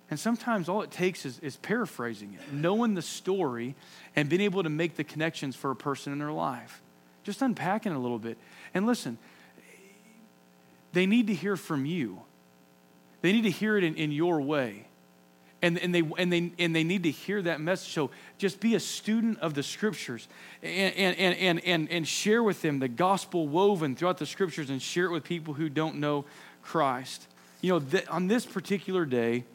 And 0.09 0.17
sometimes 0.17 0.69
all 0.69 0.83
it 0.83 0.91
takes 0.91 1.25
is, 1.25 1.37
is 1.39 1.57
paraphrasing 1.57 2.33
it, 2.33 2.53
knowing 2.53 2.93
the 2.93 3.01
story, 3.01 3.75
and 4.15 4.29
being 4.29 4.41
able 4.41 4.63
to 4.63 4.69
make 4.69 4.95
the 4.95 5.03
connections 5.03 5.53
for 5.53 5.69
a 5.69 5.75
person 5.75 6.13
in 6.13 6.19
their 6.19 6.31
life. 6.31 6.81
Just 7.23 7.41
unpacking 7.41 7.91
a 7.91 7.99
little 7.99 8.19
bit. 8.19 8.37
And 8.73 8.85
listen, 8.85 9.17
they 10.93 11.05
need 11.05 11.27
to 11.27 11.33
hear 11.33 11.57
from 11.57 11.85
you, 11.85 12.21
they 13.21 13.33
need 13.33 13.43
to 13.43 13.51
hear 13.51 13.77
it 13.77 13.83
in, 13.83 13.95
in 13.95 14.13
your 14.13 14.39
way. 14.39 14.87
And, 15.63 15.79
and, 15.79 15.95
they, 15.95 16.03
and, 16.17 16.31
they, 16.31 16.51
and 16.59 16.75
they 16.75 16.83
need 16.83 17.03
to 17.03 17.11
hear 17.11 17.41
that 17.41 17.61
message. 17.61 17.93
So 17.93 18.11
just 18.37 18.59
be 18.59 18.75
a 18.75 18.81
student 18.81 19.39
of 19.39 19.53
the 19.53 19.63
scriptures 19.63 20.27
and, 20.61 20.93
and, 20.95 21.37
and, 21.37 21.63
and, 21.63 21.89
and 21.89 22.05
share 22.05 22.43
with 22.43 22.61
them 22.61 22.79
the 22.79 22.89
gospel 22.89 23.47
woven 23.47 23.95
throughout 23.95 24.17
the 24.17 24.25
scriptures 24.25 24.69
and 24.69 24.81
share 24.81 25.05
it 25.05 25.11
with 25.11 25.23
people 25.23 25.53
who 25.53 25.69
don't 25.69 25.95
know 25.95 26.25
Christ. 26.63 27.27
You 27.61 27.71
know, 27.71 27.79
th- 27.79 28.05
on 28.09 28.27
this 28.27 28.45
particular 28.45 29.05
day, 29.05 29.45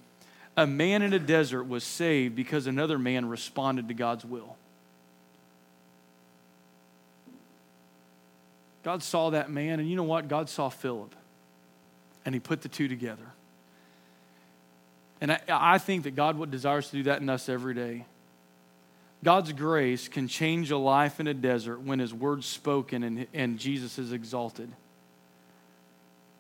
a 0.57 0.67
man 0.67 1.03
in 1.03 1.13
a 1.13 1.19
desert 1.19 1.65
was 1.65 1.85
saved 1.85 2.35
because 2.35 2.67
another 2.67 2.99
man 2.99 3.29
responded 3.29 3.89
to 3.89 3.95
God's 3.95 4.25
will. 4.25 4.57
God 8.83 9.03
saw 9.03 9.29
that 9.31 9.51
man, 9.51 9.79
and 9.79 9.91
you 9.91 9.95
know 9.95 10.05
what? 10.05 10.27
God 10.27 10.49
saw 10.49 10.71
Philip, 10.71 11.15
and 12.25 12.35
he 12.35 12.41
put 12.41 12.63
the 12.63 12.69
two 12.71 12.89
together. 12.89 13.27
And 15.21 15.33
I, 15.33 15.41
I 15.49 15.79
think 15.79 16.05
that 16.05 16.15
God 16.15 16.39
would 16.39 16.51
desires 16.51 16.89
to 16.91 16.97
do 16.97 17.03
that 17.05 17.21
in 17.21 17.29
us 17.29 17.49
every 17.49 17.75
day. 17.75 18.05
God's 19.25 19.53
grace 19.53 20.07
can 20.07 20.29
change 20.29 20.71
a 20.71 20.79
life 20.79 21.19
in 21.19 21.27
a 21.27 21.35
desert 21.35 21.81
when 21.81 21.99
his 21.99 22.15
word's 22.15 22.47
spoken 22.47 23.03
and, 23.03 23.27
and 23.35 23.59
Jesus 23.59 23.99
is 23.99 24.13
exalted. 24.13 24.71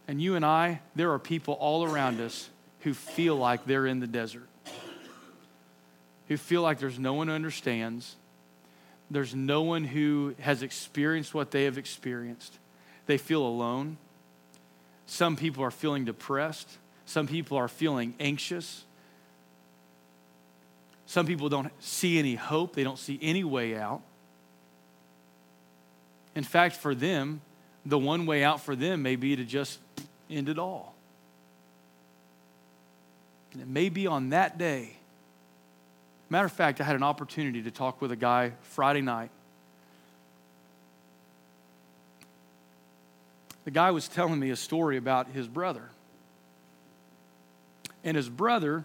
And 0.06 0.22
you 0.22 0.36
and 0.36 0.44
I, 0.44 0.80
there 0.94 1.12
are 1.12 1.18
people 1.18 1.54
all 1.54 1.84
around 1.84 2.20
us 2.20 2.48
who 2.80 2.94
feel 2.94 3.36
like 3.36 3.66
they're 3.66 3.86
in 3.86 3.98
the 3.98 4.06
desert, 4.06 4.48
who 6.28 6.36
feel 6.36 6.62
like 6.62 6.78
there's 6.78 6.98
no 6.98 7.14
one 7.14 7.26
who 7.28 7.34
understands, 7.34 8.14
there's 9.10 9.34
no 9.34 9.62
one 9.62 9.84
who 9.84 10.34
has 10.38 10.62
experienced 10.62 11.34
what 11.34 11.50
they 11.50 11.64
have 11.64 11.78
experienced. 11.78 12.58
They 13.06 13.18
feel 13.18 13.42
alone. 13.42 13.96
Some 15.06 15.36
people 15.36 15.64
are 15.64 15.70
feeling 15.70 16.04
depressed. 16.04 16.68
Some 17.08 17.26
people 17.26 17.56
are 17.56 17.68
feeling 17.68 18.12
anxious. 18.20 18.84
Some 21.06 21.24
people 21.24 21.48
don't 21.48 21.72
see 21.82 22.18
any 22.18 22.34
hope, 22.34 22.76
they 22.76 22.84
don't 22.84 22.98
see 22.98 23.18
any 23.22 23.44
way 23.44 23.78
out. 23.78 24.02
In 26.34 26.44
fact, 26.44 26.76
for 26.76 26.94
them, 26.94 27.40
the 27.86 27.98
one 27.98 28.26
way 28.26 28.44
out 28.44 28.60
for 28.60 28.76
them 28.76 29.00
may 29.00 29.16
be 29.16 29.36
to 29.36 29.44
just 29.44 29.78
end 30.28 30.50
it 30.50 30.58
all. 30.58 30.94
And 33.54 33.62
it 33.62 33.68
may 33.68 33.88
be 33.88 34.06
on 34.06 34.28
that 34.28 34.58
day. 34.58 34.94
Matter 36.28 36.44
of 36.44 36.52
fact, 36.52 36.78
I 36.78 36.84
had 36.84 36.94
an 36.94 37.02
opportunity 37.02 37.62
to 37.62 37.70
talk 37.70 38.02
with 38.02 38.12
a 38.12 38.16
guy 38.16 38.52
Friday 38.60 39.00
night. 39.00 39.30
The 43.64 43.70
guy 43.70 43.92
was 43.92 44.08
telling 44.08 44.38
me 44.38 44.50
a 44.50 44.56
story 44.56 44.98
about 44.98 45.28
his 45.28 45.48
brother. 45.48 45.88
And 48.04 48.16
his 48.16 48.28
brother 48.28 48.84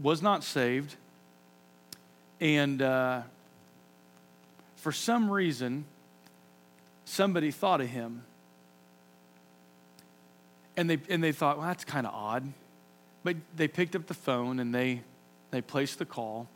was 0.00 0.22
not 0.22 0.44
saved. 0.44 0.94
And 2.40 2.82
uh, 2.82 3.22
for 4.76 4.92
some 4.92 5.30
reason, 5.30 5.84
somebody 7.04 7.50
thought 7.50 7.80
of 7.80 7.88
him. 7.88 8.22
And 10.76 10.90
they, 10.90 10.98
and 11.08 11.24
they 11.24 11.32
thought, 11.32 11.58
well, 11.58 11.66
that's 11.66 11.84
kind 11.84 12.06
of 12.06 12.14
odd. 12.14 12.52
But 13.24 13.36
they 13.56 13.66
picked 13.66 13.96
up 13.96 14.06
the 14.06 14.14
phone 14.14 14.60
and 14.60 14.74
they, 14.74 15.02
they 15.50 15.62
placed 15.62 15.98
the 15.98 16.04
call. 16.04 16.48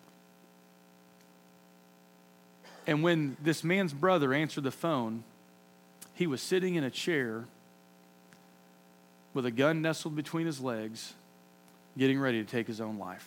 And 2.87 3.03
when 3.03 3.37
this 3.43 3.65
man's 3.65 3.93
brother 3.93 4.35
answered 4.35 4.65
the 4.65 4.71
phone, 4.71 5.25
he 6.15 6.27
was 6.27 6.43
sitting 6.43 6.75
in 6.75 6.85
a 6.85 6.91
chair 6.91 7.45
with 9.33 9.47
a 9.47 9.51
gun 9.51 9.81
nestled 9.81 10.17
between 10.17 10.47
his 10.47 10.61
legs, 10.61 11.15
getting 11.97 12.19
ready 12.19 12.43
to 12.43 12.49
take 12.49 12.67
his 12.67 12.81
own 12.81 12.99
life. 12.99 13.27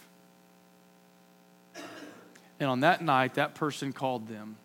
And 2.60 2.70
on 2.70 2.82
that 2.82 3.04
night, 3.04 3.34
that 3.36 3.56
person 3.56 3.94
called 3.94 4.28
them. 4.28 4.58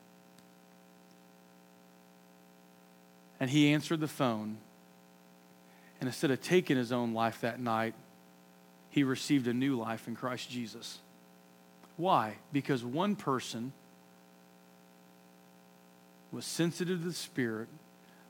And 3.40 3.50
he 3.50 3.72
answered 3.72 4.00
the 4.00 4.08
phone. 4.08 4.58
And 6.00 6.08
instead 6.08 6.30
of 6.30 6.40
taking 6.40 6.76
his 6.76 6.92
own 6.92 7.12
life 7.12 7.40
that 7.40 7.58
night, 7.58 7.94
he 8.90 9.02
received 9.02 9.48
a 9.48 9.52
new 9.52 9.76
life 9.76 10.06
in 10.06 10.14
Christ 10.14 10.48
Jesus. 10.48 10.98
Why? 11.96 12.36
Because 12.52 12.84
one 12.84 13.16
person 13.16 13.72
was 16.30 16.44
sensitive 16.44 17.00
to 17.00 17.08
the 17.08 17.12
Spirit, 17.12 17.68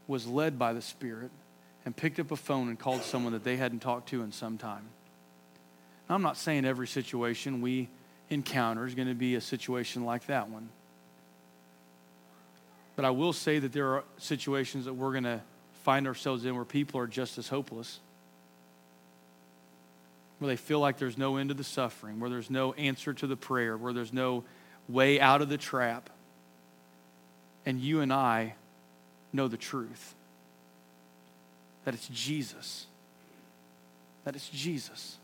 was 0.07 0.27
led 0.27 0.59
by 0.59 0.73
the 0.73 0.81
Spirit, 0.83 1.31
and 1.85 1.95
picked 1.95 2.19
up 2.19 2.31
a 2.31 2.37
phone 2.37 2.69
and 2.69 2.79
called 2.79 3.03
someone 3.03 3.33
that 3.33 3.45
they 3.45 3.57
hadn't 3.57 3.81
talked 3.81 4.09
to 4.11 4.23
in 4.23 4.33
some 4.33 4.57
time. 4.57 4.89
I'm 6.09 6.23
not 6.23 6.37
saying 6.37 6.65
every 6.65 6.87
situation 6.87 7.61
we 7.61 7.89
encounter 8.31 8.87
is 8.87 8.95
going 8.95 9.09
to 9.09 9.15
be 9.15 9.35
a 9.35 9.41
situation 9.41 10.05
like 10.05 10.27
that 10.27 10.49
one. 10.49 10.69
But 12.97 13.05
I 13.05 13.11
will 13.11 13.33
say 13.33 13.59
that 13.59 13.73
there 13.73 13.95
are 13.95 14.05
situations 14.17 14.87
that 14.87 14.95
we're 14.95 15.13
going 15.13 15.25
to 15.25 15.41
find 15.85 16.07
ourselves 16.07 16.45
in 16.45 16.55
where 16.57 16.65
people 16.65 17.01
are 17.01 17.07
just 17.07 17.39
as 17.39 17.49
hopeless 17.49 18.01
where 20.39 20.49
they 20.49 20.57
feel 20.57 20.81
like 20.81 20.99
there's 20.99 21.19
no 21.19 21.37
end 21.37 21.49
to 21.49 21.55
the 21.55 21.65
suffering, 21.65 22.21
where 22.21 22.31
there's 22.31 22.51
no 22.51 22.73
answer 22.75 23.13
to 23.13 23.27
the 23.27 23.37
prayer, 23.37 23.77
where 23.77 23.93
there's 23.93 24.13
no 24.13 24.45
way 24.89 25.21
out 25.21 25.43
of 25.43 25.49
the 25.49 25.59
trap. 25.59 26.11
And 27.67 27.81
you 27.81 28.01
and 28.01 28.13
I 28.13 28.55
know 29.33 29.49
the 29.49 29.57
truth 29.57 30.15
that 31.85 31.95
it's 31.95 32.09
Jesus. 32.09 32.87
That 34.25 34.37
it's 34.37 34.49
Jesus. 34.49 35.17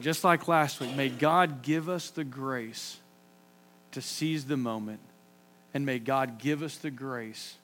Just 0.00 0.24
like 0.24 0.46
last 0.46 0.80
week, 0.80 0.94
may 0.94 1.08
God 1.08 1.62
give 1.62 1.88
us 1.88 2.10
the 2.10 2.24
grace 2.24 2.98
to 3.92 4.02
seize 4.02 4.44
the 4.44 4.56
moment, 4.56 5.00
and 5.72 5.86
may 5.86 5.98
God 5.98 6.38
give 6.38 6.62
us 6.62 6.76
the 6.76 6.90
grace 6.90 7.56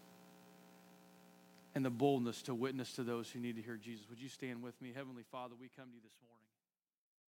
and 1.75 1.85
the 1.85 1.91
boldness 1.91 2.43
to 2.43 2.55
witness 2.55 2.93
to 2.95 3.03
those 3.03 3.31
who 3.31 3.39
need 3.39 3.57
to 3.57 3.63
hear 3.63 3.77
Jesus. 3.77 4.05
Would 4.09 4.21
you 4.21 4.29
stand 4.29 4.63
with 4.63 4.81
me? 4.81 4.93
Heavenly 4.95 5.25
Father, 5.31 5.55
we 5.61 5.69
come 5.77 5.87
to 5.87 5.95
you 5.95 6.01
this 6.03 6.17
morning. 6.27 6.42